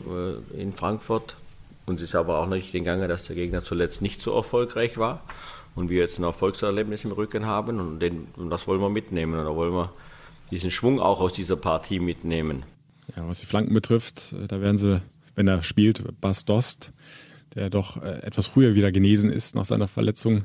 in 0.59 0.73
Frankfurt. 0.73 1.37
Und 1.85 1.97
es 1.97 2.05
ist 2.05 2.15
aber 2.15 2.39
auch 2.39 2.49
nicht 2.49 2.73
den 2.73 2.85
Gange, 2.85 3.07
dass 3.07 3.25
der 3.25 3.37
Gegner 3.37 3.63
zuletzt 3.63 4.01
nicht 4.01 4.23
so 4.23 4.35
erfolgreich 4.35 4.97
war 4.97 5.21
und 5.75 5.91
wir 5.91 5.99
jetzt 5.99 6.19
ein 6.19 6.25
Erfolgserlebnis 6.25 7.05
im 7.05 7.13
Rücken 7.13 7.45
haben 7.45 7.81
und, 7.81 8.01
den, 8.01 8.29
und 8.39 8.49
das 8.49 8.67
wollen 8.67 8.81
wir 8.81 8.89
mitnehmen. 8.89 9.39
Und 9.39 9.45
da 9.45 9.55
wollen 9.55 9.75
wir 9.75 9.93
diesen 10.51 10.71
Schwung 10.71 11.01
auch 11.01 11.21
aus 11.21 11.35
dieser 11.35 11.57
Partie 11.57 12.01
mitnehmen. 12.01 12.63
Ja, 13.15 13.29
was 13.29 13.41
die 13.41 13.47
Flanken 13.47 13.75
betrifft, 13.75 14.33
äh, 14.33 14.49
da 14.49 14.63
werden 14.63 14.79
sie, 14.79 15.03
wenn 15.35 15.49
er 15.49 15.63
spielt, 15.63 16.03
Bas 16.21 16.45
Dost, 16.45 16.93
der 17.55 17.71
doch 17.71 18.03
äh, 18.03 18.23
etwas 18.23 18.47
früher 18.47 18.75
wieder 18.75 18.93
genesen 18.93 19.31
ist 19.31 19.55
nach 19.55 19.65
seiner 19.65 19.89
Verletzung, 19.89 20.45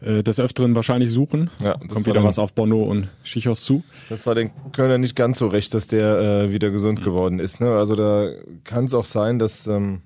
äh, 0.00 0.22
des 0.22 0.40
Öfteren 0.40 0.74
wahrscheinlich 0.74 1.10
suchen. 1.10 1.50
Ja, 1.60 1.76
Kommt 1.76 2.06
wieder 2.06 2.24
was 2.24 2.38
auf 2.38 2.54
Bono 2.54 2.82
und 2.84 3.08
Schichos 3.22 3.64
zu. 3.64 3.84
Das 4.08 4.26
war 4.26 4.34
den 4.34 4.50
Kölner 4.72 4.98
nicht 4.98 5.14
ganz 5.14 5.38
so 5.38 5.48
recht, 5.48 5.74
dass 5.74 5.86
der 5.88 6.18
äh, 6.18 6.52
wieder 6.52 6.70
gesund 6.70 7.00
mhm. 7.00 7.04
geworden 7.04 7.38
ist. 7.38 7.60
Ne? 7.60 7.70
Also 7.70 7.96
da 7.96 8.30
kann 8.64 8.86
es 8.86 8.94
auch 8.94 9.04
sein, 9.04 9.38
dass 9.38 9.66
ähm, 9.66 10.02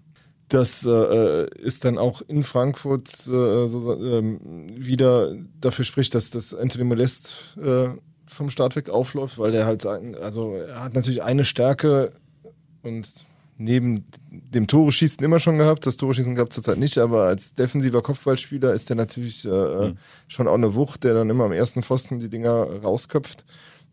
das 0.49 0.85
äh, 0.85 1.47
ist 1.59 1.85
dann 1.85 1.99
auch 1.99 2.23
in 2.23 2.43
Frankfurt 2.43 3.09
äh, 3.27 3.67
so, 3.67 3.95
äh, 3.95 4.39
wieder 4.77 5.35
dafür 5.61 5.85
spricht, 5.85 6.15
dass 6.15 6.31
das 6.31 6.53
Anthony 6.55 6.85
Modest 6.85 7.57
äh, 7.63 7.89
vom 8.27 8.51
Start 8.51 8.77
weg 8.77 8.91
aufläuft, 8.91 9.39
weil 9.39 9.53
der 9.53 9.65
halt, 9.65 9.87
also 9.87 10.55
er 10.55 10.83
hat 10.83 10.95
natürlich 10.95 11.23
eine 11.23 11.45
Stärke 11.45 12.13
und 12.83 13.07
neben 13.57 14.05
dem 14.31 14.67
Tore 14.67 14.93
schießen 14.93 15.25
immer 15.25 15.39
schon 15.39 15.59
gehabt. 15.59 15.87
Das 15.87 15.97
Tore 15.97 16.15
schießen 16.15 16.35
gab 16.35 16.49
es 16.49 16.55
zurzeit 16.57 16.79
nicht, 16.79 16.99
aber 16.99 17.25
als 17.25 17.55
defensiver 17.55 18.03
Kopfballspieler 18.03 18.73
ist 18.73 18.89
der 18.89 18.97
natürlich 18.97 19.45
äh, 19.45 19.49
mhm. 19.89 19.99
schon 20.29 20.49
auch 20.49 20.55
eine 20.55 20.75
Wucht, 20.75 21.05
der 21.05 21.15
dann 21.15 21.31
immer 21.31 21.45
am 21.45 21.53
ersten 21.53 21.83
Pfosten 21.83 22.19
die 22.19 22.29
Dinger 22.29 22.83
rausköpft. 22.83 23.45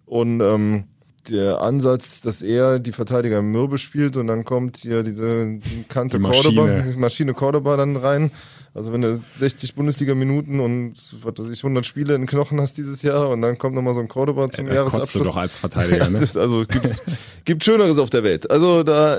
Und 0.05 0.41
ähm, 0.41 0.85
der 1.29 1.61
Ansatz, 1.61 2.21
dass 2.21 2.41
er 2.41 2.79
die 2.79 2.91
Verteidiger 2.91 3.41
Mürbe 3.41 3.77
spielt 3.77 4.17
und 4.17 4.27
dann 4.27 4.43
kommt 4.43 4.77
hier 4.77 5.03
diese 5.03 5.45
die 5.45 5.83
Kante 5.87 6.17
die 6.17 6.23
Cordoba, 6.23 6.83
Maschine 6.97 7.33
Cordoba 7.33 7.77
dann 7.77 7.95
rein. 7.95 8.31
Also 8.73 8.93
wenn 8.93 9.01
du 9.01 9.19
60 9.35 9.75
Bundesliga-Minuten 9.75 10.61
und 10.61 10.93
was 11.23 11.33
weiß 11.37 11.51
ich, 11.51 11.59
100 11.61 11.85
Spiele 11.85 12.15
in 12.15 12.21
den 12.21 12.27
Knochen 12.27 12.61
hast 12.61 12.77
dieses 12.77 13.01
Jahr 13.01 13.29
und 13.29 13.41
dann 13.41 13.57
kommt 13.57 13.75
nochmal 13.75 13.93
so 13.93 13.99
ein 13.99 14.07
Cordoba 14.07 14.49
zum 14.49 14.67
er, 14.67 14.75
Jahresabschluss. 14.75 15.13
du 15.13 15.23
doch 15.23 15.35
als 15.35 15.57
Verteidiger, 15.57 16.09
ne? 16.09 16.19
also 16.19 16.65
gibt, 16.65 17.01
gibt 17.43 17.63
Schöneres 17.65 17.97
auf 17.97 18.09
der 18.09 18.23
Welt. 18.23 18.49
Also 18.49 18.83
da 18.83 19.17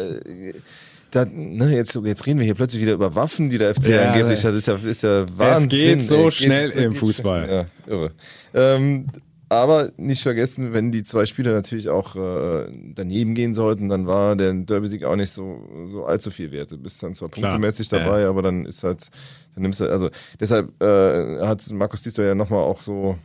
da, 1.12 1.26
ne, 1.26 1.74
jetzt, 1.74 1.94
jetzt 2.04 2.26
reden 2.26 2.38
wir 2.38 2.46
hier 2.46 2.54
plötzlich 2.54 2.80
wieder 2.80 2.94
über 2.94 3.14
Waffen, 3.14 3.50
die 3.50 3.58
der 3.58 3.74
FC 3.74 3.88
ja, 3.88 4.10
angeblich 4.10 4.42
hat. 4.44 4.52
Das 4.52 4.58
ist 4.58 4.66
ja, 4.66 4.76
ist 4.76 5.02
ja 5.02 5.26
Wahnsinn. 5.36 5.64
Es 5.64 5.68
geht 5.68 6.04
so 6.04 6.24
ey, 6.24 6.30
schnell 6.30 6.70
geht, 6.70 6.84
im 6.84 6.94
Fußball. 6.94 7.66
Ja, 7.86 7.92
irre. 7.92 8.12
Ähm, 8.54 9.06
aber 9.52 9.90
nicht 9.96 10.22
vergessen, 10.22 10.72
wenn 10.72 10.92
die 10.92 11.04
zwei 11.04 11.26
Spieler 11.26 11.52
natürlich 11.52 11.88
auch 11.88 12.16
äh, 12.16 12.66
daneben 12.94 13.34
gehen 13.34 13.54
sollten, 13.54 13.88
dann 13.88 14.06
war 14.06 14.36
der 14.36 14.52
Derby-Sieg 14.52 15.04
auch 15.04 15.16
nicht 15.16 15.30
so, 15.30 15.68
so 15.86 16.04
allzu 16.04 16.30
viel 16.30 16.50
wert. 16.52 16.72
Du 16.72 16.78
bist 16.78 17.02
dann 17.02 17.14
zwar 17.14 17.28
punktemäßig 17.28 17.88
dabei, 17.88 18.22
ja. 18.22 18.28
aber 18.28 18.42
dann 18.42 18.64
ist 18.64 18.84
halt, 18.84 19.08
dann 19.54 19.62
nimmst 19.62 19.80
du, 19.80 19.90
also 19.90 20.10
deshalb 20.40 20.70
äh, 20.82 21.46
hat 21.46 21.64
Markus 21.72 22.02
Diesel 22.02 22.26
ja 22.26 22.34
nochmal 22.34 22.60
auch 22.60 22.80
so 22.80 23.16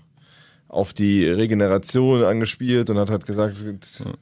auf 0.70 0.94
die 0.94 1.26
Regeneration 1.26 2.24
angespielt 2.24 2.90
und 2.90 2.98
hat 2.98 3.10
halt 3.10 3.26
gesagt, 3.26 3.56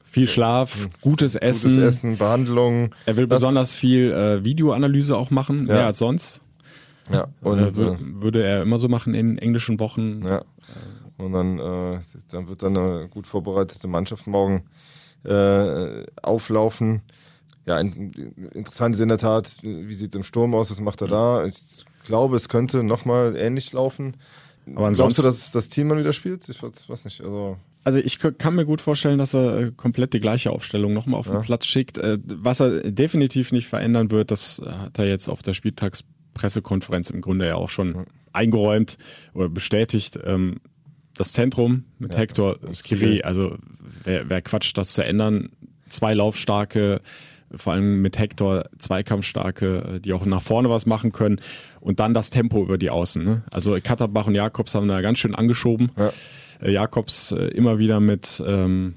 viel 0.04 0.28
Schlaf, 0.28 0.88
gutes 1.00 1.34
Essen, 1.34 1.74
gutes 1.74 1.96
Essen, 1.96 2.18
Behandlung. 2.18 2.94
Er 3.04 3.16
will 3.16 3.26
besonders 3.26 3.74
viel 3.74 4.12
äh, 4.12 4.44
Videoanalyse 4.44 5.16
auch 5.16 5.30
machen, 5.30 5.66
ja. 5.66 5.74
mehr 5.74 5.86
als 5.86 5.98
sonst. 5.98 6.42
Ja, 7.10 7.28
und 7.40 7.58
äh, 7.58 7.96
würde 7.98 8.42
er 8.42 8.62
immer 8.62 8.78
so 8.78 8.88
machen 8.88 9.14
in 9.14 9.38
englischen 9.38 9.78
Wochen. 9.80 10.22
Ja. 10.24 10.42
Und 11.18 11.32
dann, 11.32 11.58
äh, 11.58 11.98
dann 12.30 12.48
wird 12.48 12.62
dann 12.62 12.76
eine 12.76 13.08
gut 13.08 13.26
vorbereitete 13.26 13.88
Mannschaft 13.88 14.26
morgen 14.26 14.64
äh, 15.24 16.04
auflaufen. 16.22 17.02
Ja, 17.64 17.80
in, 17.80 18.12
interessant 18.52 18.94
ist 18.94 19.00
in 19.00 19.08
der 19.08 19.18
Tat, 19.18 19.58
wie 19.62 19.94
sieht 19.94 20.10
es 20.10 20.14
im 20.14 20.22
Sturm 20.22 20.54
aus, 20.54 20.70
was 20.70 20.80
macht 20.80 21.00
er 21.00 21.08
da? 21.08 21.44
Ich 21.44 21.84
glaube, 22.04 22.36
es 22.36 22.48
könnte 22.48 22.82
nochmal 22.82 23.34
ähnlich 23.36 23.72
laufen. 23.72 24.16
Aber 24.74 24.90
Glaubst 24.92 25.18
du, 25.18 25.22
dass 25.22 25.52
das 25.52 25.68
Team 25.68 25.88
mal 25.88 25.98
wieder 25.98 26.12
spielt? 26.12 26.48
Ich 26.48 26.62
weiß 26.62 27.04
nicht. 27.04 27.20
Also 27.22 27.56
also 27.86 28.00
ich 28.00 28.18
kann 28.18 28.56
mir 28.56 28.66
gut 28.66 28.80
vorstellen, 28.80 29.18
dass 29.18 29.32
er 29.32 29.58
äh, 29.58 29.70
komplett 29.70 30.12
die 30.12 30.18
gleiche 30.18 30.50
Aufstellung 30.50 30.92
nochmal 30.92 31.20
auf 31.20 31.30
den 31.30 31.42
Platz 31.42 31.66
schickt. 31.66 31.98
Äh, 31.98 32.18
was 32.24 32.58
er 32.58 32.90
definitiv 32.90 33.52
nicht 33.52 33.68
verändern 33.68 34.10
wird, 34.10 34.32
das 34.32 34.60
hat 34.64 34.98
er 34.98 35.06
jetzt 35.06 35.28
auf 35.28 35.40
der 35.44 35.54
Spieltagspressekonferenz 35.54 37.10
im 37.10 37.20
Grunde 37.20 37.46
ja 37.46 37.54
auch 37.54 37.68
schon 37.68 38.06
eingeräumt 38.32 38.98
oder 39.34 39.48
bestätigt. 39.48 40.18
Das 41.16 41.32
Zentrum 41.32 41.84
mit 41.98 42.14
ja, 42.14 42.20
Hector 42.20 42.58
Skiri, 42.72 43.22
also 43.22 43.56
wer, 44.04 44.28
wer 44.28 44.42
quatscht, 44.42 44.76
das 44.76 44.92
zu 44.92 45.04
ändern? 45.04 45.50
Zwei 45.88 46.14
laufstarke, 46.14 47.00
vor 47.54 47.72
allem 47.72 48.02
mit 48.02 48.18
Hector 48.18 48.64
Zweikampfstarke, 48.78 50.00
die 50.04 50.12
auch 50.12 50.26
nach 50.26 50.42
vorne 50.42 50.68
was 50.68 50.86
machen 50.86 51.12
können 51.12 51.40
und 51.80 52.00
dann 52.00 52.12
das 52.12 52.30
Tempo 52.30 52.62
über 52.62 52.78
die 52.78 52.90
Außen. 52.90 53.24
Ne? 53.24 53.44
Also 53.52 53.78
Katterbach 53.82 54.26
und 54.26 54.34
Jakobs 54.34 54.74
haben 54.74 54.88
da 54.88 55.00
ganz 55.00 55.18
schön 55.18 55.34
angeschoben. 55.34 55.92
Ja. 55.96 56.12
Äh, 56.62 56.72
Jakobs 56.72 57.32
äh, 57.32 57.46
immer 57.48 57.78
wieder 57.78 58.00
mit 58.00 58.42
ähm, 58.46 58.94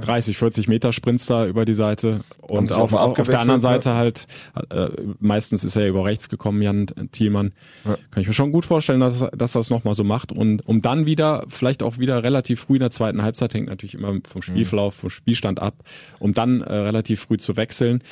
30, 0.00 0.36
40 0.36 0.68
Meter 0.68 0.92
Sprints 0.92 1.26
da 1.26 1.46
über 1.46 1.64
die 1.64 1.74
Seite 1.74 2.20
und 2.40 2.72
auf, 2.72 2.92
auf, 2.92 3.28
der 3.28 3.40
anderen 3.40 3.60
Seite 3.60 3.94
halt, 3.94 4.26
äh, 4.70 4.88
meistens 5.20 5.64
ist 5.64 5.76
er 5.76 5.88
über 5.88 6.04
rechts 6.04 6.28
gekommen, 6.28 6.62
Jan 6.62 6.86
Thielmann. 7.12 7.52
Ja. 7.84 7.96
Kann 8.10 8.20
ich 8.20 8.26
mir 8.26 8.32
schon 8.32 8.52
gut 8.52 8.64
vorstellen, 8.64 9.00
dass, 9.00 9.24
dass 9.36 9.52
das 9.52 9.70
nochmal 9.70 9.94
so 9.94 10.04
macht 10.04 10.32
und 10.32 10.66
um 10.66 10.80
dann 10.80 11.06
wieder, 11.06 11.44
vielleicht 11.48 11.82
auch 11.82 11.98
wieder 11.98 12.22
relativ 12.22 12.60
früh 12.60 12.74
in 12.74 12.80
der 12.80 12.90
zweiten 12.90 13.22
Halbzeit, 13.22 13.54
hängt 13.54 13.68
natürlich 13.68 13.94
immer 13.94 14.14
vom 14.28 14.42
Spielverlauf, 14.42 14.94
vom 14.94 15.10
Spielstand 15.10 15.60
ab, 15.60 15.74
um 16.18 16.32
dann 16.32 16.60
äh, 16.60 16.72
relativ 16.72 17.22
früh 17.22 17.38
zu 17.38 17.56
wechseln 17.56 18.02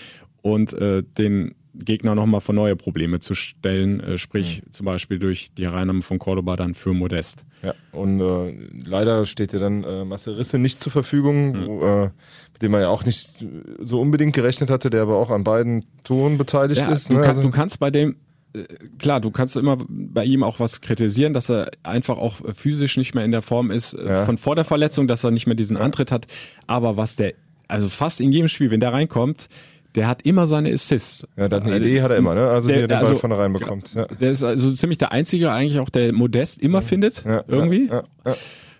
und 0.42 0.72
äh, 0.74 1.02
den 1.18 1.54
Gegner 1.78 2.14
nochmal 2.14 2.40
vor 2.40 2.54
neue 2.54 2.76
Probleme 2.76 3.20
zu 3.20 3.34
stellen, 3.34 4.00
äh, 4.00 4.18
sprich 4.18 4.62
mhm. 4.64 4.72
zum 4.72 4.86
Beispiel 4.86 5.18
durch 5.18 5.52
die 5.56 5.64
Hereinnahme 5.64 6.02
von 6.02 6.18
Cordoba 6.18 6.56
dann 6.56 6.74
für 6.74 6.92
Modest. 6.92 7.44
Ja, 7.62 7.74
und 7.92 8.20
äh, 8.20 8.54
leider 8.84 9.26
steht 9.26 9.52
ja 9.52 9.58
dann 9.58 9.84
äh, 9.84 10.04
Marcel 10.04 10.34
Risse 10.34 10.58
nicht 10.58 10.80
zur 10.80 10.92
Verfügung, 10.92 11.50
mhm. 11.50 11.66
wo, 11.66 11.82
äh, 11.84 12.10
mit 12.52 12.62
dem 12.62 12.72
man 12.72 12.80
ja 12.82 12.88
auch 12.88 13.04
nicht 13.04 13.44
so 13.80 14.00
unbedingt 14.00 14.34
gerechnet 14.34 14.70
hatte, 14.70 14.90
der 14.90 15.02
aber 15.02 15.16
auch 15.16 15.30
an 15.30 15.44
beiden 15.44 15.84
Toren 16.04 16.38
beteiligt 16.38 16.82
ja, 16.82 16.92
ist. 16.92 17.10
Du, 17.10 17.14
ne? 17.14 17.20
kann, 17.20 17.30
also, 17.30 17.42
du 17.42 17.50
kannst 17.50 17.78
bei 17.78 17.90
dem 17.90 18.16
äh, 18.54 18.64
klar, 18.98 19.20
du 19.20 19.30
kannst 19.30 19.56
immer 19.56 19.78
bei 19.88 20.24
ihm 20.24 20.42
auch 20.42 20.60
was 20.60 20.80
kritisieren, 20.80 21.34
dass 21.34 21.50
er 21.50 21.70
einfach 21.82 22.16
auch 22.16 22.36
physisch 22.54 22.96
nicht 22.96 23.14
mehr 23.14 23.24
in 23.24 23.32
der 23.32 23.42
Form 23.42 23.70
ist 23.70 23.94
äh, 23.94 24.06
ja. 24.06 24.24
von 24.24 24.38
vor 24.38 24.56
der 24.56 24.64
Verletzung, 24.64 25.08
dass 25.08 25.24
er 25.24 25.30
nicht 25.30 25.46
mehr 25.46 25.56
diesen 25.56 25.76
Antritt 25.76 26.10
hat. 26.10 26.26
Aber 26.66 26.96
was 26.96 27.16
der, 27.16 27.34
also 27.68 27.88
fast 27.88 28.20
in 28.20 28.32
jedem 28.32 28.48
Spiel, 28.48 28.70
wenn 28.70 28.80
der 28.80 28.92
reinkommt, 28.92 29.48
der 29.96 30.06
hat 30.06 30.22
immer 30.22 30.46
seine 30.46 30.72
Assists. 30.72 31.26
Ja, 31.36 31.48
der 31.48 31.60
hat 31.60 31.66
eine 31.66 31.78
Idee, 31.78 32.02
hat 32.02 32.10
er 32.10 32.18
immer, 32.18 32.34
ne? 32.34 32.46
Also 32.48 32.68
der, 32.68 32.76
wie 32.76 32.80
er 32.82 32.88
den 32.88 32.94
Ball 32.98 33.06
also, 33.06 33.16
von 33.16 33.32
rein 33.32 33.52
bekommt. 33.52 33.94
Ja. 33.94 34.06
Der 34.06 34.30
ist 34.30 34.42
also 34.42 34.70
ziemlich 34.72 34.98
der 34.98 35.10
Einzige 35.10 35.50
eigentlich 35.50 35.80
auch, 35.80 35.88
der 35.88 36.12
Modest 36.12 36.62
immer 36.62 36.82
findet, 36.82 37.24
ja, 37.24 37.42
irgendwie. 37.48 37.88
Ja, 37.88 38.04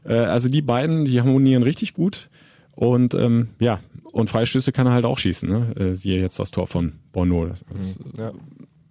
äh, 0.05 0.15
also 0.15 0.49
die 0.49 0.63
beiden, 0.63 1.07
die 1.07 1.19
harmonieren 1.21 1.63
richtig 1.63 1.95
gut. 1.95 2.29
Und 2.75 3.15
ähm, 3.15 3.49
ja, 3.59 3.81
und 4.13 4.29
Freistöße 4.29 4.71
kann 4.71 4.87
er 4.87 4.93
halt 4.93 5.07
auch 5.07 5.19
schießen, 5.19 5.49
ne? 5.49 5.75
Äh, 5.77 5.95
siehe 5.95 6.21
jetzt 6.21 6.39
das 6.39 6.51
Tor 6.51 6.67
von. 6.67 6.93
Das, 7.13 7.65
mhm, 7.65 8.19
ja. 8.19 8.33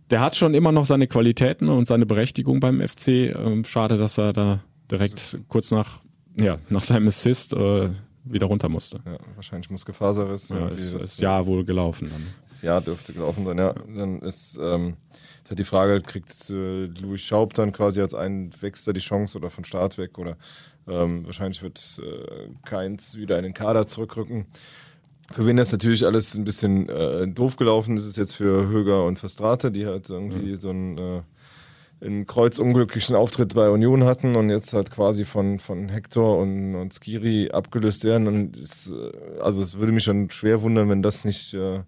Der 0.09 0.21
hat 0.21 0.35
schon 0.35 0.55
immer 0.55 0.71
noch 0.71 0.85
seine 0.85 1.07
Qualitäten 1.07 1.69
und 1.69 1.87
seine 1.87 2.07
Berechtigung 2.07 2.59
beim 2.59 2.81
FC. 2.81 3.07
Ähm, 3.07 3.63
schade, 3.65 3.97
dass 3.97 4.17
er 4.17 4.33
da 4.33 4.59
direkt 4.89 5.37
kurz 5.47 5.69
nach, 5.69 5.99
ja, 6.35 6.57
nach 6.69 6.83
seinem 6.83 7.07
Assist 7.07 7.53
äh, 7.53 7.89
wieder 8.25 8.47
runter 8.47 8.69
musste. 8.69 8.99
Ja, 9.05 9.17
wahrscheinlich 9.35 9.69
Muskelfaserriss. 9.69 10.49
Ja, 10.49 10.67
ist, 10.69 10.93
das 10.93 11.17
Jahr 11.19 11.45
wohl 11.45 11.63
gelaufen. 11.63 12.09
Dann. 12.11 12.27
Das 12.43 12.61
Jahr 12.61 12.81
dürfte 12.81 13.13
gelaufen 13.13 13.45
sein, 13.45 13.57
ja. 13.57 13.73
Dann 13.73 14.19
ist, 14.19 14.59
ähm, 14.61 14.95
halt 15.49 15.59
die 15.59 15.63
Frage, 15.63 16.01
kriegt 16.01 16.49
äh, 16.49 16.85
Louis 16.85 17.21
Schaub 17.21 17.53
dann 17.53 17.71
quasi 17.71 18.01
als 18.01 18.13
einen 18.13 18.49
Wechsler 18.61 18.93
die 18.93 18.99
Chance 18.99 19.37
oder 19.37 19.49
von 19.49 19.63
Start 19.63 19.97
weg 19.97 20.17
oder 20.17 20.37
ähm, 20.87 21.25
wahrscheinlich 21.25 21.61
wird 21.61 21.99
äh, 22.03 22.49
Keins 22.65 23.17
wieder 23.17 23.37
in 23.37 23.43
den 23.43 23.53
Kader 23.53 23.87
zurückrücken. 23.87 24.45
Für 25.31 25.45
wen 25.45 25.57
das 25.57 25.71
natürlich 25.71 26.05
alles 26.05 26.35
ein 26.35 26.43
bisschen 26.43 26.87
äh, 26.89 27.27
doof 27.27 27.55
gelaufen 27.57 27.97
ist, 27.97 28.05
ist 28.05 28.17
jetzt 28.17 28.35
für 28.35 28.67
Höger 28.67 29.05
und 29.05 29.17
Verstrate, 29.17 29.71
die 29.71 29.87
halt 29.87 30.09
irgendwie 30.09 30.51
mhm. 30.51 30.57
so 30.57 30.69
ein 30.69 30.97
äh, 30.97 31.21
einen 32.01 32.25
kreuzunglücklichen 32.25 33.15
Auftritt 33.15 33.53
bei 33.53 33.69
Union 33.69 34.03
hatten 34.03 34.35
und 34.35 34.49
jetzt 34.49 34.73
halt 34.73 34.91
quasi 34.91 35.25
von, 35.25 35.59
von 35.59 35.89
Hector 35.89 36.37
und, 36.37 36.75
und 36.75 36.93
Skiri 36.93 37.49
abgelöst 37.51 38.03
werden. 38.03 38.27
Und 38.27 38.57
es, 38.57 38.91
äh, 38.91 39.39
also 39.41 39.61
es 39.61 39.77
würde 39.77 39.91
mich 39.91 40.03
schon 40.03 40.29
schwer 40.29 40.61
wundern, 40.61 40.89
wenn 40.89 41.01
das 41.01 41.23
nicht 41.23 41.53
äh, 41.53 41.83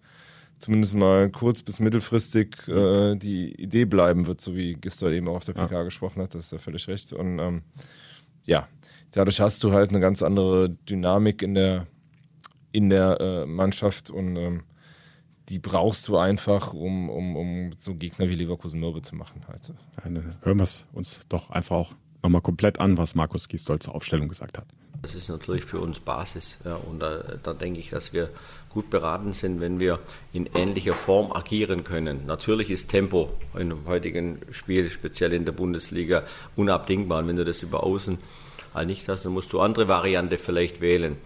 zumindest 0.60 0.96
mal 0.96 1.30
kurz- 1.30 1.62
bis 1.62 1.80
mittelfristig 1.80 2.68
äh, 2.68 3.16
die 3.16 3.54
Idee 3.62 3.86
bleiben 3.86 4.28
wird, 4.28 4.42
so 4.42 4.56
wie 4.56 4.74
Gistol 4.74 5.14
eben 5.14 5.28
auch 5.28 5.36
auf 5.36 5.46
der 5.46 5.54
PK 5.54 5.72
ja. 5.72 5.84
gesprochen 5.84 6.22
hat, 6.22 6.34
das 6.34 6.46
ist 6.46 6.52
ja 6.52 6.58
völlig 6.58 6.88
recht. 6.88 7.14
Und 7.14 7.40
ähm, 7.40 7.62
ja, 8.46 8.68
dadurch 9.12 9.40
hast 9.40 9.64
du 9.64 9.72
halt 9.72 9.90
eine 9.90 10.00
ganz 10.00 10.24
andere 10.24 10.70
Dynamik 10.70 11.42
in 11.42 11.54
der 11.54 11.88
in 12.72 12.90
der 12.90 13.20
äh, 13.20 13.46
Mannschaft 13.46 14.10
und 14.10 14.36
ähm, 14.36 14.64
die 15.50 15.60
brauchst 15.60 16.08
du 16.08 16.18
einfach, 16.18 16.74
um, 16.74 17.10
um, 17.10 17.36
um 17.36 17.72
so 17.78 17.96
Gegner 17.96 18.28
wie 18.30 18.36
Leverkusen 18.36 18.80
mürbe 18.80 19.02
zu 19.02 19.16
machen. 19.16 19.42
Halt. 19.48 19.74
Eine, 20.04 20.38
hören 20.42 20.58
wir 20.58 20.64
es 20.64 20.86
uns 20.94 21.22
doch 21.30 21.50
einfach 21.50 21.76
auch 21.76 21.92
nochmal 22.22 22.42
komplett 22.42 22.80
an, 22.80 22.98
was 22.98 23.16
Markus 23.16 23.48
Gisdol 23.48 23.80
zur 23.80 23.96
Aufstellung 23.96 24.28
gesagt 24.28 24.58
hat. 24.58 24.66
Das 25.02 25.14
ist 25.14 25.30
natürlich 25.30 25.64
für 25.64 25.80
uns 25.80 26.00
Basis. 26.00 26.58
Ja, 26.66 26.76
und 26.76 27.00
da, 27.00 27.24
da 27.42 27.54
denke 27.54 27.80
ich, 27.80 27.92
dass 27.92 28.14
wir 28.14 28.30
gut 28.70 28.90
beraten 28.90 29.32
sind, 29.32 29.62
wenn 29.62 29.80
wir 29.80 30.00
in 30.34 30.48
ähnlicher 30.56 30.94
Form 30.94 31.32
agieren 31.32 31.84
können. 31.84 32.26
Natürlich 32.26 32.72
ist 32.72 32.90
Tempo 32.90 33.30
in 33.54 33.72
einem 33.72 33.86
heutigen 33.86 34.40
Spiel, 34.52 34.90
speziell 34.90 35.34
in 35.34 35.46
der 35.46 35.52
Bundesliga, 35.52 36.24
unabdingbar. 36.56 37.20
Und 37.20 37.28
wenn 37.28 37.36
du 37.36 37.46
das 37.46 37.62
über 37.62 37.84
Außen 37.84 38.18
halt 38.74 38.88
nicht 38.88 39.08
hast, 39.08 39.24
dann 39.24 39.34
musst 39.34 39.54
du 39.54 39.62
andere 39.62 39.88
Variante 39.88 40.38
vielleicht 40.38 40.82
wählen. 40.82 41.18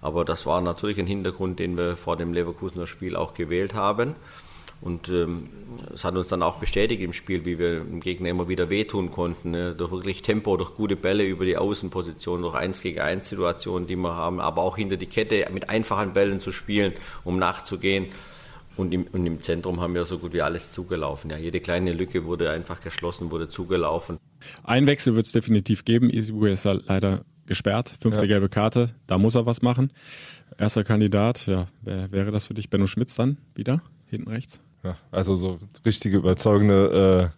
Aber 0.00 0.24
das 0.24 0.46
war 0.46 0.60
natürlich 0.60 0.98
ein 0.98 1.06
Hintergrund, 1.06 1.58
den 1.58 1.76
wir 1.76 1.96
vor 1.96 2.16
dem 2.16 2.32
Leverkusener 2.32 2.86
Spiel 2.86 3.16
auch 3.16 3.34
gewählt 3.34 3.74
haben. 3.74 4.14
Und 4.82 5.10
ähm, 5.10 5.50
es 5.92 6.04
hat 6.04 6.16
uns 6.16 6.28
dann 6.28 6.42
auch 6.42 6.56
bestätigt 6.56 7.02
im 7.02 7.12
Spiel, 7.12 7.44
wie 7.44 7.58
wir 7.58 7.80
dem 7.80 8.00
Gegner 8.00 8.30
immer 8.30 8.48
wieder 8.48 8.70
wehtun 8.70 9.10
konnten. 9.10 9.50
Ne? 9.50 9.74
Durch 9.74 9.92
wirklich 9.92 10.22
Tempo, 10.22 10.56
durch 10.56 10.74
gute 10.74 10.96
Bälle 10.96 11.24
über 11.24 11.44
die 11.44 11.58
Außenposition, 11.58 12.40
durch 12.40 12.54
1 12.54 12.80
gegen 12.80 13.00
1 13.00 13.28
Situationen, 13.28 13.86
die 13.86 13.96
wir 13.96 14.14
haben, 14.14 14.40
aber 14.40 14.62
auch 14.62 14.76
hinter 14.76 14.96
die 14.96 15.06
Kette 15.06 15.46
mit 15.52 15.68
einfachen 15.68 16.14
Bällen 16.14 16.40
zu 16.40 16.50
spielen, 16.50 16.94
um 17.24 17.38
nachzugehen. 17.38 18.06
Und 18.76 18.94
im, 18.94 19.06
und 19.12 19.26
im 19.26 19.42
Zentrum 19.42 19.82
haben 19.82 19.94
wir 19.94 20.06
so 20.06 20.18
gut 20.18 20.32
wie 20.32 20.40
alles 20.40 20.72
zugelaufen. 20.72 21.30
Ja, 21.30 21.36
jede 21.36 21.60
kleine 21.60 21.92
Lücke 21.92 22.24
wurde 22.24 22.48
einfach 22.50 22.80
geschlossen, 22.80 23.30
wurde 23.30 23.50
zugelaufen. 23.50 24.16
Ein 24.64 24.86
Wechsel 24.86 25.14
wird 25.14 25.26
es 25.26 25.32
definitiv 25.32 25.84
geben. 25.84 26.08
Isibu 26.08 26.46
ist 26.46 26.64
ja 26.64 26.72
leider 26.72 27.20
gesperrt, 27.50 27.92
fünfte 28.00 28.22
ja. 28.22 28.28
gelbe 28.28 28.48
Karte, 28.48 28.90
da 29.08 29.18
muss 29.18 29.34
er 29.34 29.44
was 29.44 29.60
machen. 29.60 29.90
Erster 30.56 30.84
Kandidat, 30.84 31.48
ja, 31.48 31.66
wer 31.82 32.12
wäre 32.12 32.30
das 32.30 32.46
für 32.46 32.54
dich? 32.54 32.70
Benno 32.70 32.86
Schmitz 32.86 33.16
dann 33.16 33.38
wieder, 33.56 33.82
hinten 34.06 34.30
rechts? 34.30 34.60
Ja, 34.84 34.94
also 35.10 35.34
so 35.34 35.58
richtige 35.84 36.18
überzeugende, 36.18 37.32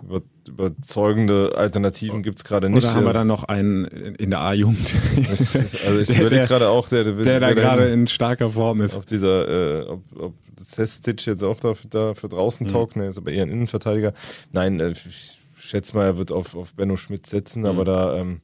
äh, 0.00 0.02
über, 0.02 0.22
überzeugende 0.48 1.52
Alternativen 1.58 2.22
gibt 2.22 2.38
es 2.38 2.44
gerade 2.44 2.70
nicht. 2.70 2.86
Oder 2.86 2.94
haben 2.94 3.04
wir 3.04 3.12
dann 3.12 3.26
noch 3.26 3.44
einen 3.44 3.84
in 3.84 4.30
der 4.30 4.40
A-Jugend? 4.40 4.96
also 5.18 6.00
ich 6.00 6.08
überlege 6.18 6.46
gerade 6.46 6.70
auch, 6.70 6.88
der, 6.88 7.04
der, 7.04 7.12
der, 7.12 7.24
der 7.24 7.40
da 7.40 7.52
gerade 7.52 7.88
in 7.88 8.06
starker 8.06 8.48
Form 8.48 8.80
ist. 8.80 8.96
Ob 8.96 9.04
dieser, 9.04 9.82
äh, 9.82 9.86
ob, 9.86 10.02
ob 10.18 10.34
Sestic 10.58 11.26
jetzt 11.26 11.42
auch 11.42 11.60
da, 11.60 11.74
da 11.90 12.14
für 12.14 12.30
draußen 12.30 12.66
mhm. 12.66 12.70
taugt, 12.70 12.96
ne, 12.96 13.08
ist 13.08 13.18
aber 13.18 13.30
eher 13.30 13.42
ein 13.42 13.50
Innenverteidiger. 13.50 14.14
Nein, 14.52 14.80
äh, 14.80 14.92
ich 14.92 15.38
schätze 15.54 15.94
mal, 15.94 16.06
er 16.06 16.16
wird 16.16 16.32
auf, 16.32 16.56
auf 16.56 16.72
Benno 16.72 16.96
Schmidt 16.96 17.26
setzen, 17.26 17.60
mhm. 17.60 17.68
aber 17.68 17.84
da, 17.84 18.16
ähm, 18.16 18.40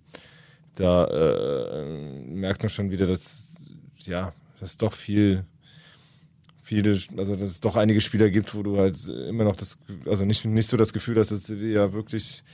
da 0.76 1.04
äh, 1.06 1.84
merkt 2.26 2.62
man 2.62 2.70
schon 2.70 2.90
wieder, 2.90 3.06
dass 3.06 3.72
ja, 3.98 4.32
das 4.60 4.76
doch 4.76 4.92
viel 4.92 5.44
viele, 6.70 6.96
also 7.16 7.34
dass 7.34 7.50
es 7.50 7.60
doch 7.60 7.74
einige 7.74 8.00
Spieler 8.00 8.30
gibt, 8.30 8.54
wo 8.54 8.62
du 8.62 8.78
halt 8.78 8.96
immer 9.08 9.42
noch 9.42 9.56
das, 9.56 9.76
also 10.06 10.24
nicht, 10.24 10.44
nicht 10.44 10.68
so 10.68 10.76
das 10.76 10.92
Gefühl 10.92 11.18
hast, 11.18 11.32
dass 11.32 11.46
sie 11.46 11.72
ja 11.72 11.92
wirklich, 11.92 12.44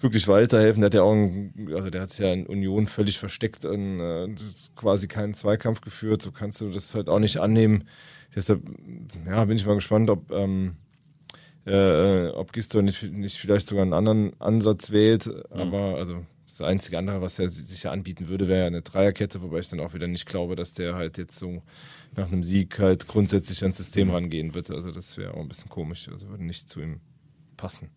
wirklich 0.00 0.26
weiterhelfen. 0.26 0.80
Der 0.80 0.86
hat 0.86 0.94
ja 0.94 1.02
auch, 1.02 1.12
ein, 1.12 1.70
also 1.72 1.88
der 1.88 2.00
hat 2.00 2.10
sich 2.10 2.18
ja 2.18 2.32
in 2.32 2.44
Union 2.46 2.88
völlig 2.88 3.20
versteckt, 3.20 3.64
in, 3.64 4.00
äh, 4.00 4.28
quasi 4.74 5.06
keinen 5.06 5.32
Zweikampf 5.32 5.80
geführt. 5.80 6.22
So 6.22 6.32
kannst 6.32 6.60
du 6.60 6.70
das 6.70 6.92
halt 6.96 7.08
auch 7.08 7.20
nicht 7.20 7.36
annehmen. 7.36 7.84
Deshalb, 8.34 8.62
ja, 9.26 9.44
bin 9.44 9.56
ich 9.56 9.64
mal 9.64 9.76
gespannt, 9.76 10.10
ob, 10.10 10.32
ähm, 10.32 10.74
äh, 11.64 12.30
ob 12.30 12.52
Gisto 12.52 12.82
nicht, 12.82 13.12
nicht 13.12 13.38
vielleicht 13.38 13.68
sogar 13.68 13.84
einen 13.84 13.92
anderen 13.92 14.32
Ansatz 14.40 14.90
wählt. 14.90 15.26
Mhm. 15.26 15.60
Aber 15.60 15.98
also 15.98 16.26
das 16.58 16.68
einzige 16.68 16.98
andere, 16.98 17.22
was 17.22 17.38
er 17.38 17.48
sich 17.48 17.82
ja 17.82 17.92
anbieten 17.92 18.28
würde, 18.28 18.46
wäre 18.46 18.66
eine 18.66 18.82
Dreierkette, 18.82 19.42
wobei 19.42 19.60
ich 19.60 19.68
dann 19.70 19.80
auch 19.80 19.94
wieder 19.94 20.06
nicht 20.06 20.26
glaube, 20.26 20.54
dass 20.54 20.74
der 20.74 20.94
halt 20.94 21.16
jetzt 21.16 21.38
so 21.38 21.62
nach 22.14 22.30
einem 22.30 22.42
Sieg 22.42 22.78
halt 22.78 23.08
grundsätzlich 23.08 23.62
ans 23.62 23.78
System 23.78 24.08
mhm. 24.08 24.14
rangehen 24.14 24.54
wird. 24.54 24.70
Also 24.70 24.90
das 24.90 25.16
wäre 25.16 25.34
auch 25.34 25.40
ein 25.40 25.48
bisschen 25.48 25.70
komisch. 25.70 26.08
Also 26.10 26.28
würde 26.28 26.44
nicht 26.44 26.68
zu 26.68 26.80
ihm 26.80 27.00
passen. 27.56 27.88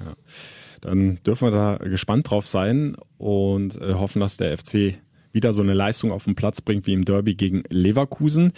Ja. 0.00 0.14
Dann 0.80 1.22
dürfen 1.22 1.46
wir 1.46 1.52
da 1.52 1.76
gespannt 1.76 2.30
drauf 2.30 2.48
sein 2.48 2.96
und 3.16 3.80
äh, 3.80 3.94
hoffen, 3.94 4.20
dass 4.20 4.36
der 4.36 4.58
FC 4.58 4.98
wieder 5.32 5.52
so 5.52 5.62
eine 5.62 5.74
Leistung 5.74 6.10
auf 6.10 6.24
den 6.24 6.34
Platz 6.34 6.60
bringt 6.60 6.86
wie 6.86 6.92
im 6.92 7.04
Derby 7.04 7.34
gegen 7.34 7.62
Leverkusen. 7.68 8.52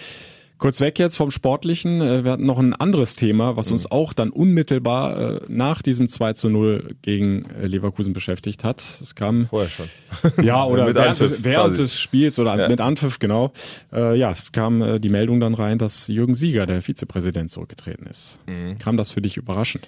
Kurz 0.59 0.81
weg 0.81 0.99
jetzt 0.99 1.17
vom 1.17 1.31
Sportlichen. 1.31 2.01
Äh, 2.01 2.25
wir 2.25 2.33
hatten 2.33 2.47
noch 2.47 2.59
ein 2.59 2.73
anderes 2.73 3.15
Thema, 3.15 3.57
was 3.57 3.71
uns 3.71 3.85
mhm. 3.85 3.93
auch 3.93 4.13
dann 4.15 4.31
unmittelbar 4.31 5.19
äh, 5.19 5.41
nach 5.49 5.83
diesem 5.83 6.09
2 6.09 6.33
zu 6.33 6.49
0 6.49 6.97
gegen 7.03 7.45
äh, 7.51 7.67
Leverkusen 7.67 8.15
beschäftigt 8.15 8.65
hat. 8.65 8.81
Es 8.81 9.15
kam 9.15 9.47
vorher 9.47 9.69
schon. 9.69 9.87
Ja, 10.43 10.65
oder 10.65 10.87
während, 10.87 10.99
Anpfiff, 10.99 11.45
während 11.45 11.79
des 11.79 12.01
Spiels 12.01 12.39
oder 12.39 12.57
ja. 12.57 12.69
mit 12.69 12.81
Anpfiff, 12.81 13.19
genau. 13.19 13.53
ja, 13.93 14.31
es 14.31 14.53
kam 14.53 15.01
die 15.01 15.09
Meldung 15.09 15.41
dann 15.41 15.55
rein, 15.55 15.79
dass 15.79 16.09
Jürgen 16.09 16.35
Sieger, 16.35 16.67
der 16.67 16.83
Vizepräsident, 16.83 17.51
zurückgetreten 17.51 18.07
ist. 18.07 18.41
Mhm. 18.47 18.79
Kam 18.79 18.97
das 18.97 19.13
für 19.13 19.21
dich 19.21 19.37
überraschend? 19.37 19.87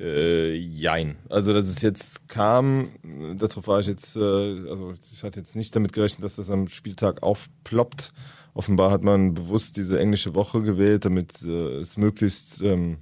Äh, 0.00 0.54
jein. 0.54 1.16
Also, 1.28 1.52
dass 1.52 1.68
es 1.68 1.82
jetzt 1.82 2.26
kam, 2.28 2.88
darauf 3.36 3.66
war 3.66 3.80
ich 3.80 3.86
jetzt, 3.86 4.16
äh, 4.16 4.20
also 4.20 4.94
ich 5.12 5.22
hatte 5.22 5.40
jetzt 5.40 5.56
nicht 5.56 5.76
damit 5.76 5.92
gerechnet, 5.92 6.24
dass 6.24 6.36
das 6.36 6.50
am 6.50 6.68
Spieltag 6.68 7.22
aufploppt. 7.22 8.12
Offenbar 8.60 8.90
hat 8.90 9.02
man 9.02 9.32
bewusst 9.32 9.78
diese 9.78 9.98
englische 9.98 10.34
Woche 10.34 10.60
gewählt, 10.60 11.06
damit 11.06 11.42
äh, 11.44 11.76
es 11.76 11.96
möglichst 11.96 12.60
ähm, 12.60 12.98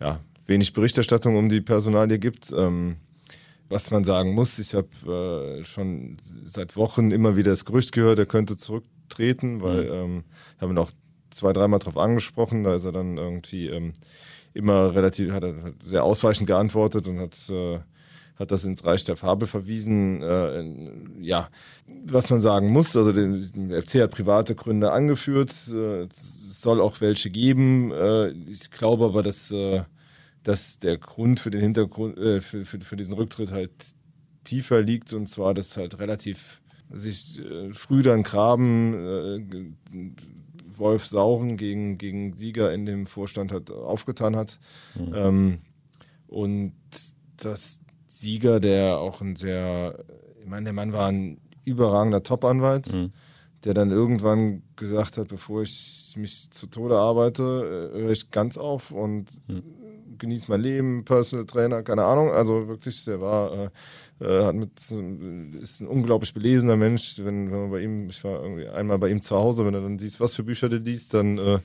ja, 0.00 0.18
wenig 0.48 0.72
Berichterstattung 0.72 1.36
um 1.36 1.48
die 1.48 1.60
Personalie 1.60 2.18
gibt. 2.18 2.52
Ähm, 2.52 2.96
was 3.68 3.92
man 3.92 4.02
sagen 4.02 4.34
muss, 4.34 4.58
ich 4.58 4.74
habe 4.74 5.60
äh, 5.60 5.64
schon 5.64 6.16
seit 6.46 6.74
Wochen 6.74 7.12
immer 7.12 7.36
wieder 7.36 7.52
das 7.52 7.64
Gerücht 7.64 7.92
gehört, 7.92 8.18
er 8.18 8.26
könnte 8.26 8.56
zurücktreten, 8.56 9.62
weil 9.62 9.84
mhm. 9.84 9.92
ähm, 9.92 10.24
ich 10.56 10.62
habe 10.62 10.72
ihn 10.72 10.78
auch 10.78 10.90
zwei, 11.30 11.52
dreimal 11.52 11.78
darauf 11.78 11.96
angesprochen, 11.96 12.64
da 12.64 12.74
ist 12.74 12.82
er 12.82 12.90
dann 12.90 13.18
irgendwie 13.18 13.68
ähm, 13.68 13.92
immer 14.52 14.96
relativ, 14.96 15.30
hat 15.30 15.44
er 15.44 15.54
sehr 15.84 16.02
ausweichend 16.02 16.48
geantwortet 16.48 17.06
und 17.06 17.20
hat 17.20 17.36
äh, 17.50 17.78
hat 18.38 18.50
das 18.50 18.64
ins 18.64 18.84
Reich 18.84 19.04
der 19.04 19.16
Fabel 19.16 19.48
verwiesen. 19.48 20.22
Äh, 20.22 20.64
ja, 21.20 21.48
was 22.04 22.30
man 22.30 22.40
sagen 22.40 22.68
muss, 22.68 22.96
also 22.96 23.12
der 23.12 23.82
FC 23.82 24.02
hat 24.02 24.10
private 24.10 24.54
Gründe 24.54 24.92
angeführt, 24.92 25.52
äh, 25.72 26.04
es 26.04 26.60
soll 26.60 26.80
auch 26.80 27.00
welche 27.00 27.30
geben. 27.30 27.92
Äh, 27.92 28.30
ich 28.30 28.70
glaube 28.70 29.06
aber, 29.06 29.22
dass, 29.22 29.50
äh, 29.50 29.82
dass 30.42 30.78
der 30.78 30.98
Grund 30.98 31.40
für 31.40 31.50
den 31.50 31.60
Hintergrund, 31.60 32.18
äh, 32.18 32.40
für, 32.40 32.64
für, 32.64 32.80
für 32.80 32.96
diesen 32.96 33.14
Rücktritt 33.14 33.52
halt 33.52 33.72
tiefer 34.44 34.82
liegt 34.82 35.12
und 35.12 35.28
zwar, 35.28 35.54
dass 35.54 35.76
halt 35.76 35.98
relativ 35.98 36.60
sich 36.88 37.42
früh 37.72 38.04
dann 38.04 38.22
Graben, 38.22 39.74
Wolf 40.78 41.06
Sauren 41.06 41.56
gegen, 41.56 41.98
gegen 41.98 42.36
Sieger 42.36 42.72
in 42.72 42.86
dem 42.86 43.06
Vorstand 43.06 43.50
hat 43.50 43.72
aufgetan 43.72 44.36
hat. 44.36 44.60
Mhm. 44.94 45.12
Ähm, 45.14 45.58
und 46.28 46.74
dass 47.38 47.80
Sieger, 48.16 48.60
der 48.60 48.98
auch 48.98 49.20
ein 49.20 49.36
sehr, 49.36 49.98
ich 50.40 50.46
meine, 50.46 50.64
der 50.64 50.72
Mann 50.72 50.92
war 50.92 51.08
ein 51.08 51.38
überragender 51.64 52.22
Top-Anwalt, 52.22 52.92
mhm. 52.92 53.12
der 53.64 53.74
dann 53.74 53.90
irgendwann 53.90 54.62
gesagt 54.76 55.18
hat, 55.18 55.28
bevor 55.28 55.62
ich 55.62 56.14
mich 56.16 56.50
zu 56.50 56.66
Tode 56.66 56.96
arbeite, 56.96 57.92
äh, 57.94 57.98
höre 57.98 58.12
ich 58.12 58.30
ganz 58.30 58.56
auf 58.56 58.90
und 58.90 59.30
mhm. 59.48 59.62
genieße 60.16 60.46
mein 60.48 60.62
Leben, 60.62 61.04
Personal 61.04 61.44
Trainer, 61.44 61.82
keine 61.82 62.04
Ahnung. 62.04 62.30
Also 62.30 62.68
wirklich, 62.68 63.04
der 63.04 63.20
war, 63.20 63.70
äh, 64.20 64.24
äh 64.24 64.44
hat 64.44 64.54
mit, 64.54 64.80
ist 65.60 65.80
ein 65.80 65.86
unglaublich 65.86 66.32
belesener 66.32 66.76
Mensch. 66.76 67.18
Wenn, 67.18 67.50
wenn 67.50 67.60
man 67.60 67.70
bei 67.70 67.80
ihm, 67.80 68.08
ich 68.08 68.24
war 68.24 68.42
irgendwie 68.42 68.68
einmal 68.68 68.98
bei 68.98 69.10
ihm 69.10 69.20
zu 69.20 69.36
Hause, 69.36 69.66
wenn 69.66 69.74
du 69.74 69.82
dann 69.82 69.98
siehst, 69.98 70.20
was 70.20 70.32
für 70.32 70.42
Bücher 70.42 70.70
du 70.70 70.78
liest, 70.78 71.12
dann 71.12 71.36
äh, 71.36 71.58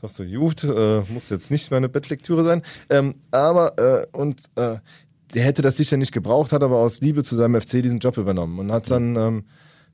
sagst 0.00 0.20
du, 0.20 0.38
gut, 0.38 0.62
äh, 0.62 1.02
muss 1.08 1.30
jetzt 1.30 1.50
nicht 1.50 1.70
meine 1.70 1.88
Bettlektüre 1.88 2.44
sein. 2.44 2.62
Ähm, 2.90 3.16
aber, 3.32 3.78
äh, 3.78 4.06
und 4.16 4.42
der 5.34 5.44
hätte 5.44 5.62
das 5.62 5.76
sicher 5.76 5.96
nicht 5.96 6.12
gebraucht, 6.12 6.52
hat 6.52 6.62
aber 6.62 6.76
aus 6.76 7.00
Liebe 7.00 7.22
zu 7.22 7.36
seinem 7.36 7.60
FC 7.60 7.82
diesen 7.82 7.98
Job 7.98 8.16
übernommen 8.16 8.58
und 8.58 8.72
hat 8.72 8.90
dann 8.90 9.16
ähm, 9.16 9.44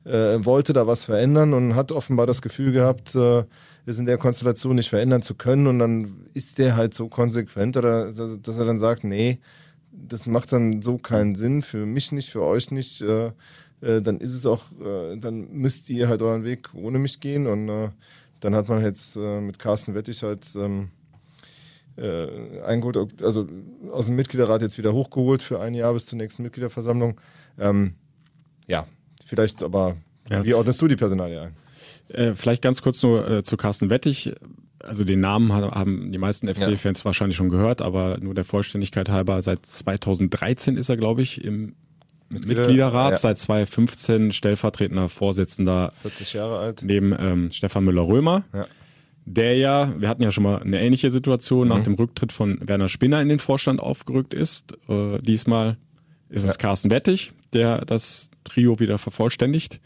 äh, 0.05 0.45
wollte 0.45 0.73
da 0.73 0.87
was 0.87 1.05
verändern 1.05 1.55
und 1.55 1.75
hat 1.75 1.93
offenbar 1.93 2.27
das 2.27 2.43
Gefühl 2.43 2.73
gehabt, 2.73 3.15
äh, 3.15 3.45
es 3.87 3.99
in 3.99 4.07
der 4.07 4.19
Konstellation 4.19 4.77
nicht 4.77 4.89
verändern 4.89 5.23
zu 5.23 5.35
können 5.35 5.67
und 5.67 5.79
dann 5.79 6.27
ist 6.35 6.59
der 6.59 6.77
halt 6.77 6.95
so 6.95 7.09
konsequent, 7.09 7.77
oder, 7.77 8.13
dass, 8.13 8.59
er 8.59 8.65
dann 8.65 8.79
sagt, 8.79 9.05
nee, 9.05 9.39
das 9.91 10.27
macht 10.27 10.53
dann 10.53 10.83
so 10.83 10.99
keinen 10.99 11.35
Sinn 11.35 11.63
für 11.63 11.87
mich 11.87 12.13
nicht, 12.13 12.31
für 12.31 12.43
euch 12.43 12.71
nicht. 12.71 13.03
Äh, 13.03 13.33
äh, 13.81 14.01
dann 14.01 14.19
ist 14.19 14.35
es 14.35 14.47
auch, 14.47 14.65
äh, 14.81 15.17
dann 15.19 15.51
müsst 15.53 15.91
ihr 15.91 16.09
halt 16.09 16.23
euren 16.23 16.45
Weg 16.45 16.71
ohne 16.75 16.99
mich 16.99 17.21
gehen 17.21 17.47
und 17.47 17.69
äh, 17.69 17.91
dann 18.41 18.55
hat 18.55 18.69
man 18.69 18.83
jetzt 18.83 19.17
äh, 19.17 19.41
mit 19.41 19.59
Carsten 19.59 19.95
Wettig 19.95 20.23
halt 20.23 20.47
ähm, 20.57 20.89
äh, 21.97 22.63
eingeholt, 22.63 23.23
also 23.23 23.47
aus 23.91 24.07
dem 24.07 24.17
Mitgliederrat 24.17 24.63
jetzt 24.63 24.79
wieder 24.79 24.93
hochgeholt 24.93 25.43
für 25.43 25.61
ein 25.61 25.75
Jahr 25.75 25.93
bis 25.93 26.07
zur 26.07 26.19
nächsten 26.19 26.43
Mitgliederversammlung. 26.43 27.21
Ähm, 27.59 27.95
ja, 28.67 28.87
vielleicht 29.27 29.63
aber, 29.63 29.97
ja. 30.31 30.45
wie 30.45 30.55
ordnest 30.55 30.81
du 30.81 30.89
die 30.89 30.97
Personalie 30.97 31.41
ein? 31.41 31.53
Äh, 32.09 32.35
vielleicht 32.35 32.63
ganz 32.63 32.83
kurz 32.83 33.03
nur 33.03 33.29
äh, 33.29 33.43
zu 33.43 33.57
Carsten 33.57 33.91
Wettig. 33.91 34.35
Also 34.85 35.05
den 35.05 35.21
Namen 35.21 35.53
haben 35.53 36.11
die 36.11 36.19
meisten 36.19 36.53
FC-Fans 36.53 37.01
ja. 37.01 37.05
wahrscheinlich 37.05 37.37
schon 37.37 37.51
gehört, 37.51 37.81
aber 37.81 38.19
nur 38.21 38.35
der 38.35 38.45
Vollständigkeit 38.45 39.09
halber, 39.11 39.41
seit 39.41 39.65
2013 39.65 40.77
ist 40.77 40.89
er, 40.89 40.97
glaube 40.97 41.23
ich, 41.23 41.45
im 41.45 41.77
Mitglieder, 42.29 42.63
Mitgliederrat, 42.63 43.13
ja. 43.13 43.17
seit 43.17 43.39
2015 43.39 44.33
stellvertretender 44.33 45.09
Vorsitzender. 45.09 45.93
40 46.03 46.33
Jahre 46.33 46.59
alt. 46.59 46.83
Neben 46.83 47.15
ähm, 47.17 47.51
Stefan 47.51 47.85
Müller-Römer. 47.85 48.43
Ja. 48.53 48.67
Der 49.25 49.57
ja, 49.57 49.93
wir 49.99 50.09
hatten 50.09 50.23
ja 50.23 50.33
schon 50.33 50.45
mal 50.45 50.61
eine 50.61 50.81
ähnliche 50.81 51.11
Situation, 51.11 51.69
mhm. 51.69 51.75
nach 51.75 51.83
dem 51.83 51.95
Rücktritt 51.95 52.33
von 52.33 52.59
Werner 52.61 52.89
Spinner 52.89 53.21
in 53.21 53.29
den 53.29 53.39
Vorstand 53.39 53.81
aufgerückt 53.81 54.35
ist. 54.35 54.77
Äh, 54.89 55.21
diesmal 55.21 55.77
ist 56.29 56.45
ja. 56.45 56.51
es 56.51 56.59
Carsten 56.59 56.91
Wettig, 56.91 57.33
der 57.53 57.85
das 57.85 58.31
Trio 58.45 58.81
wieder 58.81 58.99
vervollständigt. 58.99 59.81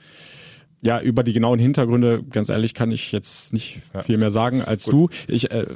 Ja, 0.83 1.01
über 1.01 1.23
die 1.23 1.33
genauen 1.33 1.59
Hintergründe, 1.59 2.23
ganz 2.31 2.49
ehrlich, 2.49 2.75
kann 2.75 2.93
ich 2.93 3.11
jetzt 3.13 3.53
nicht 3.53 3.81
ja. 3.93 4.03
viel 4.03 4.19
mehr 4.19 4.31
sagen 4.31 4.63
als 4.63 4.87
Gut. 4.87 5.13
du. 5.29 5.33
Ich 5.33 5.51
äh, 5.51 5.67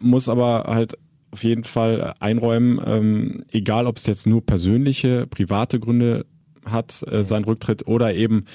muss 0.00 0.28
aber 0.28 0.64
halt 0.68 0.98
auf 1.30 1.44
jeden 1.44 1.64
Fall 1.64 2.14
einräumen, 2.20 2.80
ähm, 2.84 3.44
egal 3.50 3.86
ob 3.86 3.96
es 3.96 4.06
jetzt 4.06 4.26
nur 4.26 4.44
persönliche, 4.44 5.26
private 5.26 5.80
Gründe 5.80 6.26
hat, 6.64 7.02
äh, 7.10 7.24
sein 7.24 7.44
Rücktritt 7.44 7.86
oder 7.86 8.14
eben 8.14 8.46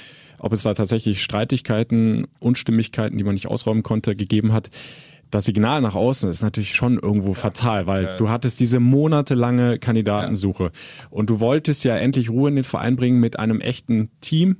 ob 0.41 0.53
es 0.53 0.63
da 0.63 0.73
tatsächlich 0.73 1.21
Streitigkeiten, 1.21 2.25
Unstimmigkeiten, 2.39 3.17
die 3.17 3.23
man 3.23 3.35
nicht 3.35 3.47
ausräumen 3.47 3.83
konnte, 3.83 4.15
gegeben 4.15 4.53
hat. 4.53 4.69
Das 5.29 5.45
Signal 5.45 5.81
nach 5.81 5.95
außen 5.95 6.29
ist 6.29 6.41
natürlich 6.41 6.73
schon 6.75 6.97
irgendwo 6.97 7.29
ja. 7.29 7.35
fatal, 7.35 7.85
weil 7.85 8.03
ja. 8.03 8.17
du 8.17 8.29
hattest 8.29 8.59
diese 8.59 8.79
monatelange 8.79 9.77
Kandidatensuche 9.79 10.63
ja. 10.63 10.71
und 11.09 11.29
du 11.29 11.39
wolltest 11.39 11.83
ja 11.85 11.95
endlich 11.95 12.29
Ruhe 12.29 12.49
in 12.49 12.55
den 12.55 12.65
Verein 12.65 12.95
bringen 12.95 13.19
mit 13.19 13.39
einem 13.39 13.61
echten 13.61 14.09
Team, 14.19 14.57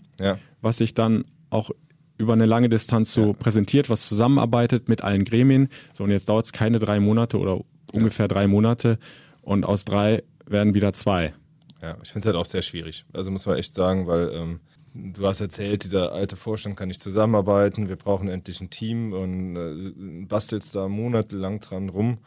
was 0.62 0.78
sich 0.78 0.94
dann 0.94 1.26
auch 1.50 1.72
über 2.18 2.34
eine 2.34 2.46
lange 2.46 2.70
Distanz 2.70 3.12
so 3.12 3.34
präsentiert, 3.34 3.90
was 3.90 4.08
zusammenarbeitet 4.08 4.88
mit 4.88 5.04
allen 5.04 5.26
Gremien. 5.26 5.68
So, 5.94 6.04
und 6.04 6.12
jetzt 6.12 6.30
dauert 6.30 6.46
es 6.46 6.54
keine 6.54 6.78
drei 6.78 7.00
Monate 7.00 7.40
oder 7.40 7.60
ungefähr 7.92 8.28
drei 8.28 8.46
Monate 8.48 9.00
und 9.42 9.66
aus 9.66 9.84
drei 9.84 10.22
werden 10.46 10.76
wieder 10.76 10.94
zwei. 10.94 11.34
Ja, 11.82 11.98
ich 12.04 12.12
finde 12.12 12.20
es 12.20 12.26
halt 12.28 12.36
auch 12.36 12.46
sehr 12.46 12.62
schwierig. 12.62 13.06
Also 13.12 13.32
muss 13.32 13.48
man 13.48 13.58
echt 13.58 13.74
sagen, 13.74 14.06
weil 14.06 14.32
ähm, 14.34 14.60
du 14.94 15.26
hast 15.26 15.42
erzählt, 15.42 15.84
dieser 15.84 16.12
alte 16.12 16.36
Vorstand 16.36 16.76
kann 16.76 16.88
nicht 16.88 17.02
zusammenarbeiten, 17.02 17.90
wir 17.90 17.96
brauchen 17.96 18.28
endlich 18.28 18.62
ein 18.62 18.70
Team 18.70 19.14
und 19.14 19.56
äh, 19.56 20.26
bastelst 20.26 20.76
da 20.76 20.88
monatelang 20.88 21.60
dran 21.60 21.90
rum 21.90 22.20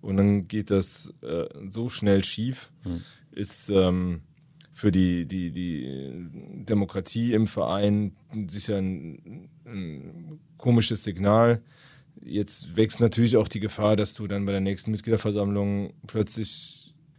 und 0.00 0.16
dann 0.16 0.48
geht 0.48 0.70
das 0.70 1.12
äh, 1.22 1.46
so 1.68 1.88
schnell 1.88 2.24
schief, 2.24 2.70
hm. 2.82 3.02
ist 3.32 3.70
ähm, 3.70 4.22
für 4.72 4.92
die, 4.92 5.26
die, 5.26 5.50
die 5.50 6.28
Demokratie 6.64 7.32
im 7.32 7.46
Verein 7.46 8.14
sicher 8.46 8.76
ein, 8.76 9.48
ein 9.64 10.38
komisches 10.58 11.02
Signal. 11.02 11.62
Jetzt 12.22 12.76
wächst 12.76 13.00
natürlich 13.00 13.38
auch 13.38 13.48
die 13.48 13.60
Gefahr, 13.60 13.96
dass 13.96 14.12
du 14.12 14.26
dann 14.26 14.44
bei 14.44 14.52
der 14.52 14.60
nächsten 14.60 14.90
Mitgliederversammlung 14.90 15.94
plötzlich 16.06 16.75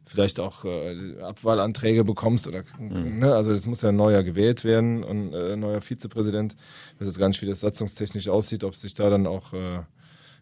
vielleicht 0.08 0.40
auch 0.40 0.66
äh, 0.66 1.22
Abwahlanträge 1.22 2.04
bekommst 2.04 2.48
oder 2.48 2.64
mhm. 2.80 3.20
ne, 3.20 3.34
also 3.34 3.52
es 3.52 3.66
muss 3.66 3.82
ja 3.82 3.90
ein 3.90 3.96
neuer 3.96 4.24
gewählt 4.24 4.64
werden 4.64 5.04
und 5.04 5.34
äh, 5.34 5.56
neuer 5.56 5.82
Vizepräsident. 5.82 6.56
Ich 6.96 7.02
weiß 7.02 7.08
jetzt 7.08 7.20
gar 7.20 7.28
nicht, 7.28 7.42
wie 7.42 7.46
das 7.46 7.60
satzungstechnisch 7.60 8.30
aussieht, 8.30 8.64
ob 8.64 8.76
sich 8.76 8.94
da 8.94 9.10
dann 9.10 9.28
auch 9.28 9.54
äh, 9.54 9.80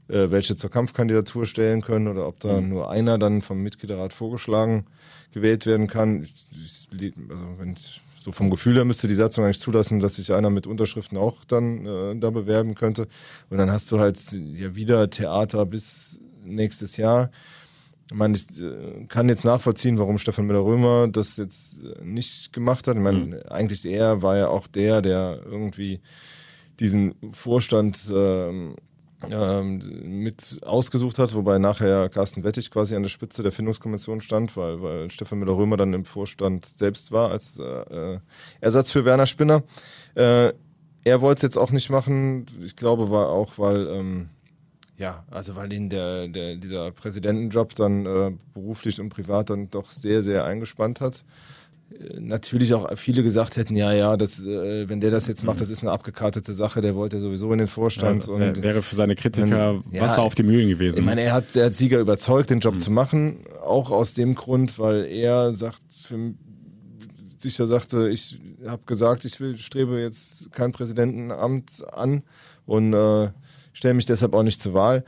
äh, 0.07 0.29
welche 0.31 0.55
zur 0.55 0.69
Kampfkandidatur 0.69 1.45
stellen 1.45 1.81
können 1.81 2.07
oder 2.07 2.27
ob 2.27 2.39
da 2.39 2.61
mhm. 2.61 2.69
nur 2.69 2.89
einer 2.89 3.17
dann 3.17 3.41
vom 3.41 3.61
Mitgliederrat 3.61 4.13
vorgeschlagen 4.13 4.85
gewählt 5.33 5.65
werden 5.65 5.87
kann. 5.87 6.23
Ich, 6.23 6.89
also 7.29 7.45
wenn 7.57 7.73
ich 7.73 8.01
so 8.25 8.31
vom 8.31 8.49
Gefühl 8.49 8.75
her 8.75 8.85
müsste 8.85 9.07
die 9.07 9.13
Satzung 9.15 9.45
eigentlich 9.45 9.59
zulassen, 9.59 9.99
dass 9.99 10.15
sich 10.15 10.33
einer 10.33 10.49
mit 10.49 10.65
Unterschriften 10.65 11.17
auch 11.17 11.45
dann 11.45 11.85
äh, 11.85 12.15
da 12.15 12.31
bewerben 12.31 12.75
könnte. 12.75 13.07
Und 13.49 13.57
dann 13.57 13.71
hast 13.71 13.91
du 13.91 13.99
halt 13.99 14.19
ja 14.31 14.75
wieder 14.75 15.09
Theater 15.09 15.65
bis 15.65 16.19
nächstes 16.43 16.97
Jahr. 16.97 17.29
Ich 18.07 18.15
meine, 18.15 18.37
ich 18.37 18.61
äh, 18.61 19.05
kann 19.07 19.29
jetzt 19.29 19.45
nachvollziehen, 19.45 19.97
warum 19.97 20.17
Stefan 20.17 20.45
Müller-Römer 20.45 21.07
das 21.07 21.37
jetzt 21.37 21.83
äh, 21.83 22.03
nicht 22.03 22.53
gemacht 22.53 22.87
hat. 22.87 22.97
Ich 22.97 23.01
meine, 23.01 23.19
mhm. 23.19 23.39
eigentlich 23.49 23.85
er 23.85 24.21
war 24.21 24.37
ja 24.37 24.47
auch 24.49 24.67
der, 24.67 25.01
der 25.01 25.41
irgendwie 25.43 26.01
diesen 26.79 27.15
Vorstand 27.31 28.11
ähm, 28.13 28.75
ähm, 29.29 29.79
mit 30.03 30.59
ausgesucht 30.61 31.17
hat, 31.17 31.33
wobei 31.33 31.57
nachher 31.57 32.09
Carsten 32.09 32.43
Wettig 32.43 32.69
quasi 32.69 32.95
an 32.95 33.01
der 33.01 33.09
Spitze 33.09 33.41
der 33.41 33.51
Findungskommission 33.51 34.21
stand, 34.21 34.55
weil, 34.55 34.81
weil 34.81 35.09
Stefan 35.09 35.39
Müller-Römer 35.39 35.77
dann 35.77 35.93
im 35.93 36.05
Vorstand 36.05 36.65
selbst 36.65 37.11
war 37.11 37.31
als 37.31 37.57
äh, 37.59 38.19
Ersatz 38.61 38.91
für 38.91 39.05
Werner 39.05 39.25
Spinner. 39.25 39.63
Äh, 40.13 40.53
er 41.03 41.21
wollte 41.21 41.37
es 41.37 41.41
jetzt 41.43 41.57
auch 41.57 41.71
nicht 41.71 41.89
machen. 41.89 42.45
Ich 42.63 42.75
glaube, 42.75 43.09
war 43.09 43.29
auch, 43.29 43.57
weil 43.57 43.87
ähm, 43.87 44.29
ja, 44.97 45.25
also 45.29 45.55
weil 45.55 45.71
ihn 45.73 45.89
der, 45.89 46.27
der 46.27 46.55
dieser 46.55 46.91
Präsidentenjob 46.91 47.75
dann 47.75 48.05
äh, 48.05 48.31
beruflich 48.53 48.99
und 48.99 49.09
privat 49.09 49.49
dann 49.49 49.69
doch 49.69 49.89
sehr, 49.89 50.23
sehr 50.23 50.45
eingespannt 50.45 51.01
hat 51.01 51.23
natürlich 52.19 52.73
auch 52.73 52.89
viele 52.97 53.23
gesagt 53.23 53.57
hätten, 53.57 53.75
ja, 53.75 53.93
ja, 53.93 54.17
das, 54.17 54.39
äh, 54.43 54.89
wenn 54.89 54.99
der 54.99 55.11
das 55.11 55.27
jetzt 55.27 55.43
macht, 55.43 55.61
das 55.61 55.69
ist 55.69 55.83
eine 55.83 55.91
abgekartete 55.91 56.53
Sache, 56.53 56.81
der 56.81 56.95
wollte 56.95 57.19
sowieso 57.19 57.51
in 57.51 57.59
den 57.59 57.67
Vorstand. 57.67 58.27
Ja, 58.27 58.33
und 58.33 58.63
wäre 58.63 58.81
für 58.81 58.95
seine 58.95 59.15
Kritiker 59.15 59.81
ja, 59.91 60.01
Wasser 60.01 60.23
auf 60.23 60.35
die 60.35 60.43
Mühlen 60.43 60.67
gewesen. 60.67 60.99
Ich 60.99 61.05
meine, 61.05 61.21
er 61.21 61.33
hat, 61.33 61.55
er 61.55 61.67
hat 61.67 61.75
Sieger 61.75 61.99
überzeugt, 61.99 62.49
den 62.49 62.59
Job 62.59 62.75
mhm. 62.75 62.79
zu 62.79 62.91
machen, 62.91 63.39
auch 63.63 63.91
aus 63.91 64.13
dem 64.13 64.35
Grund, 64.35 64.77
weil 64.79 65.05
er 65.05 65.53
sagt, 65.53 65.81
für, 65.89 66.33
sicher 67.37 67.67
sagte, 67.67 68.09
ich 68.09 68.39
habe 68.65 68.83
gesagt, 68.85 69.25
ich 69.25 69.39
will, 69.39 69.57
strebe 69.57 69.99
jetzt 69.99 70.51
kein 70.51 70.71
Präsidentenamt 70.71 71.83
an 71.93 72.23
und 72.65 72.93
äh, 72.93 73.29
stelle 73.75 73.93
mich 73.93 74.05
deshalb 74.05 74.33
auch 74.33 74.43
nicht 74.43 74.61
zur 74.61 74.73
Wahl. 74.73 75.03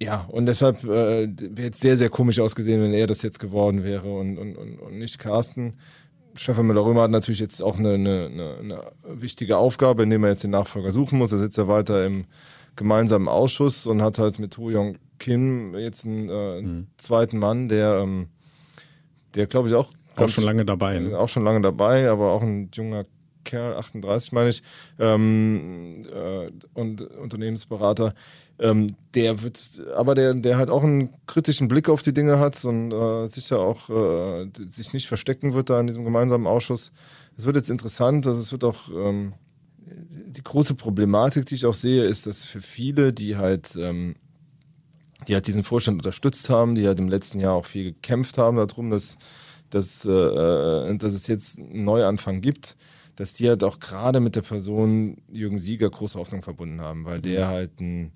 Ja, 0.00 0.26
und 0.28 0.46
deshalb 0.46 0.84
äh, 0.84 1.28
wäre 1.36 1.70
es 1.70 1.80
sehr, 1.80 1.96
sehr 1.96 2.08
komisch 2.08 2.40
ausgesehen, 2.40 2.82
wenn 2.82 2.92
er 2.92 3.06
das 3.06 3.22
jetzt 3.22 3.38
geworden 3.38 3.84
wäre 3.84 4.12
und, 4.12 4.36
und, 4.36 4.56
und, 4.56 4.78
und 4.78 4.98
nicht 4.98 5.18
Carsten. 5.18 5.76
Stefan 6.34 6.66
Müller-Römer 6.66 7.02
hat 7.02 7.10
natürlich 7.10 7.40
jetzt 7.40 7.62
auch 7.62 7.78
eine, 7.78 7.94
eine, 7.94 8.56
eine, 8.60 8.80
wichtige 9.04 9.58
Aufgabe, 9.58 10.02
indem 10.02 10.24
er 10.24 10.30
jetzt 10.30 10.44
den 10.44 10.50
Nachfolger 10.50 10.90
suchen 10.90 11.18
muss. 11.18 11.32
Er 11.32 11.38
sitzt 11.38 11.58
ja 11.58 11.68
weiter 11.68 12.04
im 12.04 12.24
gemeinsamen 12.74 13.28
Ausschuss 13.28 13.86
und 13.86 14.02
hat 14.02 14.18
halt 14.18 14.38
mit 14.38 14.56
Ho 14.56 14.70
Young 14.70 14.96
Kim 15.18 15.74
jetzt 15.76 16.04
einen 16.04 16.28
äh, 16.28 16.62
mhm. 16.62 16.86
zweiten 16.96 17.38
Mann, 17.38 17.68
der, 17.68 18.00
ähm, 18.02 18.28
der 19.34 19.46
glaube 19.46 19.68
ich 19.68 19.74
auch 19.74 19.92
auch 20.16 20.28
schon 20.28 20.44
lange 20.44 20.64
dabei, 20.64 20.98
ne? 20.98 21.18
auch 21.18 21.28
schon 21.28 21.44
lange 21.44 21.62
dabei, 21.62 22.10
aber 22.10 22.32
auch 22.32 22.42
ein 22.42 22.70
junger 22.72 23.06
Kerl, 23.44 23.74
38 23.74 24.32
meine 24.32 24.50
ich, 24.50 24.62
ähm, 24.98 26.06
äh, 26.12 26.50
und 26.74 27.00
Unternehmensberater, 27.00 28.14
ähm, 28.58 28.88
der 29.14 29.42
wird, 29.42 29.82
aber 29.96 30.14
der, 30.14 30.34
der 30.34 30.56
halt 30.56 30.70
auch 30.70 30.84
einen 30.84 31.10
kritischen 31.26 31.68
Blick 31.68 31.88
auf 31.88 32.02
die 32.02 32.14
Dinge 32.14 32.38
hat 32.38 32.64
und 32.64 32.92
äh, 32.92 33.26
sicher 33.26 33.60
auch 33.60 33.90
äh, 33.90 34.48
sich 34.68 34.92
nicht 34.92 35.08
verstecken 35.08 35.54
wird 35.54 35.70
da 35.70 35.80
in 35.80 35.86
diesem 35.86 36.04
gemeinsamen 36.04 36.46
Ausschuss. 36.46 36.92
Es 37.36 37.46
wird 37.46 37.56
jetzt 37.56 37.70
interessant, 37.70 38.26
also 38.26 38.40
es 38.40 38.52
wird 38.52 38.64
auch 38.64 38.88
ähm, 38.94 39.32
die 39.84 40.42
große 40.42 40.74
Problematik, 40.74 41.46
die 41.46 41.56
ich 41.56 41.66
auch 41.66 41.74
sehe, 41.74 42.04
ist, 42.04 42.26
dass 42.26 42.44
für 42.44 42.60
viele, 42.62 43.12
die 43.12 43.36
halt 43.36 43.76
ähm, 43.76 44.16
die 45.28 45.34
halt 45.34 45.46
diesen 45.46 45.64
Vorstand 45.64 45.98
unterstützt 45.98 46.50
haben, 46.50 46.74
die 46.74 46.86
halt 46.86 46.98
im 46.98 47.08
letzten 47.08 47.38
Jahr 47.38 47.54
auch 47.54 47.66
viel 47.66 47.84
gekämpft 47.84 48.38
haben 48.38 48.56
darum, 48.56 48.90
dass, 48.90 49.16
dass, 49.70 50.04
äh, 50.04 50.10
äh 50.10 50.96
dass 50.96 51.12
es 51.12 51.26
jetzt 51.26 51.58
einen 51.58 51.84
Neuanfang 51.84 52.40
gibt, 52.40 52.76
dass 53.16 53.34
die 53.34 53.48
halt 53.48 53.64
auch 53.64 53.78
gerade 53.78 54.20
mit 54.20 54.36
der 54.36 54.42
Person 54.42 55.18
Jürgen 55.30 55.58
Sieger 55.58 55.90
große 55.90 56.18
Hoffnung 56.18 56.42
verbunden 56.42 56.80
haben, 56.80 57.04
weil 57.04 57.20
der 57.20 57.46
mhm. 57.46 57.50
halt 57.50 57.80
ein 57.80 58.12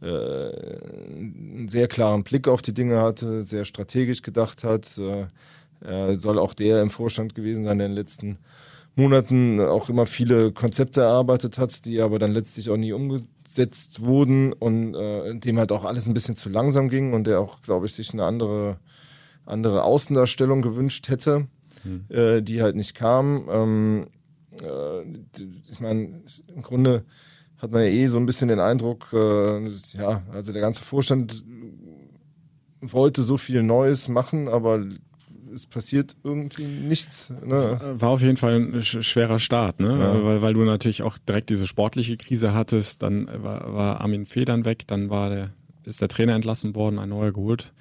äh, 0.00 0.06
einen 0.06 1.66
sehr 1.68 1.88
klaren 1.88 2.22
Blick 2.22 2.46
auf 2.46 2.62
die 2.62 2.74
Dinge 2.74 3.00
hatte, 3.02 3.42
sehr 3.42 3.64
strategisch 3.64 4.22
gedacht 4.22 4.62
hat. 4.62 4.86
Äh, 4.98 5.26
er 5.80 6.18
soll 6.18 6.38
auch 6.38 6.54
der 6.54 6.82
im 6.82 6.90
Vorstand 6.90 7.34
gewesen 7.34 7.64
sein, 7.64 7.78
der 7.78 7.86
in 7.86 7.92
den 7.92 7.98
letzten 7.98 8.38
Monaten 8.96 9.60
auch 9.60 9.88
immer 9.88 10.06
viele 10.06 10.52
Konzepte 10.52 11.02
erarbeitet 11.02 11.58
hat, 11.58 11.84
die 11.84 12.00
aber 12.00 12.18
dann 12.18 12.32
letztlich 12.32 12.68
auch 12.70 12.76
nie 12.76 12.92
umgesetzt 12.92 14.00
wurden 14.00 14.52
und 14.52 14.94
äh, 14.94 15.36
dem 15.36 15.58
halt 15.58 15.70
auch 15.70 15.84
alles 15.84 16.06
ein 16.06 16.14
bisschen 16.14 16.36
zu 16.36 16.48
langsam 16.48 16.88
ging 16.88 17.12
und 17.12 17.26
der 17.26 17.40
auch, 17.40 17.60
glaube 17.62 17.86
ich, 17.86 17.94
sich 17.94 18.12
eine 18.12 18.24
andere, 18.24 18.78
andere 19.46 19.84
Außendarstellung 19.84 20.62
gewünscht 20.62 21.08
hätte, 21.08 21.46
hm. 21.82 22.06
äh, 22.08 22.42
die 22.42 22.60
halt 22.60 22.74
nicht 22.74 22.94
kam. 22.94 23.48
Ähm, 23.50 24.06
äh, 24.06 24.17
ich 25.70 25.80
meine, 25.80 26.22
im 26.54 26.62
Grunde 26.62 27.04
hat 27.58 27.72
man 27.72 27.82
ja 27.82 27.88
eh 27.88 28.06
so 28.06 28.18
ein 28.18 28.26
bisschen 28.26 28.48
den 28.48 28.60
Eindruck, 28.60 29.08
äh, 29.12 29.66
ja, 29.94 30.22
also 30.32 30.52
der 30.52 30.62
ganze 30.62 30.82
Vorstand 30.82 31.44
wollte 32.80 33.22
so 33.22 33.36
viel 33.36 33.62
Neues 33.62 34.08
machen, 34.08 34.48
aber 34.48 34.84
es 35.54 35.66
passiert 35.66 36.16
irgendwie 36.22 36.64
nichts. 36.64 37.30
Ne? 37.44 37.80
War 37.98 38.10
auf 38.10 38.20
jeden 38.20 38.36
Fall 38.36 38.56
ein 38.56 38.82
schwerer 38.82 39.38
Start, 39.38 39.80
ne? 39.80 39.98
Ja. 39.98 40.24
Weil, 40.24 40.42
weil 40.42 40.54
du 40.54 40.62
natürlich 40.62 41.02
auch 41.02 41.18
direkt 41.18 41.50
diese 41.50 41.66
sportliche 41.66 42.16
Krise 42.16 42.54
hattest. 42.54 43.02
Dann 43.02 43.28
war, 43.42 43.72
war 43.72 44.00
Armin 44.00 44.26
Federn 44.26 44.64
weg, 44.64 44.86
dann 44.86 45.10
war 45.10 45.30
der 45.30 45.50
ist 45.88 46.00
der 46.00 46.08
Trainer 46.08 46.34
entlassen 46.34 46.74
worden, 46.74 46.98
ein 46.98 47.08
neuer 47.08 47.32
geholt. 47.32 47.72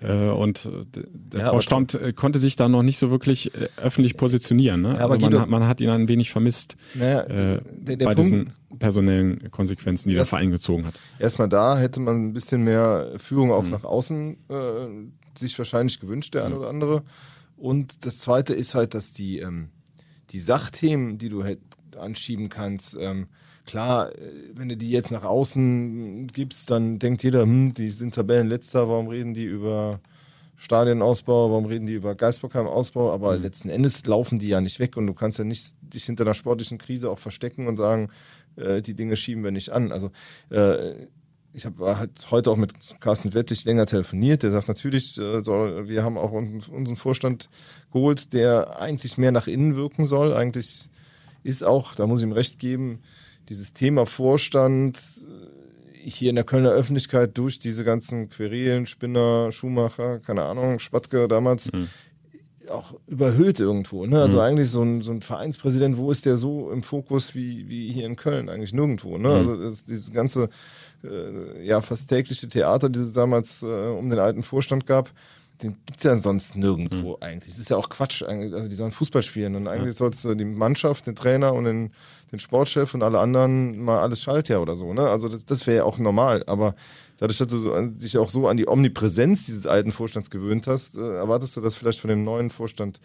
Äh, 0.00 0.28
und 0.28 0.68
der 0.94 1.40
ja, 1.40 1.50
Vorstand 1.50 1.94
äh, 1.94 2.12
konnte 2.12 2.38
sich 2.38 2.56
da 2.56 2.68
noch 2.68 2.82
nicht 2.82 2.98
so 2.98 3.10
wirklich 3.10 3.54
äh, 3.54 3.68
öffentlich 3.76 4.16
positionieren. 4.16 4.82
Ne? 4.82 4.96
Ja, 4.98 5.06
also 5.06 5.18
man, 5.18 5.40
hat, 5.40 5.48
man 5.48 5.66
hat 5.66 5.80
ihn 5.80 5.88
ein 5.88 6.08
wenig 6.08 6.30
vermisst 6.30 6.76
naja, 6.94 7.22
äh, 7.22 7.60
der, 7.70 7.96
der 7.96 8.06
bei 8.06 8.14
Punkt, 8.14 8.18
diesen 8.18 8.52
personellen 8.78 9.50
Konsequenzen, 9.50 10.08
die 10.08 10.14
der 10.14 10.26
Verein 10.26 10.50
gezogen 10.50 10.86
hat. 10.86 11.00
Erstmal 11.18 11.48
da 11.48 11.78
hätte 11.78 12.00
man 12.00 12.26
ein 12.26 12.32
bisschen 12.32 12.64
mehr 12.64 13.12
Führung 13.18 13.52
auch 13.52 13.62
mhm. 13.62 13.70
nach 13.70 13.84
außen 13.84 14.36
äh, 14.48 15.38
sich 15.38 15.56
wahrscheinlich 15.56 16.00
gewünscht, 16.00 16.34
der 16.34 16.44
eine 16.44 16.58
oder 16.58 16.68
andere. 16.68 17.02
Und 17.56 18.04
das 18.04 18.18
Zweite 18.18 18.54
ist 18.54 18.74
halt, 18.74 18.94
dass 18.94 19.12
die, 19.12 19.38
ähm, 19.38 19.68
die 20.30 20.40
Sachthemen, 20.40 21.18
die 21.18 21.28
du 21.28 21.44
halt 21.44 21.60
anschieben 21.96 22.48
kannst, 22.48 22.96
ähm, 22.98 23.28
klar, 23.66 24.10
äh, 24.10 24.20
wenn 24.54 24.68
du 24.68 24.76
die 24.76 24.90
jetzt 24.90 25.10
nach 25.10 25.24
außen 25.24 26.28
gibst, 26.28 26.70
dann 26.70 26.98
denkt 26.98 27.22
jeder, 27.22 27.42
hm, 27.42 27.74
die 27.74 27.90
sind 27.90 28.14
Tabellenletzter, 28.14 28.88
warum 28.88 29.08
reden 29.08 29.34
die 29.34 29.44
über 29.44 30.00
Stadienausbau, 30.56 31.50
warum 31.50 31.64
reden 31.64 31.86
die 31.86 31.94
über 31.94 32.14
Geisbockheim-Ausbau, 32.14 33.12
aber 33.12 33.36
mhm. 33.36 33.42
letzten 33.42 33.68
Endes 33.68 34.06
laufen 34.06 34.38
die 34.38 34.48
ja 34.48 34.60
nicht 34.60 34.78
weg 34.78 34.96
und 34.96 35.06
du 35.06 35.14
kannst 35.14 35.38
ja 35.38 35.44
nicht 35.44 35.74
dich 35.80 36.04
hinter 36.04 36.24
einer 36.24 36.34
sportlichen 36.34 36.78
Krise 36.78 37.10
auch 37.10 37.18
verstecken 37.18 37.66
und 37.66 37.76
sagen, 37.76 38.10
äh, 38.56 38.80
die 38.80 38.94
Dinge 38.94 39.16
schieben 39.16 39.42
wir 39.42 39.50
nicht 39.50 39.70
an. 39.70 39.90
Also 39.90 40.10
äh, 40.50 41.06
ich 41.52 41.66
habe 41.66 41.98
halt 41.98 42.30
heute 42.30 42.50
auch 42.50 42.56
mit 42.56 42.72
Carsten 43.00 43.34
Wettig 43.34 43.64
länger 43.64 43.86
telefoniert. 43.86 44.42
Der 44.42 44.52
sagt 44.52 44.68
natürlich, 44.68 45.18
äh, 45.18 45.40
soll, 45.40 45.88
wir 45.88 46.02
haben 46.02 46.16
auch 46.16 46.32
unseren 46.32 46.96
Vorstand 46.96 47.48
geholt, 47.92 48.32
der 48.32 48.80
eigentlich 48.80 49.18
mehr 49.18 49.32
nach 49.32 49.48
innen 49.48 49.76
wirken 49.76 50.06
soll. 50.06 50.32
Eigentlich 50.32 50.88
ist 51.42 51.64
auch, 51.64 51.94
da 51.94 52.06
muss 52.06 52.20
ich 52.20 52.26
ihm 52.26 52.32
recht 52.32 52.58
geben, 52.58 53.00
dieses 53.48 53.72
Thema 53.72 54.06
Vorstand 54.06 54.98
hier 56.04 56.30
in 56.30 56.36
der 56.36 56.44
Kölner 56.44 56.70
Öffentlichkeit 56.70 57.36
durch 57.38 57.58
diese 57.58 57.84
ganzen 57.84 58.28
Querelen, 58.28 58.86
Spinner, 58.86 59.52
Schumacher, 59.52 60.18
keine 60.18 60.42
Ahnung, 60.42 60.78
Spatke 60.78 61.28
damals, 61.28 61.72
mhm. 61.72 61.88
auch 62.68 62.94
überhöht 63.06 63.60
irgendwo. 63.60 64.06
Ne? 64.06 64.20
Also 64.20 64.38
mhm. 64.38 64.42
eigentlich 64.42 64.70
so 64.70 64.82
ein, 64.82 65.00
so 65.02 65.12
ein 65.12 65.20
Vereinspräsident, 65.20 65.96
wo 65.96 66.10
ist 66.10 66.26
der 66.26 66.36
so 66.36 66.70
im 66.70 66.82
Fokus 66.82 67.34
wie, 67.34 67.68
wie 67.68 67.92
hier 67.92 68.06
in 68.06 68.16
Köln? 68.16 68.48
Eigentlich 68.48 68.72
nirgendwo. 68.72 69.16
Ne? 69.16 69.28
Mhm. 69.28 69.62
Also 69.62 69.84
dieses 69.86 70.12
ganze 70.12 70.48
äh, 71.04 71.64
ja 71.64 71.80
fast 71.80 72.08
tägliche 72.08 72.48
Theater, 72.48 72.88
das 72.88 73.02
es 73.02 73.12
damals 73.12 73.62
äh, 73.62 73.66
um 73.66 74.10
den 74.10 74.18
alten 74.18 74.42
Vorstand 74.42 74.86
gab, 74.86 75.12
den 75.62 75.76
gibt 75.86 75.98
es 75.98 76.02
ja 76.04 76.16
sonst 76.16 76.56
nirgendwo 76.56 77.10
mhm. 77.10 77.22
eigentlich. 77.22 77.52
Das 77.52 77.58
ist 77.58 77.70
ja 77.70 77.76
auch 77.76 77.88
Quatsch. 77.88 78.22
Also 78.22 78.68
die 78.68 78.76
sollen 78.76 78.92
Fußball 78.92 79.22
spielen 79.22 79.54
und 79.56 79.68
eigentlich 79.68 79.94
ja. 79.94 79.98
sollst 79.98 80.24
du 80.24 80.34
die 80.34 80.44
Mannschaft, 80.44 81.06
den 81.06 81.14
Trainer 81.14 81.54
und 81.54 81.64
den, 81.64 81.92
den 82.30 82.38
Sportchef 82.38 82.94
und 82.94 83.02
alle 83.02 83.18
anderen 83.18 83.78
mal 83.78 84.00
alles 84.00 84.22
Schaltjahr 84.22 84.62
oder 84.62 84.76
so. 84.76 84.92
Ne? 84.92 85.08
Also 85.08 85.28
das, 85.28 85.44
das 85.44 85.66
wäre 85.66 85.78
ja 85.78 85.84
auch 85.84 85.98
normal. 85.98 86.44
Aber 86.46 86.74
dadurch, 87.18 87.38
dass 87.38 87.48
du 87.48 87.88
dich 87.90 88.18
auch 88.18 88.30
so 88.30 88.48
an 88.48 88.56
die 88.56 88.68
Omnipräsenz 88.68 89.46
dieses 89.46 89.66
alten 89.66 89.90
Vorstands 89.90 90.30
gewöhnt 90.30 90.66
hast, 90.66 90.96
äh, 90.96 91.16
erwartest 91.16 91.56
du 91.56 91.60
das 91.60 91.76
vielleicht 91.76 92.00
von 92.00 92.10
dem 92.10 92.24
neuen 92.24 92.50
Vorstand 92.50 93.00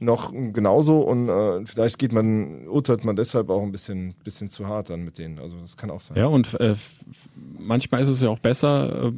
noch 0.00 0.32
genauso 0.32 1.00
und 1.02 1.28
äh, 1.28 1.64
vielleicht 1.66 1.98
geht 1.98 2.12
man, 2.12 2.66
urteilt 2.66 3.04
man 3.04 3.16
deshalb 3.16 3.48
auch 3.50 3.62
ein 3.62 3.72
bisschen, 3.72 4.14
bisschen 4.24 4.48
zu 4.48 4.66
hart 4.66 4.90
dann 4.90 5.04
mit 5.04 5.18
denen. 5.18 5.38
Also 5.38 5.58
das 5.60 5.76
kann 5.76 5.90
auch 5.90 6.00
sein. 6.00 6.16
Ja, 6.16 6.26
und 6.26 6.58
äh, 6.60 6.74
manchmal 7.58 8.02
ist 8.02 8.08
es 8.08 8.20
ja 8.20 8.28
auch 8.28 8.38
besser 8.38 9.06
äh, 9.06 9.12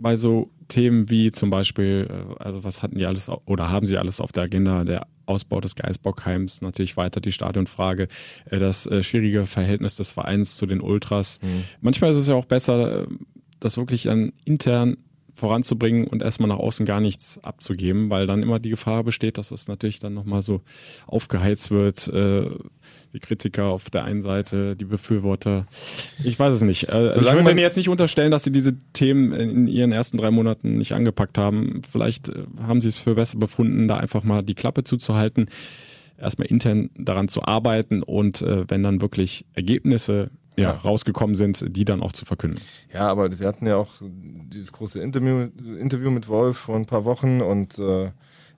bei 0.00 0.16
so 0.16 0.50
Themen 0.68 1.08
wie 1.10 1.30
zum 1.30 1.50
Beispiel, 1.50 2.08
äh, 2.10 2.42
also 2.42 2.64
was 2.64 2.82
hatten 2.82 2.98
die 2.98 3.06
alles 3.06 3.30
oder 3.46 3.70
haben 3.70 3.86
sie 3.86 3.98
alles 3.98 4.20
auf 4.20 4.32
der 4.32 4.44
Agenda, 4.44 4.84
der 4.84 5.06
Ausbau 5.26 5.60
des 5.60 5.74
Geisbockheims, 5.74 6.60
natürlich 6.60 6.96
weiter 6.96 7.20
die 7.20 7.32
Stadionfrage, 7.32 8.08
äh, 8.50 8.58
das 8.58 8.86
äh, 8.86 9.02
schwierige 9.02 9.46
Verhältnis 9.46 9.96
des 9.96 10.12
Vereins 10.12 10.56
zu 10.56 10.66
den 10.66 10.80
Ultras. 10.80 11.38
Mhm. 11.42 11.64
Manchmal 11.80 12.12
ist 12.12 12.18
es 12.18 12.26
ja 12.28 12.34
auch 12.34 12.46
besser, 12.46 13.06
das 13.60 13.76
wirklich 13.76 14.04
dann 14.04 14.32
intern 14.44 14.96
voranzubringen 15.36 16.06
und 16.06 16.22
erstmal 16.22 16.48
nach 16.48 16.58
außen 16.58 16.86
gar 16.86 17.00
nichts 17.00 17.38
abzugeben, 17.42 18.08
weil 18.10 18.26
dann 18.26 18.42
immer 18.42 18.58
die 18.58 18.70
Gefahr 18.70 19.04
besteht, 19.04 19.38
dass 19.38 19.50
das 19.50 19.68
natürlich 19.68 19.98
dann 19.98 20.14
nochmal 20.14 20.42
so 20.42 20.62
aufgeheizt 21.06 21.70
wird. 21.70 22.08
Äh, 22.08 22.50
die 23.12 23.20
Kritiker 23.20 23.66
auf 23.66 23.88
der 23.90 24.04
einen 24.04 24.20
Seite, 24.22 24.76
die 24.76 24.84
Befürworter. 24.84 25.66
Ich 26.24 26.38
weiß 26.38 26.54
es 26.54 26.62
nicht. 26.62 26.88
Äh, 26.88 27.08
ich 27.08 27.14
würde 27.16 27.44
denen 27.44 27.58
jetzt 27.58 27.76
nicht 27.76 27.88
unterstellen, 27.88 28.30
dass 28.30 28.44
sie 28.44 28.52
diese 28.52 28.76
Themen 28.92 29.32
in 29.32 29.68
ihren 29.68 29.92
ersten 29.92 30.16
drei 30.18 30.30
Monaten 30.30 30.76
nicht 30.76 30.92
angepackt 30.92 31.38
haben. 31.38 31.82
Vielleicht 31.88 32.30
äh, 32.30 32.44
haben 32.62 32.80
sie 32.80 32.88
es 32.88 32.98
für 32.98 33.14
besser 33.14 33.38
befunden, 33.38 33.88
da 33.88 33.98
einfach 33.98 34.24
mal 34.24 34.42
die 34.42 34.54
Klappe 34.54 34.84
zuzuhalten 34.84 35.46
erstmal 36.18 36.48
intern 36.48 36.88
daran 36.96 37.28
zu 37.28 37.42
arbeiten 37.42 38.02
und 38.02 38.40
äh, 38.40 38.64
wenn 38.68 38.82
dann 38.82 39.02
wirklich 39.02 39.44
Ergebnisse 39.52 40.30
ja, 40.56 40.70
rausgekommen 40.70 41.34
sind, 41.34 41.64
die 41.76 41.84
dann 41.84 42.02
auch 42.02 42.12
zu 42.12 42.24
verkünden. 42.24 42.60
Ja, 42.92 43.08
aber 43.08 43.38
wir 43.38 43.46
hatten 43.46 43.66
ja 43.66 43.76
auch 43.76 43.90
dieses 44.00 44.72
große 44.72 45.00
Interview, 45.00 45.48
Interview 45.78 46.10
mit 46.10 46.28
Wolf 46.28 46.56
vor 46.56 46.76
ein 46.76 46.86
paar 46.86 47.04
Wochen 47.04 47.40
und 47.40 47.78
äh, 47.78 48.10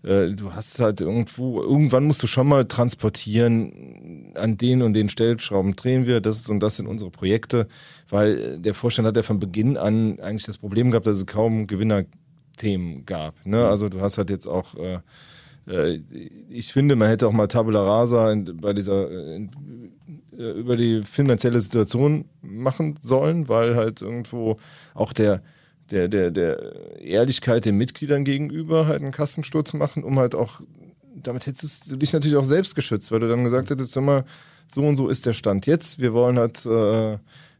äh, 0.04 0.32
du 0.32 0.52
hast 0.54 0.78
halt 0.78 1.00
irgendwo, 1.00 1.60
irgendwann 1.60 2.04
musst 2.04 2.22
du 2.22 2.26
schon 2.26 2.46
mal 2.46 2.66
transportieren, 2.66 4.32
an 4.34 4.56
den 4.56 4.82
und 4.82 4.94
den 4.94 5.08
Stellschrauben 5.08 5.74
drehen 5.74 6.06
wir, 6.06 6.20
das 6.20 6.38
ist 6.38 6.50
und 6.50 6.60
das 6.60 6.76
sind 6.76 6.86
unsere 6.86 7.10
Projekte, 7.10 7.66
weil 8.08 8.58
der 8.60 8.74
Vorstand 8.74 9.08
hat 9.08 9.16
ja 9.16 9.22
von 9.22 9.40
Beginn 9.40 9.76
an 9.76 10.20
eigentlich 10.20 10.46
das 10.46 10.58
Problem 10.58 10.90
gehabt, 10.90 11.06
dass 11.06 11.16
es 11.16 11.26
kaum 11.26 11.66
Gewinnerthemen 11.66 13.06
gab. 13.06 13.34
Ne? 13.44 13.68
Also 13.68 13.88
du 13.88 14.00
hast 14.00 14.18
halt 14.18 14.30
jetzt 14.30 14.46
auch 14.46 14.74
äh 14.76 15.00
ich 16.48 16.72
finde, 16.72 16.96
man 16.96 17.08
hätte 17.08 17.26
auch 17.26 17.32
mal 17.32 17.46
Tabula 17.46 17.82
Rasa 17.82 18.34
bei 18.54 18.72
dieser 18.72 19.34
in, 19.34 19.50
äh, 20.36 20.52
über 20.52 20.76
die 20.76 21.02
finanzielle 21.02 21.60
Situation 21.60 22.24
machen 22.40 22.96
sollen, 23.00 23.48
weil 23.48 23.76
halt 23.76 24.02
irgendwo 24.02 24.56
auch 24.94 25.12
der 25.12 25.42
der, 25.90 26.08
der, 26.08 26.30
der 26.30 27.00
Ehrlichkeit 27.00 27.64
den 27.64 27.76
Mitgliedern 27.76 28.24
gegenüber 28.24 28.86
halt 28.86 29.00
einen 29.00 29.12
Kastensturz 29.12 29.72
machen, 29.72 30.04
um 30.04 30.18
halt 30.18 30.34
auch, 30.34 30.60
damit 31.14 31.46
hättest 31.46 31.90
du 31.90 31.96
dich 31.96 32.12
natürlich 32.12 32.36
auch 32.36 32.44
selbst 32.44 32.74
geschützt, 32.74 33.10
weil 33.10 33.20
du 33.20 33.28
dann 33.28 33.44
gesagt 33.44 33.70
hättest, 33.70 33.96
immer, 33.96 34.24
so 34.70 34.82
und 34.82 34.96
so 34.96 35.08
ist 35.08 35.24
der 35.24 35.32
Stand 35.32 35.66
jetzt. 35.66 35.98
Wir 35.98 36.12
wollen 36.12 36.38
halt, 36.38 36.66
äh, 36.66 37.18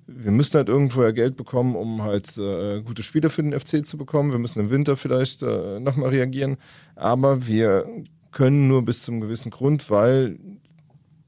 wir 0.09 0.31
müssen 0.31 0.57
halt 0.57 0.69
irgendwo 0.69 1.03
ja 1.03 1.11
Geld 1.11 1.37
bekommen, 1.37 1.77
um 1.77 2.03
halt 2.03 2.37
äh, 2.39 2.81
gute 2.81 3.03
Spiele 3.03 3.29
für 3.29 3.43
den 3.43 3.59
FC 3.59 3.87
zu 3.87 3.99
bekommen. 3.99 4.33
Wir 4.33 4.39
müssen 4.39 4.61
im 4.61 4.71
Winter 4.71 4.97
vielleicht 4.97 5.43
äh, 5.43 5.79
nochmal 5.81 6.11
reagieren. 6.11 6.57
Aber 6.97 7.47
wir 7.47 7.87
können 8.33 8.69
nur 8.69 8.85
bis 8.85 9.03
zum 9.03 9.21
gewissen 9.21 9.51
Grund, 9.51 9.91
weil 9.91 10.39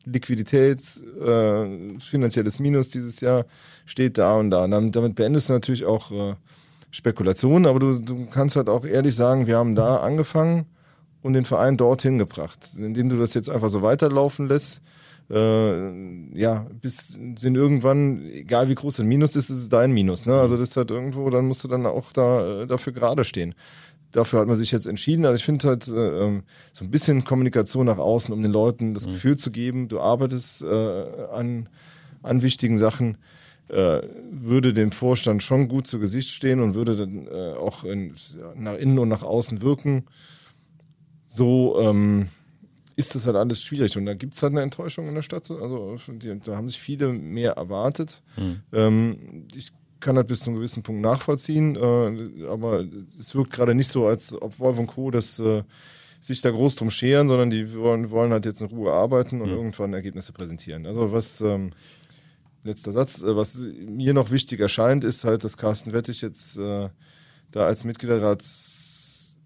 Liquidität, 0.07 0.81
äh, 1.21 1.99
finanzielles 2.01 2.59
Minus 2.59 2.89
dieses 2.89 3.21
Jahr 3.21 3.45
steht 3.85 4.17
da 4.17 4.37
und 4.37 4.51
da. 4.51 4.65
Und 4.65 4.71
damit, 4.71 4.97
damit 4.97 5.15
beendest 5.15 5.51
du 5.51 5.53
natürlich 5.53 5.85
auch 5.85 6.11
äh, 6.11 6.35
Spekulationen, 6.91 7.67
aber 7.67 7.81
du, 7.81 7.99
du 7.99 8.27
kannst 8.27 8.57
halt 8.57 8.71
auch 8.71 8.87
ehrlich 8.87 9.15
sagen, 9.15 9.47
wir 9.47 9.59
haben 9.59 9.75
da 9.75 9.99
angefangen 9.99 10.65
und 11.23 11.35
den 11.35 11.45
Verein 11.45 11.77
dorthin 11.77 12.17
gebracht. 12.17 12.71
Indem 12.79 13.11
du 13.11 13.19
das 13.19 13.35
jetzt 13.35 13.51
einfach 13.51 13.69
so 13.69 13.83
weiterlaufen 13.83 14.49
lässt, 14.49 14.81
äh, 15.31 16.39
ja, 16.39 16.67
bis 16.81 17.21
sind 17.37 17.57
irgendwann, 17.57 18.27
egal 18.27 18.69
wie 18.69 18.75
groß 18.75 19.01
ein 19.01 19.07
Minus 19.07 19.37
ist, 19.37 19.51
ist 19.51 19.59
es 19.59 19.69
dein 19.69 19.93
Minus. 19.93 20.27
Ne? 20.27 20.35
Also 20.35 20.57
das 20.57 20.71
ist 20.71 20.77
halt 20.77 20.91
irgendwo, 20.91 21.31
dann 21.31 21.47
musst 21.47 21.65
du 21.65 21.69
dann 21.69 21.87
auch 21.87 22.13
da 22.13 22.63
äh, 22.63 22.67
dafür 22.67 22.93
gerade 22.93 23.25
stehen 23.25 23.55
dafür 24.13 24.41
hat 24.41 24.49
man 24.49 24.57
sich 24.57 24.73
jetzt 24.73 24.87
entschieden. 24.87 25.25
Also 25.25 25.37
ich 25.37 25.45
finde 25.45 25.69
halt 25.69 25.89
äh, 25.89 26.25
ähm, 26.25 26.43
so 26.73 26.85
ein 26.85 26.91
bisschen 26.91 27.25
Kommunikation 27.25 27.87
nach 27.87 27.99
außen, 27.99 28.33
um 28.33 28.43
den 28.43 28.53
Leuten 28.53 28.95
das 28.95 29.07
mhm. 29.07 29.13
Gefühl 29.13 29.37
zu 29.37 29.51
geben, 29.51 29.89
du 29.89 30.01
arbeitest 30.01 30.63
äh, 30.63 31.27
an, 31.33 31.69
an 32.23 32.43
wichtigen 32.43 32.79
Sachen, 32.79 33.19
äh, 33.69 34.01
würde 34.31 34.73
dem 34.73 34.93
Vorstand 34.93 35.43
schon 35.43 35.69
gut 35.69 35.87
zu 35.87 36.01
Gesicht 36.01 36.31
stehen 36.31 36.61
und 36.61 36.75
würde 36.75 36.97
dann 36.97 37.27
äh, 37.27 37.53
auch 37.53 37.85
in, 37.85 38.15
nach 38.57 38.77
innen 38.77 38.99
und 38.99 39.09
nach 39.09 39.23
außen 39.23 39.63
wirken. 39.63 40.07
So 41.27 41.79
ähm, 41.81 42.29
ist 43.01 43.15
das 43.15 43.27
halt 43.27 43.37
alles 43.37 43.63
schwierig. 43.63 43.97
Und 43.97 44.07
da 44.07 44.15
gibt 44.15 44.35
es 44.35 44.43
halt 44.43 44.53
eine 44.53 44.63
Enttäuschung 44.63 45.09
in 45.09 45.15
der 45.15 45.23
Stadt. 45.23 45.51
Also 45.51 45.97
die, 46.09 46.39
da 46.39 46.57
haben 46.57 46.69
sich 46.69 46.79
viele 46.79 47.13
mehr 47.13 47.53
erwartet. 47.53 48.23
Mhm. 48.37 48.61
Ähm, 48.73 49.47
ich 49.55 49.73
kann 49.99 50.17
das 50.17 50.27
bis 50.27 50.41
zu 50.41 50.51
einem 50.51 50.57
gewissen 50.57 50.83
Punkt 50.83 51.03
nachvollziehen, 51.03 51.77
äh, 51.77 52.47
aber 52.47 52.85
es 53.19 53.35
wirkt 53.35 53.53
gerade 53.53 53.75
nicht 53.75 53.89
so, 53.89 54.07
als 54.07 54.33
ob 54.33 54.59
Wolf 54.59 54.79
und 54.79 54.87
Co. 54.87 55.11
das 55.11 55.39
äh, 55.39 55.63
sich 56.21 56.41
da 56.41 56.51
groß 56.51 56.77
drum 56.77 56.91
scheren, 56.91 57.29
sondern 57.29 57.51
die 57.51 57.75
wollen, 57.75 58.11
wollen 58.11 58.33
halt 58.33 58.47
jetzt 58.47 58.61
in 58.61 58.69
Ruhe 58.69 58.93
arbeiten 58.93 59.41
und 59.43 59.51
mhm. 59.51 59.57
irgendwann 59.57 59.93
Ergebnisse 59.93 60.33
präsentieren. 60.33 60.87
Also 60.87 61.13
was, 61.13 61.41
ähm, 61.41 61.71
letzter 62.65 62.93
Satz, 62.93 63.23
äh, 63.23 63.37
was 63.37 63.57
mir 63.57 64.15
noch 64.15 64.31
wichtig 64.31 64.61
erscheint, 64.61 65.05
ist 65.05 65.25
halt, 65.25 65.45
dass 65.45 65.57
Carsten 65.57 65.93
Wettig 65.93 66.23
jetzt 66.23 66.57
äh, 66.59 66.89
da 67.51 67.67
als 67.67 67.85
Mitgliederrats 67.85 69.39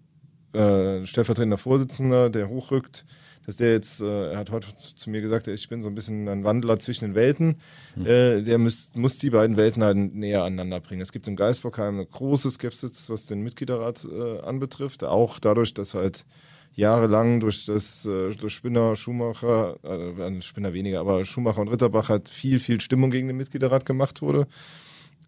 äh, 0.53 1.05
stellvertretender 1.05 1.57
Vorsitzender, 1.57 2.29
der 2.29 2.49
hochrückt, 2.49 3.05
dass 3.45 3.57
der 3.57 3.71
jetzt, 3.71 4.01
äh, 4.01 4.31
er 4.31 4.37
hat 4.37 4.51
heute 4.51 4.67
zu 4.75 5.09
mir 5.09 5.21
gesagt, 5.21 5.47
ich 5.47 5.69
bin 5.69 5.81
so 5.81 5.89
ein 5.89 5.95
bisschen 5.95 6.27
ein 6.27 6.43
Wandler 6.43 6.79
zwischen 6.79 7.05
den 7.05 7.15
Welten. 7.15 7.57
Mhm. 7.95 8.05
Äh, 8.05 8.41
der 8.41 8.57
muss, 8.57 8.91
muss 8.95 9.17
die 9.17 9.29
beiden 9.29 9.57
Welten 9.57 9.83
halt 9.83 9.97
näher 9.97 10.43
aneinander 10.43 10.79
bringen. 10.79 11.01
Es 11.01 11.11
gibt 11.11 11.27
im 11.27 11.35
Geisbockheim 11.35 11.95
eine 11.95 12.05
große 12.05 12.49
Skepsis, 12.51 13.09
was 13.09 13.25
den 13.27 13.41
Mitgliederrat 13.41 14.05
äh, 14.05 14.39
anbetrifft. 14.41 15.03
Auch 15.03 15.39
dadurch, 15.39 15.73
dass 15.73 15.93
halt 15.93 16.25
jahrelang 16.73 17.39
durch 17.39 17.65
das 17.65 18.05
äh, 18.05 18.35
durch 18.35 18.53
Spinner, 18.53 18.95
Schumacher, 18.95 19.77
äh, 19.83 20.41
Spinner 20.41 20.73
weniger, 20.73 20.99
aber 20.99 21.23
Schumacher 21.25 21.61
und 21.61 21.69
Ritterbach 21.69 22.09
halt 22.09 22.29
viel, 22.29 22.59
viel 22.59 22.81
Stimmung 22.81 23.11
gegen 23.11 23.27
den 23.27 23.37
Mitgliederrat 23.37 23.85
gemacht 23.85 24.21
wurde. 24.21 24.47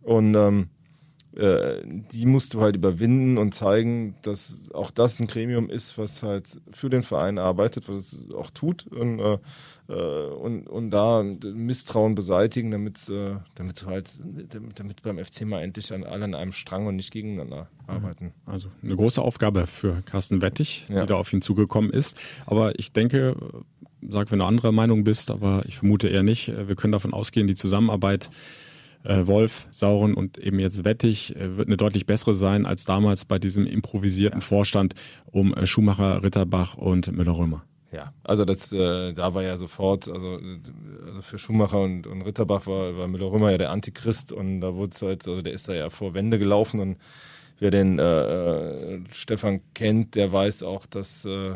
Und 0.02 0.36
ähm, 0.36 0.70
äh, 1.38 1.84
die 1.86 2.26
musst 2.26 2.56
du 2.56 2.62
halt 2.62 2.76
überwinden 2.76 3.38
und 3.38 3.54
zeigen, 3.54 4.16
dass 4.24 4.72
auch 4.74 4.90
das 4.90 5.20
ein 5.20 5.28
Gremium 5.28 5.70
ist, 5.70 5.98
was 5.98 6.24
halt 6.24 6.60
für 6.72 6.90
den 6.90 7.04
Verein 7.04 7.38
arbeitet, 7.38 7.88
was 7.88 8.14
es 8.14 8.34
auch 8.34 8.50
tut 8.50 8.88
und, 8.88 9.20
äh, 9.20 9.38
äh 9.88 10.30
und, 10.30 10.68
und 10.68 10.90
da 10.90 11.24
Misstrauen 11.24 12.16
beseitigen, 12.16 12.72
damit, 12.72 13.08
äh, 13.10 13.36
damit 13.54 13.82
du 13.82 13.86
halt, 13.86 14.10
damit 14.76 15.04
beim 15.04 15.24
FC 15.24 15.46
mal 15.46 15.62
endlich 15.62 15.94
an 15.94 16.04
alle 16.04 16.26
an 16.26 16.34
einem 16.34 16.54
Strang 16.54 16.88
und 16.88 16.96
nicht 16.96 17.12
gegeneinander 17.12 17.70
mhm. 17.84 17.90
arbeiten. 17.94 18.34
Also 18.48 18.70
eine 18.82 18.96
große 18.96 19.22
Aufgabe 19.22 19.68
für 19.68 20.02
Carsten 20.06 20.42
Wettig, 20.42 20.86
ja. 20.90 21.02
die 21.02 21.08
da 21.08 21.16
auf 21.16 21.32
ihn 21.32 21.44
zugekommen 21.44 21.92
ist. 21.92 22.18
Aber 22.48 22.80
ich 22.80 22.94
denke, 22.94 23.36
sag, 24.02 24.32
wenn 24.32 24.40
du 24.40 24.46
anderer 24.46 24.72
Meinung 24.72 25.04
bist, 25.04 25.30
aber 25.30 25.62
ich 25.68 25.78
vermute 25.78 26.08
eher 26.08 26.24
nicht, 26.24 26.48
wir 26.48 26.76
können 26.76 26.94
davon 26.94 27.14
ausgehen, 27.14 27.46
die 27.46 27.56
Zusammenarbeit 27.56 28.32
äh, 29.08 29.28
Wolf, 29.28 29.68
Sauren 29.72 30.14
und 30.14 30.38
eben 30.38 30.60
jetzt 30.60 30.84
Wettig 30.84 31.36
äh, 31.36 31.58
wird 31.58 31.68
eine 31.68 31.78
deutlich 31.78 32.06
bessere 32.06 32.34
sein 32.34 32.66
als 32.66 32.86
damals 32.86 33.26
bei 33.26 33.40
diesem 33.40 33.66
improvisierten 33.66 34.42
ja. 34.42 34.46
Vorstand 34.46 34.94
um 35.26 35.54
äh, 35.54 35.66
Schumacher, 35.66 36.24
Ritterbach 36.24 36.76
und 36.76 37.12
Müller-Römer. 37.12 37.64
Ja, 37.92 38.14
also 38.24 38.44
das, 38.44 38.74
äh, 38.74 39.14
da 39.14 39.34
war 39.34 39.44
ja 39.44 39.56
sofort, 39.56 40.10
also, 40.10 40.40
also 41.06 41.22
für 41.22 41.38
Schumacher 41.38 41.82
und, 41.82 42.06
und 42.06 42.22
Ritterbach 42.22 42.68
war, 42.68 42.98
war 42.98 43.08
Müller-Römer 43.08 43.52
ja 43.52 43.58
der 43.58 43.72
Antichrist 43.72 44.34
und 44.34 44.60
da 44.60 44.76
wurde 44.76 44.92
es 44.92 45.02
halt, 45.02 45.28
also 45.28 45.42
der 45.42 45.54
ist 45.54 45.70
da 45.70 45.74
ja 45.74 45.90
vor 45.90 46.14
Wände 46.14 46.38
gelaufen 46.38 46.82
und 46.82 46.98
wer 47.60 47.72
den 47.72 47.98
äh, 47.98 48.04
äh 48.04 49.00
Stefan 49.12 49.62
kennt, 49.74 50.16
der 50.16 50.32
weiß 50.32 50.64
auch, 50.64 50.86
dass 50.86 51.24
äh, 51.26 51.56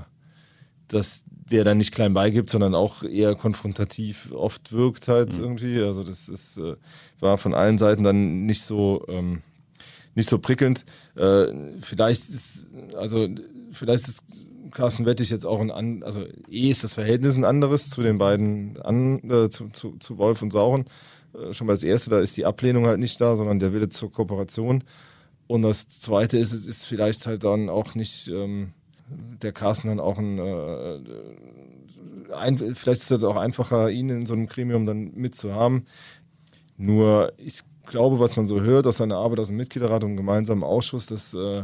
dass 0.92 1.24
der 1.52 1.64
dann 1.64 1.78
nicht 1.78 1.94
klein 1.94 2.14
beigibt, 2.14 2.50
sondern 2.50 2.74
auch 2.76 3.04
eher 3.04 3.36
konfrontativ 3.36 4.32
oft 4.32 4.72
wirkt 4.72 5.08
halt 5.08 5.38
mhm. 5.38 5.44
irgendwie. 5.44 5.82
Also 5.82 6.04
das 6.04 6.30
ist, 6.30 6.58
äh, 6.58 6.76
war 7.20 7.38
von 7.38 7.54
allen 7.54 7.78
Seiten 7.78 8.04
dann 8.04 8.46
nicht 8.46 8.64
so, 8.64 9.06
ähm, 9.08 9.42
nicht 10.16 10.30
so 10.30 10.40
prickelnd. 10.40 10.86
Äh, 11.16 11.48
vielleicht 11.82 12.30
ist, 12.30 12.72
also 12.96 13.28
vielleicht 13.72 14.08
ist 14.08 14.48
Carsten 14.72 15.06
Wettig 15.06 15.30
jetzt 15.30 15.46
auch 15.46 15.60
ein, 15.60 15.72
an, 15.72 16.04
also 16.04 16.26
eh 16.50 16.70
ist 16.70 16.84
das 16.84 16.94
Verhältnis 16.94 17.36
ein 17.36 17.46
anderes 17.46 17.90
zu 17.90 18.02
den 18.02 18.18
beiden, 18.18 18.82
an, 18.82 19.30
äh, 19.30 19.50
zu, 19.50 19.70
zu, 19.70 19.98
zu 20.00 20.18
Wolf 20.18 20.42
und 20.42 20.52
Sauren. 20.52 20.86
Äh, 21.34 21.54
schon 21.54 21.68
mal 21.68 21.74
das 21.74 21.84
erste, 21.84 22.10
da 22.10 22.20
ist 22.20 22.38
die 22.38 22.46
Ablehnung 22.46 22.86
halt 22.86 23.00
nicht 23.00 23.20
da, 23.20 23.36
sondern 23.36 23.60
der 23.60 23.74
Wille 23.74 23.90
zur 23.90 24.12
Kooperation. 24.12 24.84
Und 25.48 25.64
das 25.64 25.90
zweite 25.90 26.38
ist, 26.38 26.54
es 26.54 26.66
ist 26.66 26.86
vielleicht 26.86 27.28
halt 27.28 27.44
dann 27.44 27.70
auch 27.70 27.96
nicht, 27.96 28.30
ähm, 28.30 28.74
der 29.42 29.52
Carsten 29.52 29.88
dann 29.88 30.00
auch 30.00 30.18
ein, 30.18 30.40
äh, 30.40 31.00
ein, 32.34 32.58
vielleicht 32.58 33.02
ist 33.02 33.12
es 33.12 33.24
auch 33.24 33.36
einfacher, 33.36 33.90
ihn 33.90 34.10
in 34.10 34.26
so 34.26 34.34
einem 34.34 34.48
Gremium 34.48 34.86
dann 34.86 35.12
mitzuhaben. 35.16 35.86
Nur 36.78 37.34
ich 37.38 37.62
glaube, 37.86 38.20
was 38.20 38.38
man 38.38 38.48
so 38.48 38.62
hört 38.62 38.88
aus 38.88 38.98
seiner 38.98 39.18
Arbeit 39.18 39.40
aus 39.40 39.48
dem 39.48 39.58
Mitgliederrat 39.58 40.04
und 40.04 40.16
gemeinsamen 40.16 40.64
Ausschuss, 40.64 41.08
dass 41.08 41.34
äh, 41.34 41.64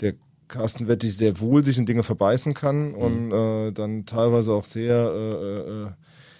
der 0.00 0.14
Carsten 0.48 0.88
Wettig 0.88 1.16
sehr 1.16 1.40
wohl 1.40 1.64
sich 1.64 1.78
in 1.78 1.86
Dinge 1.86 2.02
verbeißen 2.02 2.54
kann 2.54 2.88
mhm. 2.88 2.94
und 2.94 3.32
äh, 3.32 3.72
dann 3.72 4.06
teilweise 4.06 4.52
auch 4.52 4.64
sehr 4.64 5.12
äh, 5.12 5.58
äh, 5.58 5.90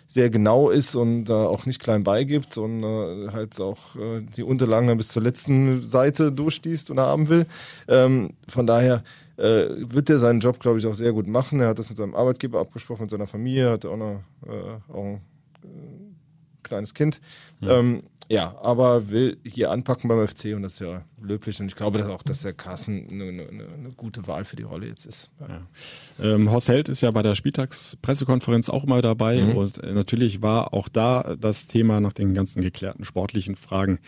sehr 0.07 0.31
genau 0.31 0.71
ist 0.71 0.95
und 0.95 1.25
da 1.25 1.47
auch 1.47 1.67
nicht 1.67 1.81
klein 1.81 2.05
beigibt 2.05 2.57
und 2.57 2.83
äh, 2.83 3.31
halt 3.33 3.59
auch 3.61 3.97
äh, 3.97 4.21
die 4.37 4.43
Unterlagen 4.43 4.97
bis 4.97 5.09
zur 5.09 5.23
letzten 5.23 5.83
Seite 5.83 6.31
durchliest 6.31 6.91
und 6.91 7.01
haben 7.01 7.29
will. 7.29 7.47
Ähm, 7.89 8.35
von 8.47 8.67
daher 8.67 9.03
äh, 9.37 9.67
wird 9.79 10.11
er 10.11 10.19
seinen 10.19 10.41
Job, 10.41 10.61
glaube 10.61 10.79
ich, 10.79 10.87
auch 10.87 10.95
sehr 10.95 11.13
gut 11.13 11.27
machen. 11.27 11.61
Er 11.61 11.69
hat 11.69 11.79
das 11.79 11.89
mit 11.89 11.97
seinem 11.97 12.15
Arbeitgeber 12.15 12.61
abgesprochen, 12.61 13.03
mit 13.03 13.11
seiner 13.11 13.27
Familie, 13.27 13.71
hat 13.71 13.85
auch, 13.87 13.97
noch, 13.97 14.23
äh, 14.47 14.93
auch 14.93 15.05
ein 15.05 15.21
äh, 15.63 16.63
kleines 16.63 16.95
Kind. 16.95 17.21
Ja. 17.61 17.79
Ähm, 17.79 18.03
ja, 18.31 18.57
aber 18.63 19.11
will 19.11 19.39
hier 19.45 19.71
anpacken 19.71 20.09
beim 20.09 20.27
FC 20.27 20.55
und 20.55 20.63
das 20.63 20.75
ist 20.75 20.81
ja 20.81 21.05
löblich. 21.21 21.61
Und 21.61 21.67
ich 21.67 21.77
glaube 21.77 21.99
dass 21.99 22.09
auch, 22.09 22.23
dass 22.23 22.43
der 22.43 22.55
Carsten 22.55 23.07
eine, 23.11 23.25
eine, 23.25 23.43
eine 23.49 23.91
gute 23.97 24.27
Wahl 24.27 24.45
für 24.45 24.57
die 24.57 24.63
Rolle 24.63 24.87
jetzt 24.87 25.05
ist. 25.05 25.31
Ja. 25.41 25.47
Ja. 25.49 26.35
Ähm, 26.35 26.51
Horst 26.51 26.69
Held 26.69 26.89
ist 26.89 27.03
ja 27.03 27.11
bei 27.11 27.23
der 27.23 27.35
Spieltagspressekonferenz 27.35 28.71
auch 28.71 28.87
mal 28.87 29.03
dabei 29.03 29.43
mhm. 29.43 29.57
und 29.57 29.79
äh, 29.79 29.93
natürlich 29.93 30.41
war 30.41 30.73
auch 30.73 30.89
da 30.89 31.37
das 31.39 31.67
Thema 31.67 32.01
nach 32.01 32.13
den 32.13 32.35
ganzen 32.35 32.63
geklärten 32.63 33.05
sportlichen 33.05 33.57
Fragen, 33.57 33.99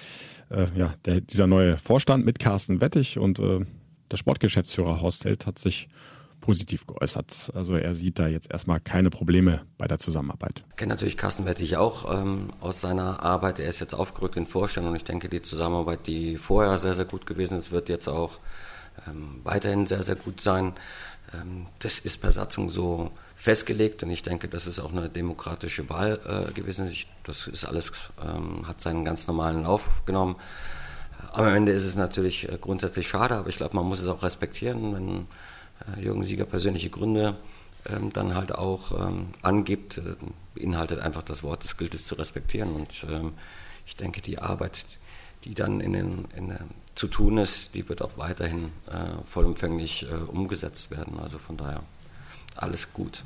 äh, 0.50 0.66
ja, 0.76 0.94
der, 1.04 1.20
dieser 1.20 1.46
neue 1.46 1.76
Vorstand 1.76 2.24
mit 2.24 2.38
Carsten 2.38 2.80
Wettig 2.80 3.18
und 3.18 3.38
äh, 3.38 3.66
der 4.10 4.16
Sportgeschäftsführer 4.16 5.00
Horst 5.00 5.24
Held 5.24 5.46
hat 5.46 5.58
sich 5.58 5.88
positiv 6.40 6.86
geäußert. 6.86 7.50
Also 7.54 7.76
er 7.76 7.94
sieht 7.94 8.18
da 8.18 8.28
jetzt 8.28 8.50
erstmal 8.50 8.78
keine 8.80 9.10
Probleme 9.10 9.62
bei 9.78 9.88
der 9.88 9.98
Zusammenarbeit. 9.98 10.62
Ich 10.70 10.76
kenne 10.76 10.90
natürlich 10.90 11.16
Carsten 11.16 11.44
Wettig 11.44 11.76
auch 11.76 12.12
ähm, 12.12 12.50
aus 12.60 12.80
seiner 12.80 13.22
Arbeit. 13.22 13.58
Er 13.58 13.68
ist 13.68 13.80
jetzt 13.80 13.94
aufgerückt 13.94 14.36
in 14.36 14.46
Vorstand 14.46 14.86
und 14.86 14.94
ich 14.94 15.04
denke, 15.04 15.28
die 15.28 15.42
Zusammenarbeit, 15.42 16.06
die 16.06 16.38
vorher 16.38 16.78
sehr, 16.78 16.94
sehr 16.94 17.04
gut 17.04 17.26
gewesen 17.26 17.58
ist, 17.58 17.72
wird 17.72 17.88
jetzt 17.88 18.08
auch 18.08 18.38
ähm, 19.08 19.40
weiterhin 19.42 19.86
sehr, 19.86 20.02
sehr 20.02 20.14
gut 20.14 20.40
sein. 20.40 20.74
Ähm, 21.34 21.66
das 21.80 21.98
ist 21.98 22.20
per 22.20 22.32
Satzung 22.32 22.70
so 22.70 23.10
festgelegt 23.34 24.02
und 24.02 24.10
ich 24.10 24.22
denke, 24.22 24.48
das 24.48 24.66
ist 24.66 24.78
auch 24.78 24.92
eine 24.92 25.08
demokratische 25.08 25.88
Wahl 25.88 26.20
äh, 26.24 26.52
gewesen. 26.52 26.90
Das 27.24 27.46
ist 27.46 27.64
alles, 27.64 27.92
ähm, 28.24 28.66
hat 28.68 28.80
seinen 28.80 29.04
ganz 29.04 29.26
normalen 29.26 29.64
Lauf 29.64 30.04
genommen. 30.06 30.36
Am 31.36 31.46
Ende 31.48 31.72
ist 31.72 31.84
es 31.84 31.96
natürlich 31.96 32.50
äh, 32.50 32.56
grundsätzlich 32.58 33.06
schade, 33.06 33.34
aber 33.34 33.50
ich 33.50 33.56
glaube, 33.56 33.76
man 33.76 33.84
muss 33.84 34.00
es 34.00 34.08
auch 34.08 34.22
respektieren, 34.22 34.94
wenn 34.94 35.26
äh, 35.94 36.02
Jürgen 36.02 36.24
Sieger 36.24 36.46
persönliche 36.46 36.88
Gründe 36.88 37.36
ähm, 37.90 38.10
dann 38.10 38.34
halt 38.34 38.54
auch 38.54 38.92
ähm, 38.92 39.34
angibt, 39.42 39.98
äh, 39.98 40.14
beinhaltet 40.54 40.98
einfach 41.00 41.22
das 41.22 41.42
Wort, 41.42 41.62
das 41.62 41.76
gilt 41.76 41.94
es 41.94 42.06
zu 42.06 42.14
respektieren. 42.14 42.72
Und 42.72 43.04
ähm, 43.10 43.32
ich 43.86 43.96
denke, 43.96 44.22
die 44.22 44.38
Arbeit, 44.38 44.86
die 45.44 45.54
dann 45.54 45.80
in 45.80 45.92
den, 45.92 46.24
in, 46.34 46.52
äh, 46.52 46.58
zu 46.94 47.06
tun 47.06 47.36
ist, 47.36 47.74
die 47.74 47.86
wird 47.86 48.00
auch 48.00 48.16
weiterhin 48.16 48.72
äh, 48.86 49.22
vollumfänglich 49.26 50.06
äh, 50.10 50.14
umgesetzt 50.14 50.90
werden. 50.90 51.18
Also 51.20 51.36
von 51.38 51.58
daher 51.58 51.82
alles 52.54 52.94
gut. 52.94 53.24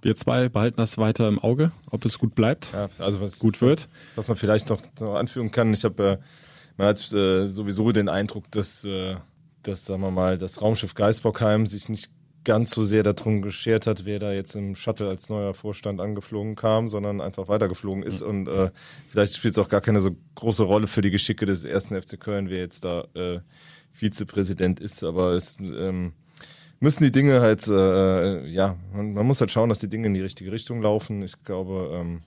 Wir 0.00 0.14
zwei 0.14 0.48
behalten 0.48 0.76
das 0.76 0.96
weiter 0.96 1.26
im 1.26 1.40
Auge, 1.40 1.72
ob 1.90 2.04
es 2.04 2.20
gut 2.20 2.36
bleibt, 2.36 2.72
ja, 2.72 2.88
also 3.00 3.20
was 3.20 3.40
gut 3.40 3.60
wird. 3.60 3.88
Was 4.14 4.28
man 4.28 4.36
vielleicht 4.36 4.68
noch, 4.68 4.80
noch 5.00 5.16
anführen 5.16 5.50
kann, 5.50 5.74
ich 5.74 5.82
habe 5.82 6.20
man 6.78 6.86
hat 6.86 7.12
äh, 7.12 7.48
sowieso 7.48 7.92
den 7.92 8.08
Eindruck, 8.08 8.50
dass, 8.50 8.84
äh, 8.84 9.16
dass, 9.62 9.84
sagen 9.84 10.00
wir 10.00 10.10
mal, 10.10 10.38
das 10.38 10.62
Raumschiff 10.62 10.94
Geisbockheim 10.94 11.66
sich 11.66 11.88
nicht 11.88 12.10
ganz 12.44 12.70
so 12.70 12.82
sehr 12.82 13.02
darum 13.02 13.42
geschert 13.42 13.86
hat, 13.86 14.06
wer 14.06 14.18
da 14.18 14.32
jetzt 14.32 14.54
im 14.54 14.74
Shuttle 14.74 15.08
als 15.08 15.28
neuer 15.28 15.52
Vorstand 15.52 16.00
angeflogen 16.00 16.56
kam, 16.56 16.88
sondern 16.88 17.20
einfach 17.20 17.48
weitergeflogen 17.48 18.02
ist. 18.02 18.22
Mhm. 18.22 18.28
Und 18.28 18.48
äh, 18.48 18.70
vielleicht 19.10 19.36
spielt 19.36 19.52
es 19.52 19.58
auch 19.58 19.68
gar 19.68 19.82
keine 19.82 20.00
so 20.00 20.16
große 20.36 20.62
Rolle 20.62 20.86
für 20.86 21.02
die 21.02 21.10
Geschicke 21.10 21.44
des 21.44 21.64
ersten 21.64 22.00
FC 22.00 22.18
Köln, 22.18 22.48
wer 22.48 22.60
jetzt 22.60 22.84
da 22.84 23.06
äh, 23.14 23.40
Vizepräsident 23.92 24.80
ist. 24.80 25.02
Aber 25.02 25.32
es 25.32 25.58
ähm, 25.60 26.12
müssen 26.80 27.02
die 27.02 27.12
Dinge 27.12 27.40
halt, 27.40 27.66
äh, 27.66 28.46
ja, 28.46 28.76
man, 28.94 29.12
man, 29.12 29.26
muss 29.26 29.40
halt 29.40 29.50
schauen, 29.50 29.68
dass 29.68 29.80
die 29.80 29.90
Dinge 29.90 30.06
in 30.06 30.14
die 30.14 30.22
richtige 30.22 30.52
Richtung 30.52 30.80
laufen. 30.80 31.22
Ich 31.22 31.42
glaube, 31.42 31.90
ähm, 31.92 32.22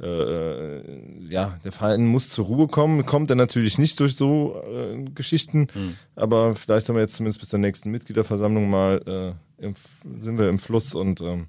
äh, 0.00 1.28
ja, 1.28 1.58
der 1.64 1.72
Verein 1.72 2.06
muss 2.06 2.28
zur 2.28 2.46
Ruhe 2.46 2.68
kommen. 2.68 3.04
Kommt 3.04 3.30
er 3.30 3.36
natürlich 3.36 3.78
nicht 3.78 3.98
durch 4.00 4.16
so 4.16 4.62
äh, 4.66 5.04
Geschichten, 5.14 5.68
mhm. 5.74 5.96
aber 6.14 6.54
vielleicht 6.54 6.88
haben 6.88 6.96
wir 6.96 7.02
jetzt 7.02 7.16
zumindest 7.16 7.40
bis 7.40 7.48
zur 7.48 7.58
nächsten 7.58 7.90
Mitgliederversammlung 7.90 8.70
mal, 8.70 9.36
äh, 9.58 9.64
im, 9.64 9.74
sind 10.20 10.38
wir 10.38 10.48
im 10.48 10.58
Fluss 10.58 10.94
und 10.94 11.20
ähm, 11.20 11.46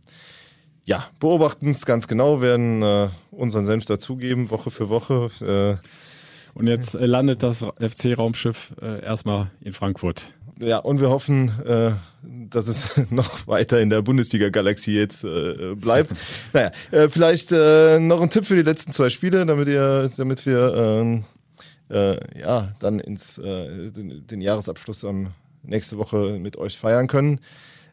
ja, 0.86 1.06
beobachten 1.20 1.70
es 1.70 1.86
ganz 1.86 2.08
genau, 2.08 2.42
werden 2.42 2.82
äh, 2.82 3.10
unseren 3.30 3.66
Senf 3.66 3.86
dazugeben, 3.86 4.50
Woche 4.50 4.72
für 4.72 4.90
Woche. 4.90 5.30
Äh, 5.42 5.78
und 6.56 6.68
jetzt 6.68 6.96
äh, 6.96 7.06
landet 7.06 7.44
das 7.44 7.64
FC-Raumschiff 7.80 8.74
äh, 8.82 9.04
erstmal 9.04 9.52
in 9.62 9.74
Frankfurt. 9.74 10.34
Ja, 10.62 10.80
und 10.80 11.00
wir 11.00 11.10
hoffen, 11.10 11.52
äh, 11.66 11.92
dass 12.50 12.68
es 12.68 12.98
noch 13.12 13.48
weiter 13.48 13.80
in 13.80 13.90
der 13.90 14.02
Bundesliga-Galaxie 14.02 14.96
jetzt 14.96 15.24
äh, 15.24 15.76
bleibt. 15.76 16.14
naja, 16.54 16.72
äh, 16.92 17.08
vielleicht 17.08 17.52
äh, 17.52 18.00
noch 18.00 18.22
ein 18.22 18.30
Tipp 18.30 18.46
für 18.46 18.56
die 18.56 18.64
letzten 18.64 18.92
zwei 18.92 19.10
Spiele, 19.10 19.46
damit 19.46 19.70
ihr, 19.70 20.10
damit 20.18 20.46
wir 20.46 20.74
ähm, 20.76 21.24
äh, 21.90 22.18
ja 22.40 22.74
dann 22.80 23.00
ins 23.00 23.38
äh, 23.38 23.90
den, 23.92 24.28
den 24.28 24.42
Jahresabschluss 24.42 25.06
am 25.06 25.34
nächste 25.64 25.98
Woche 25.98 26.38
mit 26.40 26.58
euch 26.58 26.78
feiern 26.78 27.08
können. 27.08 27.40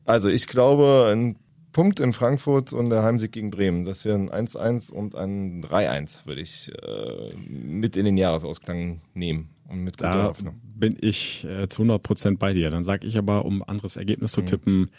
Also 0.05 0.29
ich 0.29 0.49
glaube, 0.49 1.11
ein 1.13 1.37
Punkt 1.73 2.01
in 2.01 2.13
Frankfurt 2.13 2.73
und 2.73 2.91
der 2.91 3.03
Heimsieg 3.03 3.33
gegen 3.33 3.51
Bremen. 3.51 3.85
Das 3.85 4.05
wäre 4.05 4.17
ein 4.17 4.31
1-1 4.31 4.91
und 4.91 5.15
ein 5.15 5.63
3-1, 5.63 6.27
würde 6.27 6.41
ich 6.41 6.73
äh, 6.83 7.35
mit 7.47 7.97
in 7.97 8.07
den 8.07 8.17
Jahresausklang 8.17 9.03
nehmen. 9.15 9.51
Und 9.69 9.81
mit 9.81 10.01
da 10.01 10.33
bin 10.63 10.97
ich 11.01 11.45
äh, 11.45 11.69
zu 11.69 11.83
100 11.83 12.03
Prozent 12.03 12.39
bei 12.39 12.53
dir. 12.53 12.71
Dann 12.71 12.85
sage 12.85 13.07
ich 13.07 13.19
aber, 13.19 13.45
um 13.45 13.63
anderes 13.63 13.97
Ergebnis 13.97 14.33
zu 14.33 14.43
mhm. 14.43 14.47
tippen, 14.47 14.91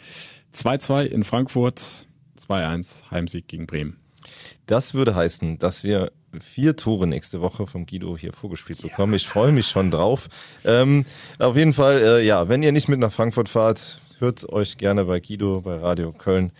2-2 0.54 1.06
in 1.06 1.24
Frankfurt, 1.24 2.06
2-1 2.38 3.10
Heimsieg 3.10 3.48
gegen 3.48 3.66
Bremen. 3.66 3.98
Das 4.66 4.94
würde 4.94 5.14
heißen, 5.14 5.58
dass 5.58 5.84
wir 5.84 6.12
vier 6.40 6.76
Tore 6.76 7.06
nächste 7.06 7.40
Woche 7.40 7.66
vom 7.66 7.86
Guido 7.86 8.16
hier 8.18 8.32
vorgespielt 8.32 8.82
bekommen. 8.82 9.14
Ich 9.14 9.26
freue 9.26 9.52
mich 9.52 9.66
schon 9.66 9.90
drauf. 9.90 10.28
Ähm, 10.64 11.04
auf 11.38 11.56
jeden 11.56 11.72
Fall, 11.72 12.00
äh, 12.02 12.26
ja, 12.26 12.48
wenn 12.48 12.62
ihr 12.62 12.72
nicht 12.72 12.88
mit 12.88 13.00
nach 13.00 13.12
Frankfurt 13.12 13.48
fahrt, 13.48 14.00
hört 14.18 14.48
euch 14.50 14.76
gerne 14.76 15.04
bei 15.04 15.20
Guido 15.20 15.62
bei 15.62 15.76
Radio 15.76 16.12
Köln 16.12 16.52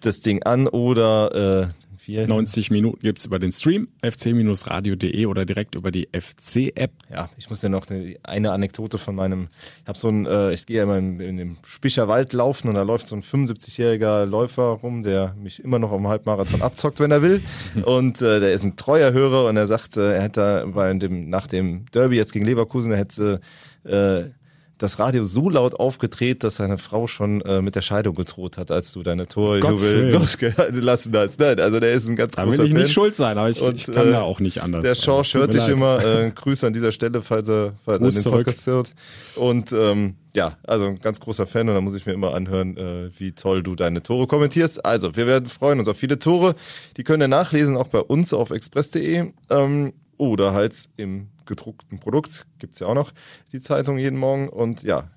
das 0.00 0.20
Ding 0.20 0.42
an 0.42 0.68
oder 0.68 1.62
äh, 1.62 1.68
Vier. 2.08 2.26
90 2.26 2.70
Minuten 2.70 3.02
gibt's 3.02 3.26
über 3.26 3.38
den 3.38 3.52
Stream, 3.52 3.88
fc-radio.de 4.00 5.26
oder 5.26 5.44
direkt 5.44 5.74
über 5.74 5.90
die 5.90 6.08
FC-App. 6.10 6.90
Ja, 7.10 7.28
ich 7.36 7.50
muss 7.50 7.60
ja 7.60 7.68
noch 7.68 7.86
eine, 7.90 8.16
eine 8.22 8.52
Anekdote 8.52 8.96
von 8.96 9.14
meinem, 9.14 9.48
ich 9.82 9.88
habe 9.88 9.98
so 9.98 10.08
ein, 10.08 10.24
äh, 10.24 10.54
ich 10.54 10.64
gehe 10.64 10.78
ja 10.78 10.84
immer 10.84 10.96
in, 10.96 11.20
in 11.20 11.36
dem 11.36 11.58
Spischer 11.66 12.08
Wald 12.08 12.32
laufen 12.32 12.68
und 12.68 12.76
da 12.76 12.82
läuft 12.82 13.08
so 13.08 13.14
ein 13.14 13.22
75-jähriger 13.22 14.24
Läufer 14.24 14.78
rum, 14.82 15.02
der 15.02 15.34
mich 15.34 15.62
immer 15.62 15.78
noch 15.78 15.90
auf 15.90 15.98
dem 15.98 16.08
Halbmarathon 16.08 16.62
abzockt, 16.62 16.98
wenn 17.00 17.10
er 17.10 17.20
will. 17.20 17.42
Und 17.84 18.22
äh, 18.22 18.40
der 18.40 18.54
ist 18.54 18.64
ein 18.64 18.76
treuer 18.76 19.12
Hörer 19.12 19.46
und 19.46 19.58
er 19.58 19.66
sagt, 19.66 19.98
äh, 19.98 20.14
er 20.14 20.22
hätte 20.22 20.66
bei 20.72 20.94
dem, 20.94 21.28
nach 21.28 21.46
dem 21.46 21.84
Derby 21.92 22.16
jetzt 22.16 22.32
gegen 22.32 22.46
Leverkusen, 22.46 22.90
er 22.90 22.98
hätte 22.98 23.40
äh, 23.84 24.30
das 24.78 24.98
Radio 24.98 25.24
so 25.24 25.50
laut 25.50 25.78
aufgedreht, 25.78 26.44
dass 26.44 26.56
seine 26.56 26.78
Frau 26.78 27.06
schon 27.06 27.40
äh, 27.42 27.60
mit 27.60 27.74
der 27.74 27.82
Scheidung 27.82 28.14
gedroht 28.14 28.56
hat, 28.56 28.70
als 28.70 28.92
du 28.92 29.02
deine 29.02 29.26
Torjubel 29.26 30.12
losgelassen 30.12 31.12
hast. 31.16 31.40
Nein, 31.40 31.60
also 31.60 31.80
der 31.80 31.92
ist 31.92 32.08
ein 32.08 32.16
ganz 32.16 32.34
da 32.34 32.44
großer 32.44 32.58
will 32.58 32.66
ich 32.66 32.72
Fan. 32.72 32.82
nicht 32.82 32.92
schuld 32.92 33.16
sein, 33.16 33.36
aber 33.38 33.48
ich, 33.48 33.60
Und, 33.60 33.74
ich 33.76 33.86
kann 33.86 34.08
äh, 34.08 34.12
da 34.12 34.22
auch 34.22 34.40
nicht 34.40 34.62
anders. 34.62 34.82
Der 34.84 34.94
Schorsch 34.94 35.32
tut 35.32 35.42
hört 35.42 35.54
dich 35.54 35.66
leid. 35.66 35.76
immer. 35.76 36.04
Äh, 36.04 36.30
Grüße 36.30 36.66
an 36.66 36.72
dieser 36.72 36.92
Stelle, 36.92 37.22
falls 37.22 37.48
er, 37.48 37.72
falls 37.84 38.00
er 38.00 38.10
den 38.10 38.12
zurück. 38.12 38.44
Podcast 38.44 38.66
hört. 38.66 38.90
Und 39.34 39.72
ähm, 39.72 40.14
ja, 40.34 40.56
also 40.64 40.86
ein 40.86 40.98
ganz 41.00 41.18
großer 41.20 41.46
Fan 41.46 41.68
und 41.68 41.74
da 41.74 41.80
muss 41.80 41.94
ich 41.96 42.06
mir 42.06 42.12
immer 42.12 42.34
anhören, 42.34 42.76
äh, 42.76 43.10
wie 43.18 43.32
toll 43.32 43.62
du 43.62 43.74
deine 43.74 44.02
Tore 44.02 44.26
kommentierst. 44.28 44.84
Also, 44.84 45.16
wir 45.16 45.26
werden 45.26 45.46
freuen 45.46 45.80
uns 45.80 45.88
auf 45.88 45.96
viele 45.96 46.18
Tore. 46.18 46.54
Die 46.96 47.02
könnt 47.04 47.22
ihr 47.22 47.28
nachlesen, 47.28 47.76
auch 47.76 47.88
bei 47.88 48.00
uns 48.00 48.32
auf 48.32 48.50
express.de 48.50 49.32
ähm, 49.50 49.92
oder 50.16 50.52
halt 50.52 50.74
im 50.96 51.28
gedruckten 51.48 51.98
Produkt. 51.98 52.46
Gibt's 52.60 52.78
ja 52.78 52.86
auch 52.86 52.94
noch 52.94 53.12
die 53.52 53.60
Zeitung 53.60 53.98
jeden 53.98 54.18
Morgen. 54.18 54.48
Und 54.48 54.84
ja, 54.84 55.10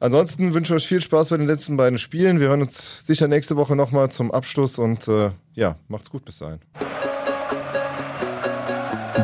ansonsten 0.00 0.52
wünsche 0.52 0.74
ich 0.76 0.82
euch 0.82 0.88
viel 0.88 1.00
Spaß 1.00 1.30
bei 1.30 1.38
den 1.38 1.46
letzten 1.46 1.78
beiden 1.78 1.98
Spielen. 1.98 2.40
Wir 2.40 2.48
hören 2.48 2.60
uns 2.60 3.06
sicher 3.06 3.28
nächste 3.28 3.56
Woche 3.56 3.74
nochmal 3.74 4.10
zum 4.10 4.30
Abschluss 4.30 4.78
und 4.78 5.08
äh, 5.08 5.30
ja, 5.54 5.76
macht's 5.88 6.10
gut 6.10 6.26
bis 6.26 6.38
dahin. 6.38 6.60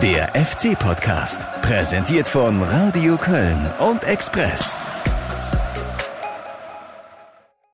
Der 0.01 0.35
FC-Podcast, 0.35 1.47
präsentiert 1.63 2.27
von 2.27 2.63
Radio 2.63 3.17
Köln 3.17 3.71
und 3.79 4.03
Express. 4.03 4.75